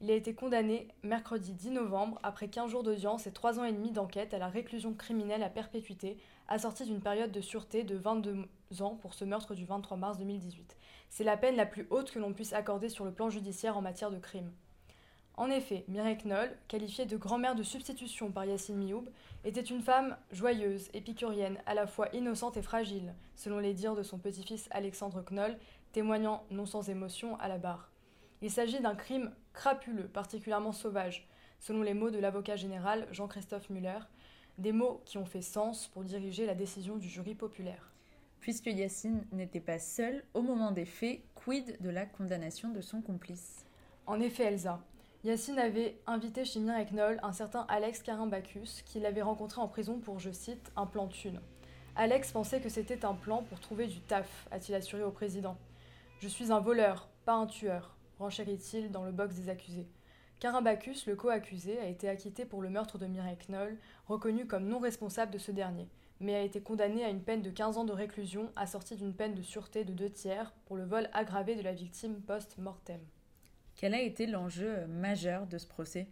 Il 0.01 0.11
a 0.11 0.15
été 0.15 0.33
condamné 0.35 0.89
mercredi 1.03 1.53
10 1.53 1.71
novembre 1.71 2.19
après 2.21 2.49
15 2.49 2.69
jours 2.69 2.83
d'audience 2.83 3.27
et 3.27 3.31
3 3.31 3.59
ans 3.59 3.63
et 3.63 3.71
demi 3.71 3.91
d'enquête 3.91 4.33
à 4.33 4.37
la 4.37 4.49
réclusion 4.49 4.93
criminelle 4.93 5.41
à 5.41 5.49
perpétuité, 5.49 6.17
assortie 6.47 6.85
d'une 6.85 7.01
période 7.01 7.31
de 7.31 7.41
sûreté 7.41 7.83
de 7.83 7.95
22 7.95 8.45
ans 8.81 8.95
pour 9.01 9.13
ce 9.13 9.23
meurtre 9.23 9.55
du 9.55 9.65
23 9.65 9.95
mars 9.95 10.17
2018. 10.17 10.75
C'est 11.09 11.23
la 11.23 11.37
peine 11.37 11.55
la 11.55 11.65
plus 11.65 11.87
haute 11.89 12.11
que 12.11 12.19
l'on 12.19 12.33
puisse 12.33 12.53
accorder 12.53 12.89
sur 12.89 13.05
le 13.05 13.13
plan 13.13 13.29
judiciaire 13.29 13.77
en 13.77 13.81
matière 13.81 14.11
de 14.11 14.19
crime. 14.19 14.51
En 15.37 15.49
effet, 15.49 15.83
Mireille 15.89 16.17
Knoll, 16.23 16.55
qualifiée 16.69 17.05
de 17.05 17.17
grand-mère 17.17 17.55
de 17.55 17.63
substitution 17.63 18.31
par 18.31 18.45
Yacine 18.45 18.77
Mioub, 18.77 19.09
était 19.43 19.61
une 19.61 19.81
femme 19.81 20.15
joyeuse, 20.31 20.89
épicurienne, 20.93 21.57
à 21.65 21.73
la 21.73 21.87
fois 21.87 22.07
innocente 22.13 22.55
et 22.55 22.61
fragile, 22.61 23.13
selon 23.35 23.59
les 23.59 23.73
dires 23.73 23.95
de 23.95 24.03
son 24.03 24.17
petit-fils 24.17 24.69
Alexandre 24.71 25.23
Knoll, 25.23 25.57
témoignant 25.95 26.43
non 26.51 26.65
sans 26.65 26.89
émotion 26.89 27.39
à 27.39 27.47
la 27.47 27.57
barre. 27.57 27.89
Il 28.41 28.51
s'agit 28.51 28.81
d'un 28.81 28.95
crime 28.95 29.31
crapuleux, 29.53 30.09
particulièrement 30.09 30.73
sauvage, 30.73 31.25
selon 31.61 31.83
les 31.83 31.93
mots 31.93 32.09
de 32.09 32.19
l'avocat 32.19 32.57
général 32.57 33.07
Jean-Christophe 33.11 33.69
Muller, 33.69 33.99
des 34.57 34.73
mots 34.73 35.01
qui 35.05 35.17
ont 35.17 35.25
fait 35.25 35.41
sens 35.41 35.87
pour 35.87 36.03
diriger 36.03 36.45
la 36.45 36.53
décision 36.53 36.97
du 36.97 37.07
jury 37.07 37.33
populaire. 37.33 37.93
Puisque 38.41 38.65
Yacine 38.65 39.25
n'était 39.31 39.61
pas 39.61 39.79
seul 39.79 40.25
au 40.33 40.41
moment 40.41 40.71
des 40.71 40.83
faits, 40.83 41.21
quid 41.33 41.77
de 41.79 41.89
la 41.89 42.05
condamnation 42.05 42.71
de 42.71 42.81
son 42.81 43.01
complice? 43.01 43.65
En 44.05 44.19
effet, 44.19 44.43
Elsa, 44.43 44.81
Yacine 45.23 45.59
avait 45.59 45.97
invité 46.07 46.43
chez 46.43 46.59
Knoll 46.59 47.21
un 47.23 47.31
certain 47.31 47.65
Alex 47.69 48.03
Carin-Bacchus, 48.03 48.83
qu'il 48.85 49.05
avait 49.05 49.21
rencontré 49.21 49.61
en 49.61 49.69
prison 49.69 49.99
pour, 49.99 50.19
je 50.19 50.31
cite, 50.31 50.73
un 50.75 50.87
plan 50.87 51.05
de 51.05 51.13
thune. 51.13 51.39
Alex 51.95 52.33
pensait 52.33 52.59
que 52.59 52.67
c'était 52.67 53.05
un 53.05 53.13
plan 53.13 53.43
pour 53.43 53.61
trouver 53.61 53.87
du 53.87 54.01
taf, 54.01 54.45
a-t-il 54.51 54.75
assuré 54.75 55.01
au 55.01 55.11
président. 55.11 55.55
Je 56.21 56.27
suis 56.29 56.51
un 56.51 56.59
voleur, 56.59 57.09
pas 57.25 57.33
un 57.33 57.45
tueur, 57.45 57.95
renchérit-il 58.19 58.89
dans 58.89 59.03
le 59.03 59.11
box 59.11 59.35
des 59.35 59.49
accusés. 59.49 59.87
Carimbacus, 60.39 61.07
le 61.07 61.15
co-accusé, 61.15 61.77
a 61.79 61.87
été 61.87 62.07
acquitté 62.07 62.45
pour 62.45 62.61
le 62.61 62.69
meurtre 62.69 62.97
de 62.97 63.05
Mireille 63.05 63.37
Knoll, 63.49 63.77
reconnu 64.07 64.47
comme 64.47 64.67
non 64.67 64.79
responsable 64.79 65.31
de 65.31 65.37
ce 65.37 65.51
dernier, 65.51 65.89
mais 66.21 66.35
a 66.35 66.41
été 66.41 66.61
condamné 66.61 67.03
à 67.03 67.09
une 67.09 67.21
peine 67.21 67.41
de 67.41 67.49
15 67.49 67.77
ans 67.77 67.83
de 67.83 67.91
réclusion 67.91 68.49
assortie 68.55 68.95
d'une 68.95 69.13
peine 69.13 69.35
de 69.35 69.41
sûreté 69.41 69.83
de 69.83 69.91
deux 69.91 70.09
tiers 70.09 70.53
pour 70.65 70.77
le 70.77 70.85
vol 70.85 71.09
aggravé 71.13 71.55
de 71.55 71.61
la 71.61 71.73
victime 71.73 72.21
post-mortem. 72.21 73.01
Quel 73.75 73.93
a 73.93 74.01
été 74.01 74.25
l'enjeu 74.25 74.87
majeur 74.87 75.47
de 75.47 75.57
ce 75.57 75.67
procès? 75.67 76.07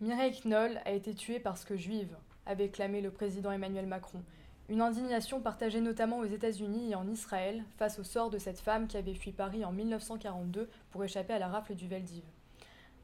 Mireille 0.00 0.40
Knoll 0.44 0.80
a 0.86 0.92
été 0.92 1.14
tuée 1.14 1.40
parce 1.40 1.64
que 1.64 1.76
juive, 1.76 2.16
avait 2.46 2.70
clamé 2.70 3.00
le 3.00 3.10
président 3.10 3.50
Emmanuel 3.50 3.86
Macron. 3.86 4.22
Une 4.70 4.80
indignation 4.80 5.40
partagée 5.40 5.82
notamment 5.82 6.20
aux 6.20 6.24
États-Unis 6.24 6.92
et 6.92 6.94
en 6.94 7.06
Israël 7.06 7.62
face 7.76 7.98
au 7.98 8.04
sort 8.04 8.30
de 8.30 8.38
cette 8.38 8.60
femme 8.60 8.86
qui 8.86 8.96
avait 8.96 9.12
fui 9.12 9.30
Paris 9.30 9.62
en 9.62 9.72
1942 9.72 10.70
pour 10.90 11.04
échapper 11.04 11.34
à 11.34 11.38
la 11.38 11.48
rafle 11.48 11.74
du 11.74 11.86
Veldiv. 11.86 12.24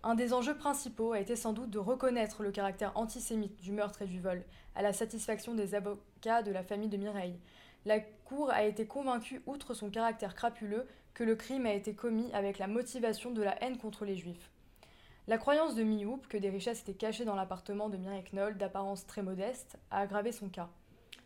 Un 0.02 0.14
des 0.14 0.32
enjeux 0.32 0.56
principaux 0.56 1.12
a 1.12 1.20
été 1.20 1.36
sans 1.36 1.52
doute 1.52 1.68
de 1.68 1.78
reconnaître 1.78 2.42
le 2.42 2.50
caractère 2.50 2.96
antisémite 2.96 3.60
du 3.60 3.72
meurtre 3.72 4.00
et 4.00 4.06
du 4.06 4.20
vol, 4.20 4.42
à 4.74 4.80
la 4.80 4.94
satisfaction 4.94 5.54
des 5.54 5.74
avocats 5.74 6.42
de 6.42 6.50
la 6.50 6.62
famille 6.62 6.88
de 6.88 6.96
Mireille. 6.96 7.38
La 7.84 8.00
Cour 8.00 8.50
a 8.50 8.64
été 8.64 8.86
convaincue, 8.86 9.42
outre 9.44 9.74
son 9.74 9.90
caractère 9.90 10.34
crapuleux, 10.34 10.86
que 11.12 11.24
le 11.24 11.36
crime 11.36 11.66
a 11.66 11.74
été 11.74 11.92
commis 11.92 12.32
avec 12.32 12.58
la 12.58 12.68
motivation 12.68 13.32
de 13.32 13.42
la 13.42 13.62
haine 13.62 13.76
contre 13.76 14.06
les 14.06 14.16
juifs. 14.16 14.50
La 15.28 15.36
croyance 15.36 15.74
de 15.74 15.82
Mioub 15.82 16.26
que 16.26 16.38
des 16.38 16.48
richesses 16.48 16.80
étaient 16.80 16.94
cachées 16.94 17.26
dans 17.26 17.36
l'appartement 17.36 17.90
de 17.90 17.98
Mireille 17.98 18.24
Knoll, 18.32 18.56
d'apparence 18.56 19.06
très 19.06 19.22
modeste, 19.22 19.76
a 19.90 20.00
aggravé 20.00 20.32
son 20.32 20.48
cas. 20.48 20.70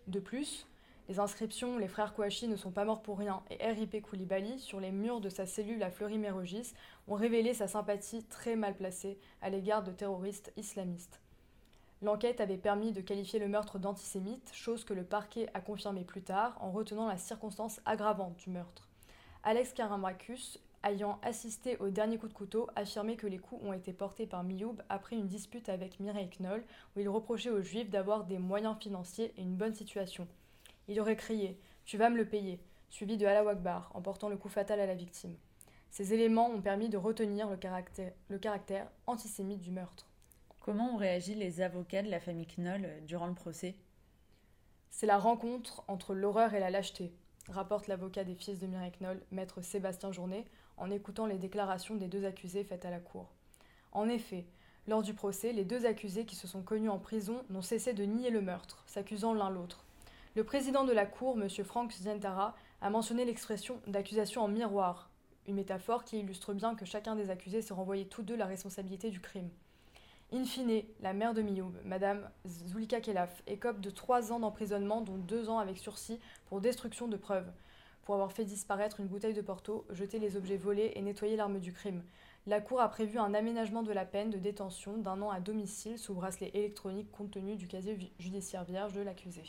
De 0.07 0.21
plus, 0.21 0.67
les 1.09 1.19
inscriptions 1.19 1.79
Les 1.79 1.89
frères 1.89 2.15
Kouachi 2.15 2.49
ne 2.49 2.57
sont 2.57 2.71
pas 2.71 2.85
morts 2.85 3.03
pour 3.03 3.19
rien 3.19 3.43
et 3.51 3.57
R.I.P. 3.57 4.01
Koulibaly 4.01 4.59
sur 4.59 4.81
les 4.81 4.91
murs 4.91 5.21
de 5.21 5.29
sa 5.29 5.47
cellule 5.47 5.83
à 5.83 5.91
Fleury-Mérogis 5.91 6.73
ont 7.09 7.15
révélé 7.15 7.53
sa 7.53 7.69
sympathie 7.69 8.25
très 8.25 8.57
mal 8.57 8.75
placée 8.75 9.19
à 9.43 9.51
l'égard 9.51 9.83
de 9.83 9.93
terroristes 9.93 10.53
islamistes. 10.57 11.21
L'enquête 12.03 12.41
avait 12.41 12.59
permis 12.59 12.93
de 12.93 13.01
qualifier 13.01 13.39
le 13.39 13.49
meurtre 13.49 13.79
d'antisémite, 13.79 14.51
chose 14.53 14.85
que 14.85 14.93
le 14.95 15.05
parquet 15.05 15.49
a 15.55 15.61
confirmé 15.61 16.05
plus 16.05 16.23
tard 16.23 16.57
en 16.61 16.71
retenant 16.71 17.09
la 17.09 17.17
circonstance 17.17 17.81
aggravante 17.87 18.37
du 18.37 18.51
meurtre. 18.51 18.89
Alex 19.43 19.73
Karambracus, 19.73 20.59
ayant 20.85 21.19
assisté 21.23 21.77
au 21.79 21.89
dernier 21.89 22.19
coup 22.19 22.29
de 22.29 22.35
couteau, 22.35 22.69
affirmait 22.77 23.17
que 23.17 23.27
les 23.27 23.39
coups 23.39 23.65
ont 23.65 23.73
été 23.73 23.93
portés 23.93 24.27
par 24.27 24.45
Mioub 24.45 24.81
après 24.89 25.17
une 25.17 25.27
dispute 25.27 25.69
avec 25.69 25.99
Mireille 25.99 26.31
Knoll, 26.39 26.65
où 26.95 27.01
il 27.01 27.09
reprochait 27.09 27.51
aux 27.51 27.63
Juifs 27.63 27.91
d'avoir 27.91 28.25
des 28.25 28.39
moyens 28.39 28.77
financiers 28.79 29.33
et 29.37 29.43
une 29.43 29.57
bonne 29.57 29.75
situation. 29.75 30.29
Il 30.87 31.01
aurait 31.01 31.17
crié 31.17 31.59
Tu 31.85 31.97
vas 31.97 32.11
me 32.11 32.17
le 32.17 32.29
payer, 32.29 32.61
suivi 32.91 33.17
de 33.17 33.27
Allah 33.27 33.49
Akbar, 33.51 33.91
en 33.95 34.03
portant 34.03 34.29
le 34.29 34.37
coup 34.37 34.49
fatal 34.49 34.79
à 34.79 34.87
la 34.87 34.95
victime. 34.95 35.37
Ces 35.91 36.13
éléments 36.13 36.51
ont 36.51 36.61
permis 36.61 36.89
de 36.89 36.97
retenir 36.97 37.49
le 37.49 37.57
caractère, 37.57 38.13
le 38.29 38.39
caractère 38.39 38.91
antisémite 39.07 39.61
du 39.61 39.71
meurtre. 39.71 40.09
Comment 40.61 40.95
ont 40.95 40.97
réagi 40.97 41.35
les 41.35 41.61
avocats 41.61 42.03
de 42.03 42.11
la 42.11 42.21
famille 42.21 42.47
Knoll 42.47 42.85
euh, 42.85 43.01
durant 43.03 43.27
le 43.27 43.35
procès? 43.35 43.75
C'est 44.91 45.07
la 45.07 45.19
rencontre 45.19 45.85
entre 45.89 46.15
l'horreur 46.15 46.55
et 46.55 46.61
la 46.61 46.71
lâcheté, 46.71 47.13
rapporte 47.49 47.87
l'avocat 47.87 48.25
des 48.25 48.35
fils 48.35 48.59
de 48.59 48.67
Mireille 48.67 48.93
Knoll, 49.01 49.21
maître 49.31 49.61
Sébastien 49.61 50.13
Journet, 50.13 50.45
en 50.77 50.91
écoutant 50.91 51.27
les 51.27 51.39
déclarations 51.39 51.95
des 51.95 52.09
deux 52.09 52.25
accusés 52.25 52.65
faites 52.65 52.85
à 52.85 52.91
la 52.91 53.01
cour. 53.01 53.31
En 53.93 54.09
effet, 54.09 54.45
lors 54.87 55.03
du 55.03 55.15
procès, 55.15 55.53
les 55.53 55.65
deux 55.65 55.87
accusés 55.87 56.27
qui 56.27 56.37
se 56.37 56.47
sont 56.47 56.63
connus 56.63 56.91
en 56.91 56.99
prison 56.99 57.43
n'ont 57.49 57.63
cessé 57.63 57.95
de 57.95 58.05
nier 58.05 58.31
le 58.31 58.43
meurtre, 58.43 58.85
s'accusant 58.87 59.33
l'un 59.33 59.51
l'autre. 59.51 59.85
Le 60.35 60.45
président 60.45 60.85
de 60.85 60.93
la 60.93 61.07
cour, 61.07 61.41
M. 61.41 61.49
Frank 61.65 61.93
Zientara, 61.93 62.55
a 62.81 62.91
mentionné 62.91 63.25
l'expression 63.25 63.81
d'accusation 63.87 64.43
en 64.43 64.49
miroir, 64.49 65.11
une 65.47 65.55
métaphore 65.55 66.05
qui 66.05 66.19
illustre 66.19 66.55
bien 66.55 66.75
que 66.75 66.85
chacun 66.85 67.17
des 67.17 67.31
accusés 67.31 67.63
s'est 67.63 67.75
renvoyé 67.75 68.07
tous 68.07 68.23
deux 68.23 68.37
la 68.37 68.47
responsabilité 68.47 69.11
du 69.11 69.21
crime. 69.21 69.49
In 70.33 70.45
fine, 70.45 70.83
la 71.01 71.13
mère 71.13 71.35
de 71.35 71.43
Mioub, 71.43 71.73
Madame 71.85 72.29
Zulika 72.47 73.01
Kelaf, 73.01 73.43
écope 73.47 73.81
de 73.81 73.91
trois 73.91 74.33
ans 74.33 74.41
d'emprisonnement, 74.41 75.01
dont 75.01 75.17
deux 75.17 75.49
ans 75.49 75.59
avec 75.59 75.79
sursis 75.79 76.19
pour 76.47 76.61
destruction 76.61 77.09
de 77.09 77.17
preuves, 77.17 77.51
pour 78.05 78.15
avoir 78.15 78.33
fait 78.33 78.45
disparaître 78.45 79.01
une 79.01 79.07
bouteille 79.07 79.35
de 79.35 79.41
Porto, 79.41 79.87
jeté 79.91 80.19
les 80.19 80.37
objets 80.37 80.57
volés 80.57 80.93
et 80.95 81.03
nettoyé 81.03 81.37
l'arme 81.37 81.59
du 81.59 81.73
crime. 81.73 82.03
La 82.47 82.61
Cour 82.61 82.81
a 82.81 82.89
prévu 82.89 83.19
un 83.19 83.33
aménagement 83.33 83.83
de 83.83 83.93
la 83.93 84.05
peine 84.05 84.31
de 84.31 84.39
détention 84.39 84.99
d'un 84.99 85.23
an 85.23 85.31
à 85.31 85.41
domicile 85.41 85.99
sous 85.99 86.15
bracelet 86.15 86.51
électronique 86.55 87.11
compte 87.11 87.31
tenu 87.31 87.57
du 87.57 87.67
casier 87.67 87.99
judiciaire 88.19 88.65
vierge 88.65 88.93
de 88.93 89.01
l'accusé. 89.01 89.43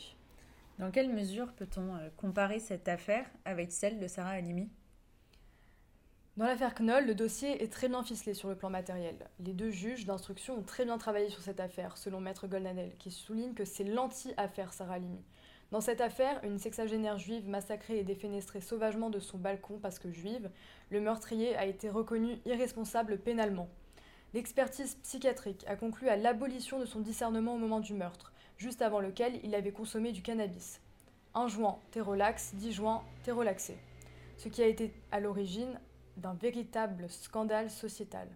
Dans 0.78 0.90
quelle 0.90 1.12
mesure 1.12 1.52
peut-on 1.52 1.94
euh, 1.96 2.08
comparer 2.16 2.58
cette 2.58 2.88
affaire 2.88 3.26
avec 3.44 3.72
celle 3.72 3.98
de 3.98 4.08
Sarah 4.08 4.30
Halimi? 4.30 4.70
Dans 6.36 6.44
l'affaire 6.44 6.74
Knoll, 6.74 7.06
le 7.06 7.14
dossier 7.14 7.62
est 7.62 7.72
très 7.72 7.88
bien 7.88 8.02
ficelé 8.02 8.34
sur 8.34 8.50
le 8.50 8.56
plan 8.56 8.68
matériel. 8.68 9.16
Les 9.40 9.54
deux 9.54 9.70
juges 9.70 10.04
d'instruction 10.04 10.58
ont 10.58 10.62
très 10.62 10.84
bien 10.84 10.98
travaillé 10.98 11.30
sur 11.30 11.40
cette 11.40 11.60
affaire, 11.60 11.96
selon 11.96 12.20
Maître 12.20 12.46
Goldanel, 12.46 12.92
qui 12.98 13.10
souligne 13.10 13.54
que 13.54 13.64
c'est 13.64 13.84
l'anti-affaire 13.84 14.74
Sarah 14.74 14.98
Limi. 14.98 15.24
Dans 15.72 15.80
cette 15.80 16.00
affaire, 16.00 16.38
une 16.44 16.58
sexagénaire 16.58 17.18
juive 17.18 17.48
massacrée 17.48 17.98
et 17.98 18.04
défenestrée 18.04 18.60
sauvagement 18.60 19.10
de 19.10 19.18
son 19.18 19.36
balcon 19.36 19.80
parce 19.82 19.98
que 19.98 20.12
juive, 20.12 20.48
le 20.90 21.00
meurtrier 21.00 21.56
a 21.56 21.66
été 21.66 21.90
reconnu 21.90 22.38
irresponsable 22.46 23.18
pénalement. 23.18 23.68
L'expertise 24.32 24.94
psychiatrique 25.02 25.64
a 25.66 25.74
conclu 25.74 26.08
à 26.08 26.16
l'abolition 26.16 26.78
de 26.78 26.84
son 26.84 27.00
discernement 27.00 27.54
au 27.54 27.58
moment 27.58 27.80
du 27.80 27.94
meurtre, 27.94 28.32
juste 28.58 28.80
avant 28.80 29.00
lequel 29.00 29.40
il 29.42 29.56
avait 29.56 29.72
consommé 29.72 30.12
du 30.12 30.22
cannabis. 30.22 30.80
Un 31.34 31.48
joint, 31.48 31.80
thérolax, 31.90 32.54
dix 32.54 32.72
joints, 32.72 33.02
thérolaxé. 33.24 33.76
Ce 34.36 34.48
qui 34.48 34.62
a 34.62 34.66
été 34.66 34.94
à 35.10 35.18
l'origine 35.18 35.80
d'un 36.16 36.34
véritable 36.34 37.10
scandale 37.10 37.70
sociétal. 37.70 38.28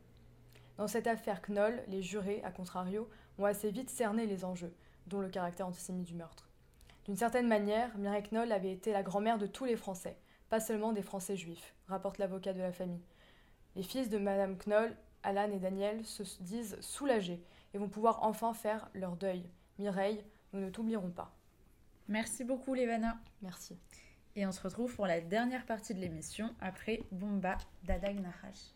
Dans 0.78 0.88
cette 0.88 1.06
affaire 1.06 1.42
Knoll, 1.42 1.80
les 1.86 2.02
jurés, 2.02 2.42
à 2.42 2.50
contrario, 2.50 3.08
ont 3.38 3.44
assez 3.44 3.70
vite 3.70 3.90
cerné 3.90 4.26
les 4.26 4.44
enjeux, 4.44 4.74
dont 5.06 5.20
le 5.20 5.28
caractère 5.28 5.68
antisémite 5.68 6.06
du 6.06 6.14
meurtre. 6.14 6.49
D'une 7.10 7.16
certaine 7.16 7.48
manière, 7.48 7.98
Mireille 7.98 8.22
Knoll 8.30 8.52
avait 8.52 8.70
été 8.70 8.92
la 8.92 9.02
grand-mère 9.02 9.36
de 9.36 9.48
tous 9.48 9.64
les 9.64 9.74
Français, 9.74 10.16
pas 10.48 10.60
seulement 10.60 10.92
des 10.92 11.02
Français 11.02 11.36
juifs, 11.36 11.74
rapporte 11.88 12.18
l'avocat 12.18 12.52
de 12.52 12.60
la 12.60 12.70
famille. 12.70 13.02
Les 13.74 13.82
fils 13.82 14.10
de 14.10 14.16
Madame 14.16 14.56
Knoll, 14.56 14.94
Alan 15.24 15.50
et 15.50 15.58
Daniel, 15.58 16.06
se 16.06 16.22
disent 16.40 16.80
soulagés 16.80 17.42
et 17.74 17.78
vont 17.78 17.88
pouvoir 17.88 18.22
enfin 18.22 18.54
faire 18.54 18.88
leur 18.94 19.16
deuil. 19.16 19.42
Mireille, 19.80 20.22
nous 20.52 20.60
ne 20.60 20.70
t'oublierons 20.70 21.10
pas. 21.10 21.34
Merci 22.06 22.44
beaucoup, 22.44 22.74
Lévana. 22.74 23.18
Merci. 23.42 23.76
Et 24.36 24.46
on 24.46 24.52
se 24.52 24.62
retrouve 24.62 24.94
pour 24.94 25.08
la 25.08 25.20
dernière 25.20 25.66
partie 25.66 25.94
de 25.94 26.00
l'émission 26.00 26.54
après 26.60 27.02
Bomba 27.10 27.58
d'Adag 27.82 28.20
Nahash. 28.20 28.70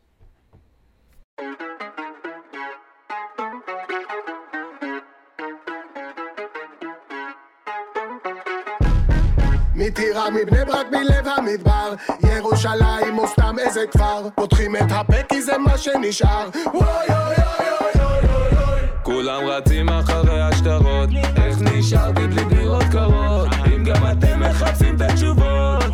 מטירה 9.86 10.30
מבני 10.30 10.64
ברק 10.64 10.86
מלב 10.92 11.28
המדבר. 11.36 11.94
ירושלים 12.36 13.18
או 13.18 13.28
סתם 13.28 13.56
איזה 13.58 13.80
כפר. 13.90 14.28
פותחים 14.34 14.76
את 14.76 14.90
הפה 14.90 15.22
כי 15.28 15.42
זה 15.42 15.58
מה 15.58 15.78
שנשאר. 15.78 16.48
וואי 16.74 16.86
אוי 17.08 17.16
אוי 17.16 17.66
אוי 17.80 18.04
אוי 18.04 18.58
אוי 18.58 18.80
כולם 19.02 19.42
רצים 19.46 19.88
אחרי 19.88 20.42
השטרות. 20.42 21.08
איך 21.36 21.58
נשארתי 21.60 22.26
בלי 22.26 22.44
דירות 22.44 22.82
קרות? 22.92 23.48
אם 23.66 23.84
גם 23.84 24.06
אתם 24.12 24.40
מחפשים 24.40 24.96
את 24.96 25.00
התשובות. 25.00 25.84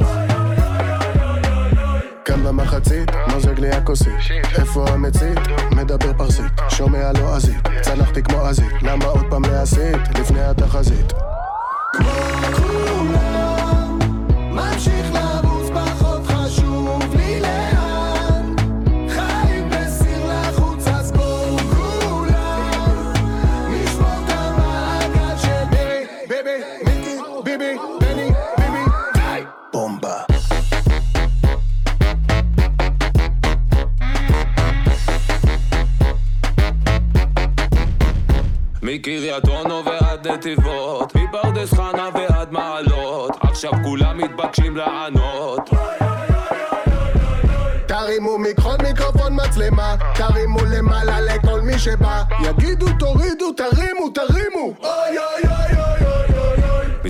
קם 2.22 2.45
במחצית, 2.45 3.11
מוזג 3.32 3.59
לי 3.59 3.70
הכוסית. 3.70 4.12
איפה 4.59 4.84
המצית? 4.88 5.38
מדבר 5.76 6.12
פרסית. 6.12 6.53
שומע 6.68 7.12
לועזית, 7.18 7.68
צנחתי 7.80 8.22
כמו 8.22 8.41
עזית 8.41 8.82
למה 8.82 9.05
עוד 9.05 9.24
פעם 9.30 9.45
להסית? 9.45 10.18
לפני 10.18 10.41
התחזית. 10.41 11.12
כמו 11.93 12.11
מקריית 39.01 39.49
אונו 39.49 39.85
ועד 39.85 40.28
נתיבות 40.28 41.14
מפרדס 41.14 41.74
חנה 41.74 42.09
ועד 42.14 42.53
מעלות 42.53 42.89
עכשיו 43.61 43.82
כולם 43.84 44.18
מתבקשים 44.18 44.76
לענות. 44.76 45.70
תרימו 47.86 48.38
מיקרון, 48.38 48.76
מיקרופון, 48.82 49.32
מצלמה. 49.32 49.94
תרימו 50.14 50.58
למעלה 50.64 51.20
לכל 51.20 51.61
מי 51.61 51.78
שבא. 51.78 52.22
יגידו 52.44 52.86
תורידו, 52.98 53.52
תרימו, 53.52 54.08
תרימו. 54.14 54.74
אוי 54.82 55.18
אוי 55.18 55.42
אוי 55.44 55.80
אוי 55.80 56.09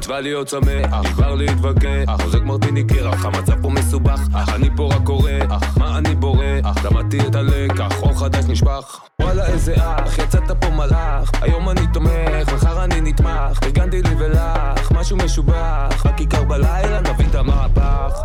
בא 0.06 0.20
להיות 0.20 0.48
שמח, 0.48 0.94
נשבר 1.04 1.34
להתווכח, 1.34 2.22
חוזק 2.22 2.42
מרטיניקי 2.42 3.00
רך, 3.00 3.24
המצב 3.24 3.62
פה 3.62 3.70
מסובך, 3.70 4.20
אני 4.54 4.68
פה 4.76 4.88
רק 4.92 5.02
קורא, 5.04 5.30
מה 5.76 5.98
אני 5.98 6.14
בורא, 6.14 6.44
למדתי 6.84 7.20
את 7.20 7.34
הלקח, 7.34 8.02
אור 8.02 8.18
חדש 8.18 8.44
נשפך. 8.44 9.00
וואלה 9.22 9.46
איזה 9.46 9.74
אח, 9.76 10.18
יצאת 10.18 10.50
פה 10.60 10.70
מלאך, 10.70 11.30
היום 11.42 11.70
אני 11.70 11.86
תומך, 11.92 12.52
מחר 12.54 12.84
אני 12.84 13.00
נתמך, 13.00 13.58
ארגנתי 13.62 14.02
לי 14.02 14.14
ולך, 14.18 14.92
משהו 14.92 15.16
משובח, 15.16 16.06
בכיכר 16.06 16.44
בלילה 16.44 17.00
נביא 17.00 17.26
את 17.30 17.34
המהפך. 17.34 18.20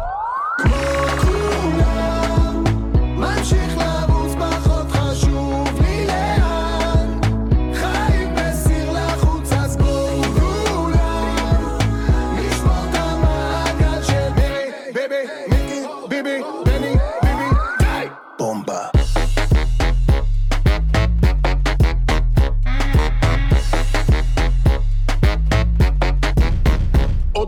ממשיך 3.17 3.78
לרוץ 3.78 3.95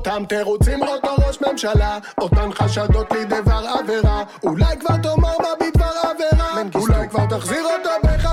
אותם 0.08 0.26
תירוצים 0.26 0.82
אותו 0.82 1.16
ראש 1.28 1.38
ממשלה. 1.41 1.97
אותן 2.22 2.49
חשדות 2.53 3.12
לי 3.12 3.26
דבר 3.26 3.66
עבירה. 3.80 4.24
אולי 4.43 4.78
כבר 4.80 4.97
תאמר 4.97 5.38
מה 5.39 5.49
בדבר 5.60 5.91
עבירה. 6.03 6.62
אולי 6.76 7.10
כבר 7.10 7.26
תחזיר 7.26 7.64
אותו 7.64 7.89
בחזרה 8.03 8.26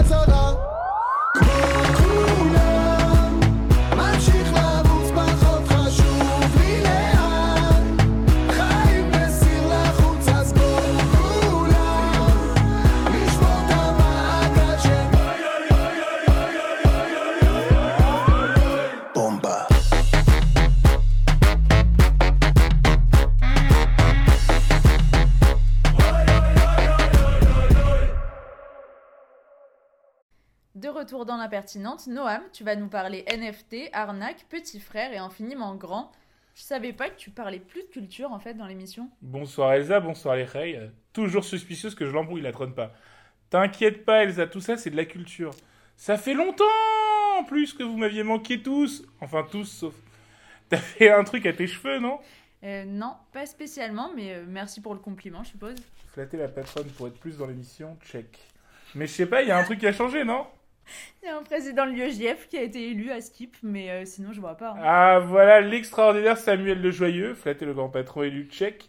retour 30.95 31.27
dans 31.27 31.37
l'impertinente, 31.37 32.07
Noam, 32.07 32.41
tu 32.53 32.65
vas 32.65 32.77
nous 32.77 32.89
parler 32.89 33.25
NFT, 33.29 33.91
arnaque, 33.93 34.47
petit 34.49 34.81
frère 34.81 35.13
et 35.13 35.19
infiniment 35.19 35.75
grand. 35.75 36.13
Je 36.55 36.63
savais 36.63 36.93
pas 36.93 37.11
que 37.11 37.17
tu 37.17 37.31
parlais 37.31 37.59
plus 37.59 37.83
de 37.83 37.89
culture 37.89 38.33
en 38.33 38.39
fait 38.39 38.55
dans 38.55 38.67
l'émission. 38.67 39.11
Bonsoir 39.21 39.73
Elsa, 39.73 40.01
bonsoir 40.01 40.37
les 40.37 40.45
Rey. 40.45 40.91
Toujours 41.13 41.45
suspicieuse 41.45 41.95
que 41.95 42.07
je 42.07 42.13
l'embrouille 42.13 42.43
la 42.43 42.53
trône 42.53 42.75
pas. 42.75 42.93
T'inquiète 43.51 44.05
pas 44.05 44.23
Elsa, 44.23 44.47
tout 44.47 44.61
ça 44.61 44.77
c'est 44.77 44.91
de 44.91 44.97
la 44.97 45.05
culture. 45.05 45.51
Ça 45.97 46.17
fait 46.17 46.35
longtemps 46.35 46.65
en 47.39 47.45
plus 47.45 47.75
que 47.75 47.83
vous 47.83 47.97
m'aviez 47.97 48.23
manqué 48.23 48.63
tous. 48.63 49.05
Enfin 49.21 49.47
tous 49.51 49.65
sauf... 49.65 49.95
T'as 50.69 50.79
fait 50.79 51.11
un 51.11 51.25
truc 51.25 51.45
à 51.45 51.53
tes 51.53 51.67
cheveux, 51.67 51.99
non? 51.99 52.19
Euh, 52.63 52.85
non, 52.87 53.15
pas 53.33 53.45
spécialement, 53.45 54.11
mais 54.17 54.33
euh, 54.33 54.45
merci 54.49 54.81
pour 54.81 54.95
le 54.95 55.01
compliment, 55.01 55.43
je 55.43 55.51
suppose. 55.51 55.75
Flatter 56.13 56.39
la 56.39 56.49
patronne 56.49 56.89
pour 56.97 57.09
être 57.09 57.19
plus 57.19 57.37
dans 57.37 57.47
l'émission, 57.47 57.99
check. 58.03 58.39
Mais 58.95 59.07
je 59.07 59.13
sais 59.13 59.27
pas, 59.27 59.43
il 59.43 59.49
y 59.49 59.51
a 59.51 59.59
un 59.59 59.65
truc 59.65 59.81
qui 59.81 59.87
a 59.87 59.93
changé, 59.93 60.25
non? 60.25 60.47
Il 61.23 61.27
y 61.27 61.29
a 61.29 61.37
un 61.37 61.43
président 61.43 61.87
de 61.87 61.93
l'UEJF 61.93 62.49
qui 62.49 62.57
a 62.59 62.63
été 62.63 62.91
élu 62.91 63.11
à 63.11 63.21
Skip, 63.21 63.57
mais 63.63 63.91
euh, 63.91 64.05
sinon 64.05 64.33
je 64.33 64.41
vois 64.41 64.57
pas. 64.57 64.71
hein. 64.71 64.83
Ah 64.83 65.21
voilà 65.21 65.61
l'extraordinaire 65.61 66.37
Samuel 66.39 66.81
le 66.81 66.91
Joyeux, 66.91 67.35
flatter 67.35 67.65
le 67.65 67.75
grand 67.75 67.89
patron 67.89 68.23
élu, 68.23 68.49
check. 68.51 68.89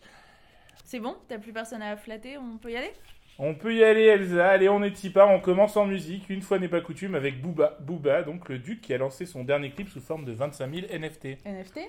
C'est 0.83 0.99
bon? 0.99 1.15
T'as 1.27 1.39
plus 1.39 1.53
personne 1.53 1.81
à 1.81 1.95
flatter? 1.97 2.37
On 2.37 2.57
peut 2.57 2.71
y 2.71 2.77
aller? 2.77 2.91
On 3.37 3.53
peut 3.53 3.75
y 3.75 3.83
aller 3.83 4.03
Elsa, 4.03 4.47
allez 4.47 4.69
on 4.69 4.81
est 4.81 5.09
pas, 5.11 5.27
on 5.27 5.41
commence 5.41 5.75
en 5.75 5.85
musique, 5.85 6.29
une 6.29 6.41
fois 6.41 6.57
n'est 6.57 6.69
pas 6.69 6.79
coutume, 6.79 7.15
avec 7.15 7.41
Booba, 7.41 7.77
Booba, 7.81 8.23
donc 8.23 8.47
le 8.47 8.59
duc 8.59 8.79
qui 8.79 8.93
a 8.93 8.97
lancé 8.97 9.25
son 9.25 9.43
dernier 9.43 9.71
clip 9.71 9.89
sous 9.89 9.99
forme 9.99 10.23
de 10.23 10.31
25 10.31 10.73
000 10.73 10.87
NFT. 10.87 11.45
NFT 11.45 11.79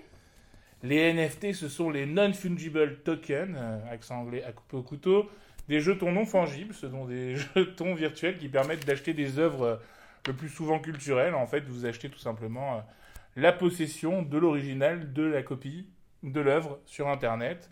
Les 0.83 1.13
NFT, 1.13 1.53
ce 1.53 1.69
sont 1.69 1.91
les 1.91 2.05
non-fungible 2.05 2.97
tokens, 3.05 3.55
euh, 3.57 3.79
accent 3.93 4.17
anglais 4.19 4.43
à 4.43 4.51
couper 4.51 4.77
au 4.77 4.83
couteau, 4.83 5.31
des 5.69 5.79
jetons 5.79 6.11
non 6.11 6.25
fungibles, 6.27 6.75
ce 6.75 6.89
sont 6.91 7.05
des 7.05 7.37
jetons 7.55 7.95
virtuels 7.95 8.39
qui 8.39 8.49
permettent 8.49 8.85
d'acheter 8.85 9.15
des 9.15 9.39
œuvres 9.39 9.63
euh, 9.63 9.77
le 10.27 10.33
plus 10.33 10.49
souvent 10.49 10.79
culturelles. 10.79 11.35
En 11.35 11.47
fait, 11.47 11.65
vous 11.67 11.87
achetez 11.87 12.09
tout 12.09 12.19
simplement 12.19 12.75
euh, 12.75 12.81
la 13.37 13.53
possession 13.53 14.23
de 14.23 14.39
l'original, 14.39 15.13
de 15.13 15.23
la 15.23 15.43
copie 15.43 15.87
de 16.23 16.41
l'œuvre 16.41 16.79
sur 16.87 17.09
Internet. 17.09 17.71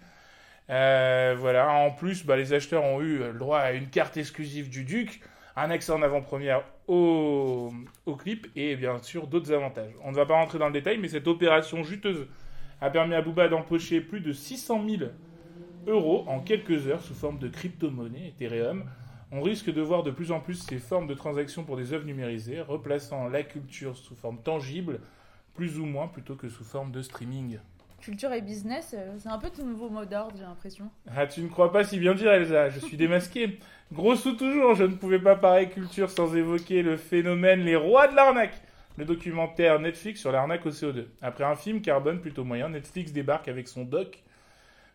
Euh, 0.70 1.34
voilà. 1.38 1.70
En 1.70 1.90
plus, 1.90 2.24
bah, 2.24 2.36
les 2.36 2.52
acheteurs 2.52 2.84
ont 2.84 3.00
eu 3.00 3.18
le 3.18 3.38
droit 3.38 3.58
à 3.58 3.72
une 3.72 3.88
carte 3.88 4.16
exclusive 4.16 4.70
du 4.70 4.84
Duc, 4.84 5.20
un 5.56 5.70
accès 5.70 5.92
en 5.92 6.02
avant-première 6.02 6.64
au, 6.86 7.72
au 8.06 8.16
clip 8.16 8.46
et 8.56 8.76
bien 8.76 8.98
sûr 8.98 9.26
d'autres 9.26 9.52
avantages. 9.52 9.92
On 10.02 10.10
ne 10.10 10.16
va 10.16 10.26
pas 10.26 10.34
rentrer 10.34 10.58
dans 10.58 10.66
le 10.66 10.72
détail, 10.72 10.98
mais 10.98 11.08
cette 11.08 11.28
opération 11.28 11.82
juteuse 11.82 12.26
a 12.80 12.90
permis 12.90 13.14
à 13.14 13.22
Booba 13.22 13.48
d'empocher 13.48 14.00
plus 14.00 14.20
de 14.20 14.32
600 14.32 14.84
000 14.88 15.10
euros 15.86 16.24
en 16.26 16.40
quelques 16.40 16.86
heures 16.88 17.02
sous 17.02 17.14
forme 17.14 17.38
de 17.38 17.48
crypto-monnaie 17.48 18.28
Ethereum. 18.28 18.84
On 19.36 19.42
risque 19.42 19.68
de 19.68 19.82
voir 19.82 20.04
de 20.04 20.12
plus 20.12 20.30
en 20.30 20.38
plus 20.38 20.54
ces 20.62 20.78
formes 20.78 21.08
de 21.08 21.14
transactions 21.14 21.64
pour 21.64 21.76
des 21.76 21.92
œuvres 21.92 22.04
numérisées, 22.04 22.60
replaçant 22.60 23.26
la 23.26 23.42
culture 23.42 23.96
sous 23.96 24.14
forme 24.14 24.38
tangible, 24.38 25.00
plus 25.54 25.80
ou 25.80 25.86
moins, 25.86 26.06
plutôt 26.06 26.36
que 26.36 26.48
sous 26.48 26.62
forme 26.62 26.92
de 26.92 27.02
streaming. 27.02 27.58
Culture 28.00 28.32
et 28.32 28.42
business, 28.42 28.94
euh, 28.96 29.16
c'est 29.18 29.28
un 29.28 29.38
peu 29.38 29.50
ton 29.50 29.66
nouveau 29.66 29.90
mot 29.90 30.04
d'ordre, 30.04 30.36
j'ai 30.36 30.44
l'impression. 30.44 30.88
Ah, 31.12 31.26
tu 31.26 31.40
ne 31.42 31.48
crois 31.48 31.72
pas 31.72 31.82
si 31.82 31.98
bien 31.98 32.14
dire, 32.14 32.30
Elsa, 32.30 32.70
je 32.70 32.78
suis 32.78 32.96
démasqué. 32.96 33.58
Gros 33.92 34.14
ou 34.14 34.32
toujours, 34.34 34.76
je 34.76 34.84
ne 34.84 34.94
pouvais 34.94 35.18
pas 35.18 35.34
parler 35.34 35.68
culture 35.68 36.10
sans 36.10 36.36
évoquer 36.36 36.82
le 36.82 36.96
phénomène 36.96 37.64
Les 37.64 37.74
Rois 37.74 38.06
de 38.06 38.14
l'arnaque, 38.14 38.62
le 38.98 39.04
documentaire 39.04 39.80
Netflix 39.80 40.20
sur 40.20 40.30
l'arnaque 40.30 40.64
au 40.64 40.70
CO2. 40.70 41.06
Après 41.22 41.42
un 41.42 41.56
film 41.56 41.80
carbone 41.80 42.20
plutôt 42.20 42.44
moyen, 42.44 42.68
Netflix 42.68 43.10
débarque 43.10 43.48
avec 43.48 43.66
son 43.66 43.82
doc, 43.82 44.22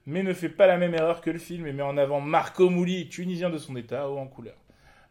mais 0.10 0.24
ne 0.24 0.34
fait 0.34 0.50
pas 0.50 0.66
la 0.66 0.78
même 0.78 0.96
erreur 0.96 1.22
que 1.22 1.30
le 1.30 1.38
film 1.38 1.68
et 1.68 1.72
met 1.72 1.84
en 1.84 1.96
avant 1.96 2.20
Marco 2.20 2.68
Mouli, 2.70 3.08
tunisien 3.10 3.52
de 3.52 3.60
son 3.60 3.76
état, 3.76 4.10
haut 4.10 4.18
en 4.18 4.26
couleur. 4.26 4.56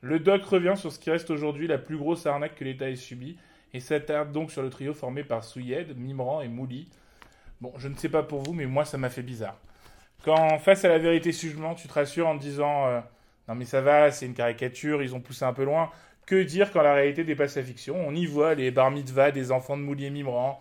Le 0.00 0.18
doc 0.18 0.42
revient 0.44 0.74
sur 0.76 0.90
ce 0.90 0.98
qui 0.98 1.10
reste 1.10 1.30
aujourd'hui 1.30 1.68
la 1.68 1.78
plus 1.78 1.96
grosse 1.96 2.26
arnaque 2.26 2.56
que 2.56 2.64
l'État 2.64 2.90
ait 2.90 2.96
subie 2.96 3.38
et 3.72 3.78
s'attarde 3.78 4.32
donc 4.32 4.50
sur 4.50 4.60
le 4.60 4.70
trio 4.70 4.94
formé 4.94 5.22
par 5.22 5.44
Souyed, 5.44 5.96
Mimran 5.96 6.40
et 6.40 6.48
Mouli. 6.48 6.88
Bon, 7.60 7.72
je 7.76 7.86
ne 7.86 7.94
sais 7.94 8.08
pas 8.08 8.24
pour 8.24 8.42
vous, 8.42 8.52
mais 8.52 8.66
moi 8.66 8.84
ça 8.84 8.98
m'a 8.98 9.08
fait 9.08 9.22
bizarre. 9.22 9.56
Quand 10.24 10.58
face 10.58 10.84
à 10.84 10.88
la 10.88 10.98
vérité 10.98 11.30
jugement, 11.30 11.76
tu 11.76 11.86
te 11.86 11.92
rassures 11.92 12.26
en 12.26 12.36
te 12.36 12.42
disant 12.42 12.88
euh, 12.88 13.00
non 13.46 13.54
mais 13.54 13.66
ça 13.66 13.80
va, 13.80 14.10
c'est 14.10 14.26
une 14.26 14.34
caricature, 14.34 15.00
ils 15.00 15.14
ont 15.14 15.20
poussé 15.20 15.44
un 15.44 15.52
peu 15.52 15.64
loin. 15.64 15.90
Que 16.26 16.42
dire 16.42 16.72
quand 16.72 16.82
la 16.82 16.94
réalité 16.94 17.22
dépasse 17.22 17.56
la 17.56 17.62
fiction? 17.62 17.94
On 18.04 18.16
y 18.16 18.26
voit 18.26 18.56
les 18.56 18.72
bar 18.72 18.90
mitzvahs 18.90 19.30
des 19.30 19.52
enfants 19.52 19.76
de 19.76 19.82
Mouli 19.82 20.06
et 20.06 20.10
Mimran, 20.10 20.60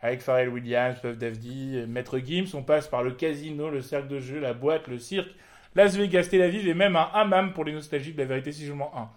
avec 0.00 0.20
Pharrell 0.20 0.48
Williams, 0.48 0.98
Puff 1.00 1.16
Davdy, 1.18 1.84
Maître 1.88 2.18
Gims, 2.18 2.54
on 2.54 2.62
passe 2.62 2.88
par 2.88 3.02
le 3.02 3.12
casino, 3.12 3.70
le 3.70 3.82
cercle 3.82 4.08
de 4.08 4.20
jeu, 4.20 4.38
la 4.38 4.52
boîte, 4.52 4.88
le 4.88 4.98
cirque, 4.98 5.30
Las 5.74 5.96
Vegas, 5.96 6.28
Tel 6.30 6.42
Aviv 6.42 6.66
et 6.66 6.74
même 6.74 6.96
un 6.96 7.08
hammam 7.12 7.52
pour 7.52 7.64
les 7.64 7.72
nostalgiques 7.72 8.16
de 8.16 8.22
la 8.22 8.28
vérité 8.28 8.52
si 8.52 8.62
jugement 8.62 8.92
1. 8.96 9.08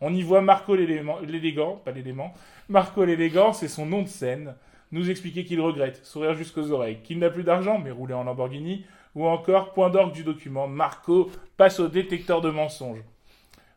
On 0.00 0.14
y 0.14 0.22
voit 0.22 0.42
Marco 0.42 0.74
l'élégant, 0.74 1.76
pas 1.76 1.90
l'élément, 1.90 2.34
Marco 2.68 3.04
l'élégant, 3.04 3.52
c'est 3.52 3.68
son 3.68 3.86
nom 3.86 4.02
de 4.02 4.08
scène, 4.08 4.54
nous 4.92 5.10
expliquer 5.10 5.44
qu'il 5.44 5.60
regrette, 5.60 6.04
sourire 6.04 6.34
jusqu'aux 6.34 6.70
oreilles, 6.70 7.00
qu'il 7.02 7.18
n'a 7.18 7.30
plus 7.30 7.44
d'argent 7.44 7.78
mais 7.78 7.90
rouler 7.90 8.14
en 8.14 8.24
Lamborghini, 8.24 8.84
ou 9.14 9.26
encore, 9.26 9.72
point 9.72 9.88
d'orgue 9.88 10.12
du 10.12 10.24
document, 10.24 10.68
Marco 10.68 11.30
passe 11.56 11.80
au 11.80 11.88
détecteur 11.88 12.42
de 12.42 12.50
mensonges. 12.50 13.02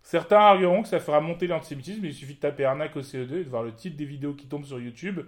Certains 0.03 0.39
argueront 0.39 0.81
que 0.81 0.89
ça 0.89 0.99
fera 0.99 1.21
monter 1.21 1.47
l'antisémitisme, 1.47 2.03
il 2.03 2.13
suffit 2.13 2.33
de 2.33 2.39
taper 2.39 2.65
arnaque 2.65 2.95
au 2.97 3.01
CO2 3.01 3.41
et 3.41 3.43
de 3.43 3.49
voir 3.49 3.63
le 3.63 3.73
titre 3.73 3.95
des 3.95 4.05
vidéos 4.05 4.33
qui 4.33 4.47
tombent 4.47 4.65
sur 4.65 4.79
YouTube, 4.79 5.21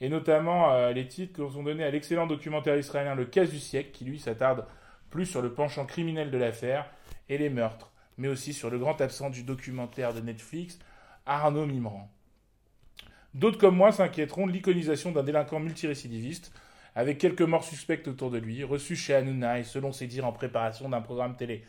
et 0.00 0.08
notamment 0.08 0.72
euh, 0.72 0.92
les 0.92 1.08
titres 1.08 1.32
que 1.32 1.48
sont 1.50 1.62
donnés 1.62 1.84
à 1.84 1.90
l'excellent 1.90 2.26
documentaire 2.26 2.76
israélien 2.76 3.14
Le 3.14 3.24
Cas 3.24 3.46
du 3.46 3.58
siècle, 3.58 3.90
qui 3.92 4.04
lui 4.04 4.18
s'attarde 4.18 4.66
plus 5.10 5.26
sur 5.26 5.42
le 5.42 5.52
penchant 5.52 5.86
criminel 5.86 6.30
de 6.30 6.38
l'affaire 6.38 6.90
et 7.28 7.38
les 7.38 7.50
meurtres, 7.50 7.92
mais 8.18 8.28
aussi 8.28 8.52
sur 8.52 8.70
le 8.70 8.78
grand 8.78 9.00
absent 9.00 9.30
du 9.30 9.42
documentaire 9.42 10.12
de 10.12 10.20
Netflix, 10.20 10.78
Arnaud 11.24 11.66
Mimran. 11.66 12.10
D'autres 13.34 13.58
comme 13.58 13.76
moi 13.76 13.92
s'inquiéteront 13.92 14.46
de 14.46 14.52
l'iconisation 14.52 15.12
d'un 15.12 15.22
délinquant 15.22 15.60
multirécidiviste, 15.60 16.52
avec 16.94 17.18
quelques 17.18 17.42
morts 17.42 17.64
suspectes 17.64 18.08
autour 18.08 18.30
de 18.30 18.38
lui, 18.38 18.64
reçu 18.64 18.96
chez 18.96 19.14
Hanouna 19.14 19.58
et 19.58 19.64
selon 19.64 19.92
ses 19.92 20.06
dires 20.06 20.26
en 20.26 20.32
préparation 20.32 20.88
d'un 20.88 21.02
programme 21.02 21.36
télé. 21.36 21.62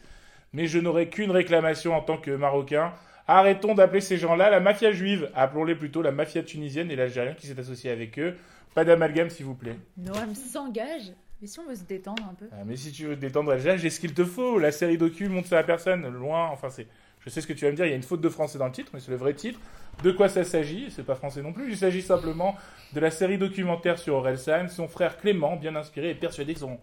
Mais 0.57 0.65
je 0.65 0.79
n'aurai 0.79 1.07
qu'une 1.07 1.29
réclamation 1.29 1.93
en 1.95 2.01
tant 2.01 2.17
que 2.17 2.31
Marocain. 2.31 2.91
Arrêtons 3.27 3.75
d'appeler 3.75 4.01
ces 4.01 4.17
gens-là 4.17 4.49
la 4.49 4.59
mafia 4.59 4.91
juive. 4.91 5.29
Appelons-les 5.35 5.75
plutôt 5.75 6.01
la 6.01 6.11
mafia 6.11 6.41
tunisienne 6.41 6.89
et 6.89 6.95
l'Algérien 6.95 7.33
qui 7.35 7.45
s'est 7.45 7.59
associé 7.59 7.91
avec 7.91 8.17
eux. 8.17 8.35
Pas 8.73 8.83
d'amalgame, 8.83 9.29
s'il 9.29 9.45
vous 9.45 9.53
plaît. 9.53 9.75
Noam 9.97 10.33
s'engage. 10.33 11.11
Mais 11.39 11.47
si 11.47 11.59
on 11.59 11.67
veut 11.67 11.75
se 11.75 11.83
détendre 11.83 12.23
un 12.27 12.33
peu 12.33 12.47
Ah, 12.51 12.63
mais 12.65 12.75
si 12.75 12.91
tu 12.91 13.05
veux 13.05 13.15
te 13.15 13.21
détendre, 13.21 13.53
Elsa, 13.53 13.77
j'ai 13.77 13.91
ce 13.91 13.99
qu'il 13.99 14.15
te 14.15 14.25
faut. 14.25 14.57
La 14.57 14.71
série 14.71 14.97
docu 14.97 15.29
montre 15.29 15.45
sur 15.45 15.57
la 15.57 15.63
personne. 15.63 16.07
Loin, 16.09 16.47
enfin, 16.51 16.71
c'est. 16.71 16.87
Je 17.19 17.25
Je 17.25 17.29
sais 17.29 17.41
ce 17.41 17.45
que 17.45 17.53
tu 17.53 17.65
vas 17.65 17.69
me 17.71 17.75
dire, 17.75 17.85
il 17.85 17.89
y 17.89 17.93
a 17.93 17.95
une 17.95 18.01
faute 18.01 18.21
de 18.21 18.29
français 18.29 18.57
dans 18.57 18.65
le 18.65 18.71
titre, 18.71 18.89
mais 18.95 18.99
c'est 18.99 19.11
le 19.11 19.17
vrai 19.17 19.35
titre. 19.35 19.59
De 20.01 20.11
quoi 20.11 20.27
ça 20.27 20.43
s'agit? 20.43 20.89
C'est 20.89 21.03
pas 21.05 21.13
français 21.13 21.43
non 21.43 21.53
plus. 21.53 21.69
Il 21.69 21.77
s'agit 21.77 22.01
simplement 22.01 22.55
de 22.93 22.99
la 22.99 23.11
série 23.11 23.37
documentaire 23.37 23.99
sur 23.99 24.15
Orelsan. 24.15 24.69
Son 24.69 24.87
frère 24.87 25.17
Clément, 25.17 25.55
bien 25.57 25.75
inspiré, 25.75 26.09
est 26.09 26.15
persuadé 26.15 26.55
que 26.55 26.61
son 26.61 26.79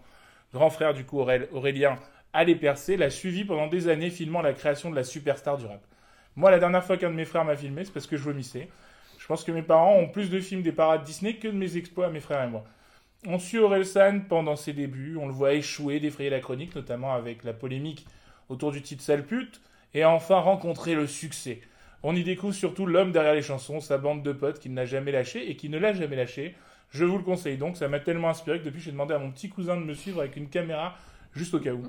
grand 0.52 0.70
frère, 0.70 0.94
du 0.94 1.04
coup 1.04 1.18
Aurel- 1.18 1.48
Aurélien, 1.52 1.96
allait 2.34 2.56
percer, 2.56 2.98
l'a 2.98 3.08
suivi 3.08 3.44
pendant 3.44 3.68
des 3.68 3.88
années, 3.88 4.10
filmant 4.10 4.42
la 4.42 4.52
création 4.52 4.90
de 4.90 4.96
la 4.96 5.04
superstar 5.04 5.56
du 5.56 5.64
rap. 5.64 5.80
Moi, 6.36 6.50
la 6.50 6.58
dernière 6.58 6.84
fois 6.84 6.96
qu'un 6.96 7.10
de 7.10 7.14
mes 7.14 7.24
frères 7.24 7.44
m'a 7.44 7.56
filmé, 7.56 7.84
c'est 7.84 7.92
parce 7.92 8.08
que 8.08 8.16
je 8.16 8.24
vomissais. 8.24 8.68
Je 9.18 9.26
pense 9.26 9.44
que 9.44 9.52
mes 9.52 9.62
parents 9.62 9.96
ont 9.96 10.08
plus 10.08 10.28
de 10.28 10.40
films 10.40 10.62
des 10.62 10.72
parades 10.72 11.04
Disney 11.04 11.36
que 11.36 11.48
de 11.48 11.56
mes 11.56 11.76
exploits 11.78 12.06
à 12.06 12.10
mes 12.10 12.20
frères 12.20 12.42
et 12.42 12.48
moi. 12.48 12.64
On 13.26 13.38
suit 13.38 13.58
Orelsan 13.58 14.20
pendant 14.28 14.56
ses 14.56 14.74
débuts, 14.74 15.16
on 15.16 15.26
le 15.26 15.32
voit 15.32 15.54
échouer, 15.54 16.00
défrayer 16.00 16.28
la 16.28 16.40
chronique, 16.40 16.74
notamment 16.74 17.14
avec 17.14 17.44
la 17.44 17.54
polémique 17.54 18.04
autour 18.50 18.72
du 18.72 18.82
titre 18.82 19.02
Sale 19.02 19.24
pute, 19.24 19.62
et 19.94 20.04
enfin 20.04 20.40
rencontrer 20.40 20.94
le 20.94 21.06
succès. 21.06 21.60
On 22.02 22.14
y 22.14 22.24
découvre 22.24 22.52
surtout 22.52 22.84
l'homme 22.84 23.12
derrière 23.12 23.32
les 23.32 23.40
chansons, 23.40 23.80
sa 23.80 23.96
bande 23.96 24.22
de 24.22 24.32
potes 24.32 24.58
qu'il 24.58 24.74
n'a 24.74 24.84
jamais 24.84 25.12
lâché 25.12 25.48
et 25.48 25.56
qui 25.56 25.70
ne 25.70 25.78
l'a 25.78 25.94
jamais 25.94 26.16
lâché. 26.16 26.54
Je 26.90 27.04
vous 27.04 27.16
le 27.16 27.24
conseille 27.24 27.56
donc, 27.56 27.76
ça 27.78 27.88
m'a 27.88 28.00
tellement 28.00 28.28
inspiré 28.28 28.58
que 28.58 28.64
depuis 28.64 28.80
j'ai 28.80 28.92
demandé 28.92 29.14
à 29.14 29.18
mon 29.18 29.30
petit 29.30 29.48
cousin 29.48 29.76
de 29.76 29.84
me 29.84 29.94
suivre 29.94 30.20
avec 30.20 30.36
une 30.36 30.50
caméra 30.50 30.98
juste 31.32 31.54
au 31.54 31.60
cas 31.60 31.72
où. 31.72 31.84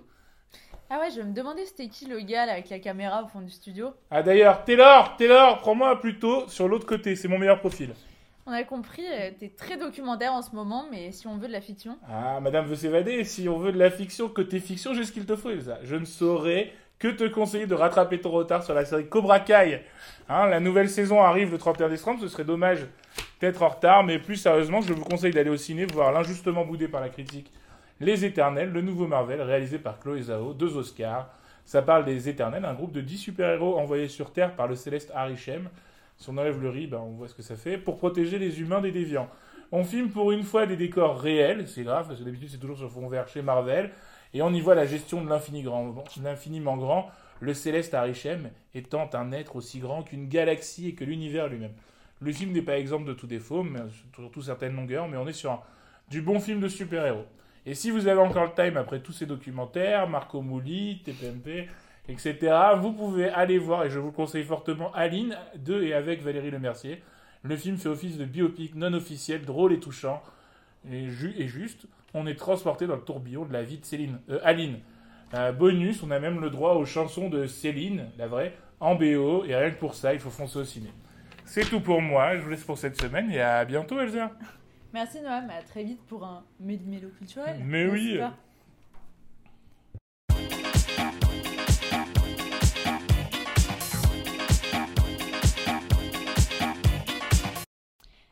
Ah 0.88 1.00
ouais, 1.00 1.10
je 1.10 1.20
me 1.22 1.34
demandais 1.34 1.66
c'était 1.66 1.88
qui 1.88 2.06
le 2.06 2.20
gars 2.20 2.46
là, 2.46 2.54
avec 2.54 2.70
la 2.70 2.78
caméra 2.78 3.24
au 3.24 3.28
fond 3.28 3.42
du 3.42 3.50
studio. 3.50 3.90
Ah 4.12 4.22
d'ailleurs, 4.22 4.64
Taylor, 4.66 5.16
Taylor, 5.18 5.58
prends-moi 5.58 6.00
plutôt 6.00 6.48
sur 6.48 6.68
l'autre 6.68 6.86
côté, 6.86 7.16
c'est 7.16 7.28
mon 7.28 7.40
meilleur 7.40 7.60
profil. 7.60 7.96
On 8.46 8.52
a 8.52 8.64
compris, 8.64 9.04
euh, 9.12 9.32
t'es 9.40 9.50
très 9.50 9.78
documentaire 9.78 10.32
en 10.34 10.44
ce 10.44 10.56
moment, 10.56 10.86
mais 10.92 11.12
si 11.12 11.26
on 11.26 11.38
veut 11.38 11.48
de 11.48 11.54
la 11.54 11.62
fiction. 11.62 11.98
Ah, 12.08 12.40
madame 12.40 12.66
veut 12.66 12.76
s'évader, 12.76 13.24
si 13.24 13.50
on 13.50 13.58
veut 13.58 13.72
de 13.72 13.80
la 13.80 13.90
fiction, 13.90 14.30
côté 14.30 14.60
fiction, 14.60 14.94
j'ai 14.94 15.06
ce 15.06 15.12
qu'il 15.12 15.26
te 15.26 15.36
faut, 15.36 15.50
Elsa. 15.50 15.80
Je 15.82 15.96
ne 15.96 16.06
saurais 16.06 16.72
que 17.00 17.08
te 17.08 17.24
conseiller 17.24 17.66
de 17.66 17.74
rattraper 17.74 18.22
ton 18.22 18.30
retard 18.30 18.64
sur 18.64 18.76
la 18.76 18.86
série 18.86 19.10
Cobra 19.10 19.40
Kai. 19.40 19.82
Hein, 20.30 20.46
la 20.46 20.60
nouvelle 20.60 20.90
saison 20.90 21.24
arrive 21.24 21.52
le 21.52 21.58
31 21.58 21.90
décembre, 21.90 22.22
ce 22.22 22.28
serait 22.28 22.44
dommage 22.44 22.86
d'être 23.42 23.64
en 23.64 23.70
retard, 23.70 24.04
mais 24.04 24.20
plus 24.20 24.36
sérieusement, 24.36 24.82
je 24.82 24.94
vous 24.94 25.04
conseille 25.04 25.34
d'aller 25.34 25.50
au 25.50 25.58
ciné 25.58 25.88
voir 25.88 26.12
l'injustement 26.12 26.64
boudé 26.64 26.88
par 26.88 27.02
la 27.02 27.10
critique 27.10 27.52
Les 28.02 28.26
Éternels, 28.26 28.74
le 28.74 28.82
nouveau 28.82 29.08
Marvel, 29.08 29.42
réalisé 29.42 29.80
par 29.80 30.02
Chloé 30.02 30.24
Zhao, 30.24 30.54
deux 30.54 30.76
Oscars. 30.76 31.30
Ça 31.64 31.82
parle 31.82 32.04
des 32.04 32.28
Éternels, 32.28 32.66
un 32.66 32.74
groupe 32.74 32.92
de 32.92 33.00
10 33.00 33.18
super-héros 33.18 33.78
envoyés 33.78 34.10
sur 34.10 34.34
Terre 34.34 34.54
par 34.54 34.68
le 34.68 34.76
céleste 34.76 35.14
Arishem. 35.16 35.70
Si 36.18 36.30
on 36.30 36.38
enlève 36.38 36.62
le 36.62 36.70
riz, 36.70 36.90
on 36.94 37.12
voit 37.12 37.30
ce 37.30 37.34
que 37.34 37.42
ça 37.42 37.56
fait, 37.56 37.78
pour 37.78 37.96
protéger 37.96 38.38
les 38.38 38.60
humains 38.60 38.82
des 38.82 38.92
déviants. 38.92 39.30
On 39.72 39.86
filme 39.86 40.10
pour 40.10 40.34
une 40.34 40.44
fois 40.44 40.66
des 40.66 40.76
décors 40.76 41.22
réels, 41.22 41.70
c'est 41.70 41.84
grave, 41.84 42.08
parce 42.08 42.20
que 42.20 42.26
d'habitude 42.26 42.50
c'est 42.50 42.58
toujours 42.58 42.78
sur 42.78 42.92
fond 42.92 43.08
vert 43.08 43.30
chez 43.30 43.42
Marvel, 43.42 43.92
et 44.34 44.42
on 44.42 44.54
y 44.54 44.60
voit 44.60 44.76
la 44.76 44.86
gestion 44.86 45.24
de 45.24 45.30
l'infiniment 45.30 46.78
grand, 46.78 47.10
le 47.40 47.54
céleste 47.54 47.94
Arishem 47.94 48.50
étant 48.74 49.10
un 49.14 49.32
être 49.32 49.56
aussi 49.56 49.80
grand 49.80 50.04
qu'une 50.04 50.28
galaxie 50.28 50.90
et 50.90 50.96
que 50.96 51.06
l'univers 51.06 51.48
lui-même. 51.48 51.74
Le 52.20 52.34
film 52.34 52.52
n'est 52.52 52.62
pas 52.62 52.78
exemple 52.78 53.06
de 53.06 53.14
tout 53.14 53.28
défaut, 53.28 53.64
mais 53.64 53.80
surtout 54.14 54.42
certaines 54.42 54.76
longueurs, 54.76 55.08
mais 55.08 55.16
on 55.16 55.28
est 55.28 55.34
sur 55.34 55.64
du 56.10 56.22
bon 56.22 56.42
film 56.42 56.60
de 56.60 56.68
super-héros. 56.68 57.26
Et 57.66 57.74
si 57.74 57.90
vous 57.92 58.08
avez 58.08 58.20
encore 58.20 58.46
le 58.46 58.52
time 58.64 58.78
après 58.78 59.00
tous 59.00 59.12
ces 59.12 59.26
documentaires, 59.26 60.08
Marco 60.08 60.42
Mouli, 60.42 61.02
TPMP, 61.04 61.68
etc., 62.08 62.38
vous 62.78 62.92
pouvez 62.94 63.30
aller 63.30 63.58
voir, 63.58 63.86
et 63.86 63.90
je 63.90 63.98
vous 64.00 64.08
le 64.08 64.12
conseille 64.14 64.44
fortement, 64.44 64.94
Aline, 64.94 65.36
de 65.58 65.82
et 65.82 65.94
avec 65.94 66.22
Valérie 66.22 66.52
Lemercier. 66.52 67.02
Le 67.42 67.56
film 67.56 67.78
fait 67.78 67.90
office 67.90 68.18
de 68.18 68.26
biopic 68.26 68.76
non 68.76 68.94
officiel, 68.94 69.42
drôle 69.44 69.74
et 69.74 69.80
touchant. 69.80 70.22
Et, 70.92 71.10
ju- 71.10 71.34
et 71.38 71.48
juste, 71.48 71.88
on 72.14 72.28
est 72.28 72.36
transporté 72.36 72.86
dans 72.88 72.96
le 72.96 73.02
tourbillon 73.02 73.46
de 73.46 73.54
la 73.54 73.64
vie 73.64 73.78
de 73.80 73.86
Céline, 73.86 74.20
euh, 74.30 74.40
Aline. 74.44 74.80
Bonus, 75.58 76.02
on 76.02 76.12
a 76.12 76.20
même 76.20 76.40
le 76.40 76.50
droit 76.50 76.76
aux 76.76 76.86
chansons 76.86 77.28
de 77.30 77.46
Céline, 77.46 78.06
la 78.18 78.28
vraie, 78.28 78.54
en 78.80 78.96
BO, 78.96 79.44
et 79.46 79.54
rien 79.56 79.70
que 79.72 79.80
pour 79.80 79.94
ça, 79.96 80.14
il 80.14 80.20
faut 80.20 80.30
foncer 80.30 80.60
au 80.60 80.64
ciné. 80.64 80.90
C'est 81.44 81.68
tout 81.70 81.82
pour 81.82 82.02
moi, 82.02 82.38
je 82.38 82.42
vous 82.44 82.50
laisse 82.52 82.64
pour 82.64 82.78
cette 82.78 83.00
semaine, 83.02 83.30
et 83.32 83.42
à 83.42 83.66
bientôt 83.66 84.00
Elsa 84.00 84.32
Merci 84.96 85.20
Noam, 85.20 85.50
à 85.50 85.62
très 85.62 85.84
vite 85.84 86.00
pour 86.08 86.24
un 86.24 86.46
mélo 86.58 87.10
culturel. 87.10 87.62
Mais 87.66 87.86
oui. 87.86 88.18
pas 88.18 88.34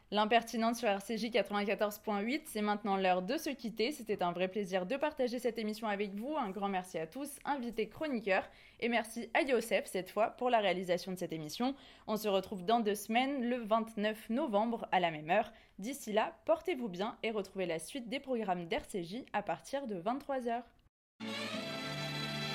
L'impertinente 0.09 0.75
sur 0.75 0.87
RCJ 0.87 1.31
94.8, 1.31 2.43
c'est 2.45 2.61
maintenant 2.61 2.95
l'heure 2.95 3.23
de 3.23 3.35
se 3.35 3.49
quitter. 3.49 3.91
C'était 3.91 4.23
un 4.23 4.31
vrai 4.31 4.47
plaisir 4.47 4.85
de 4.85 4.95
partager 4.95 5.39
cette 5.39 5.57
émission 5.57 5.87
avec 5.87 6.13
vous. 6.13 6.37
Un 6.37 6.51
grand 6.51 6.69
merci 6.69 6.99
à 6.99 7.07
tous, 7.07 7.39
invités 7.43 7.89
chroniqueurs, 7.89 8.47
et 8.79 8.89
merci 8.89 9.27
à 9.33 9.41
Yosef 9.41 9.85
cette 9.87 10.11
fois 10.11 10.27
pour 10.29 10.51
la 10.51 10.59
réalisation 10.59 11.11
de 11.11 11.17
cette 11.17 11.33
émission. 11.33 11.73
On 12.05 12.15
se 12.15 12.27
retrouve 12.27 12.63
dans 12.63 12.79
deux 12.79 12.93
semaines, 12.93 13.49
le 13.49 13.57
29 13.57 14.29
novembre 14.29 14.87
à 14.91 14.99
la 14.99 15.09
même 15.09 15.31
heure. 15.31 15.51
D'ici 15.79 16.13
là, 16.13 16.33
portez-vous 16.45 16.87
bien 16.87 17.17
et 17.23 17.31
retrouvez 17.31 17.65
la 17.65 17.79
suite 17.79 18.07
des 18.07 18.19
programmes 18.19 18.67
d'RCJ 18.67 19.23
à 19.33 19.41
partir 19.41 19.87
de 19.87 19.95
23h. 19.95 20.61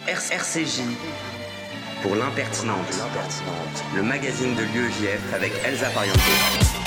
RCJ 0.06 0.82
pour 2.02 2.14
l'impertinente, 2.14 2.78
le 3.96 4.02
magazine 4.02 4.54
de 4.54 4.62
l'UEJF 4.62 5.34
avec 5.34 5.52
Elsa 5.64 5.90
Pariente. 5.90 6.77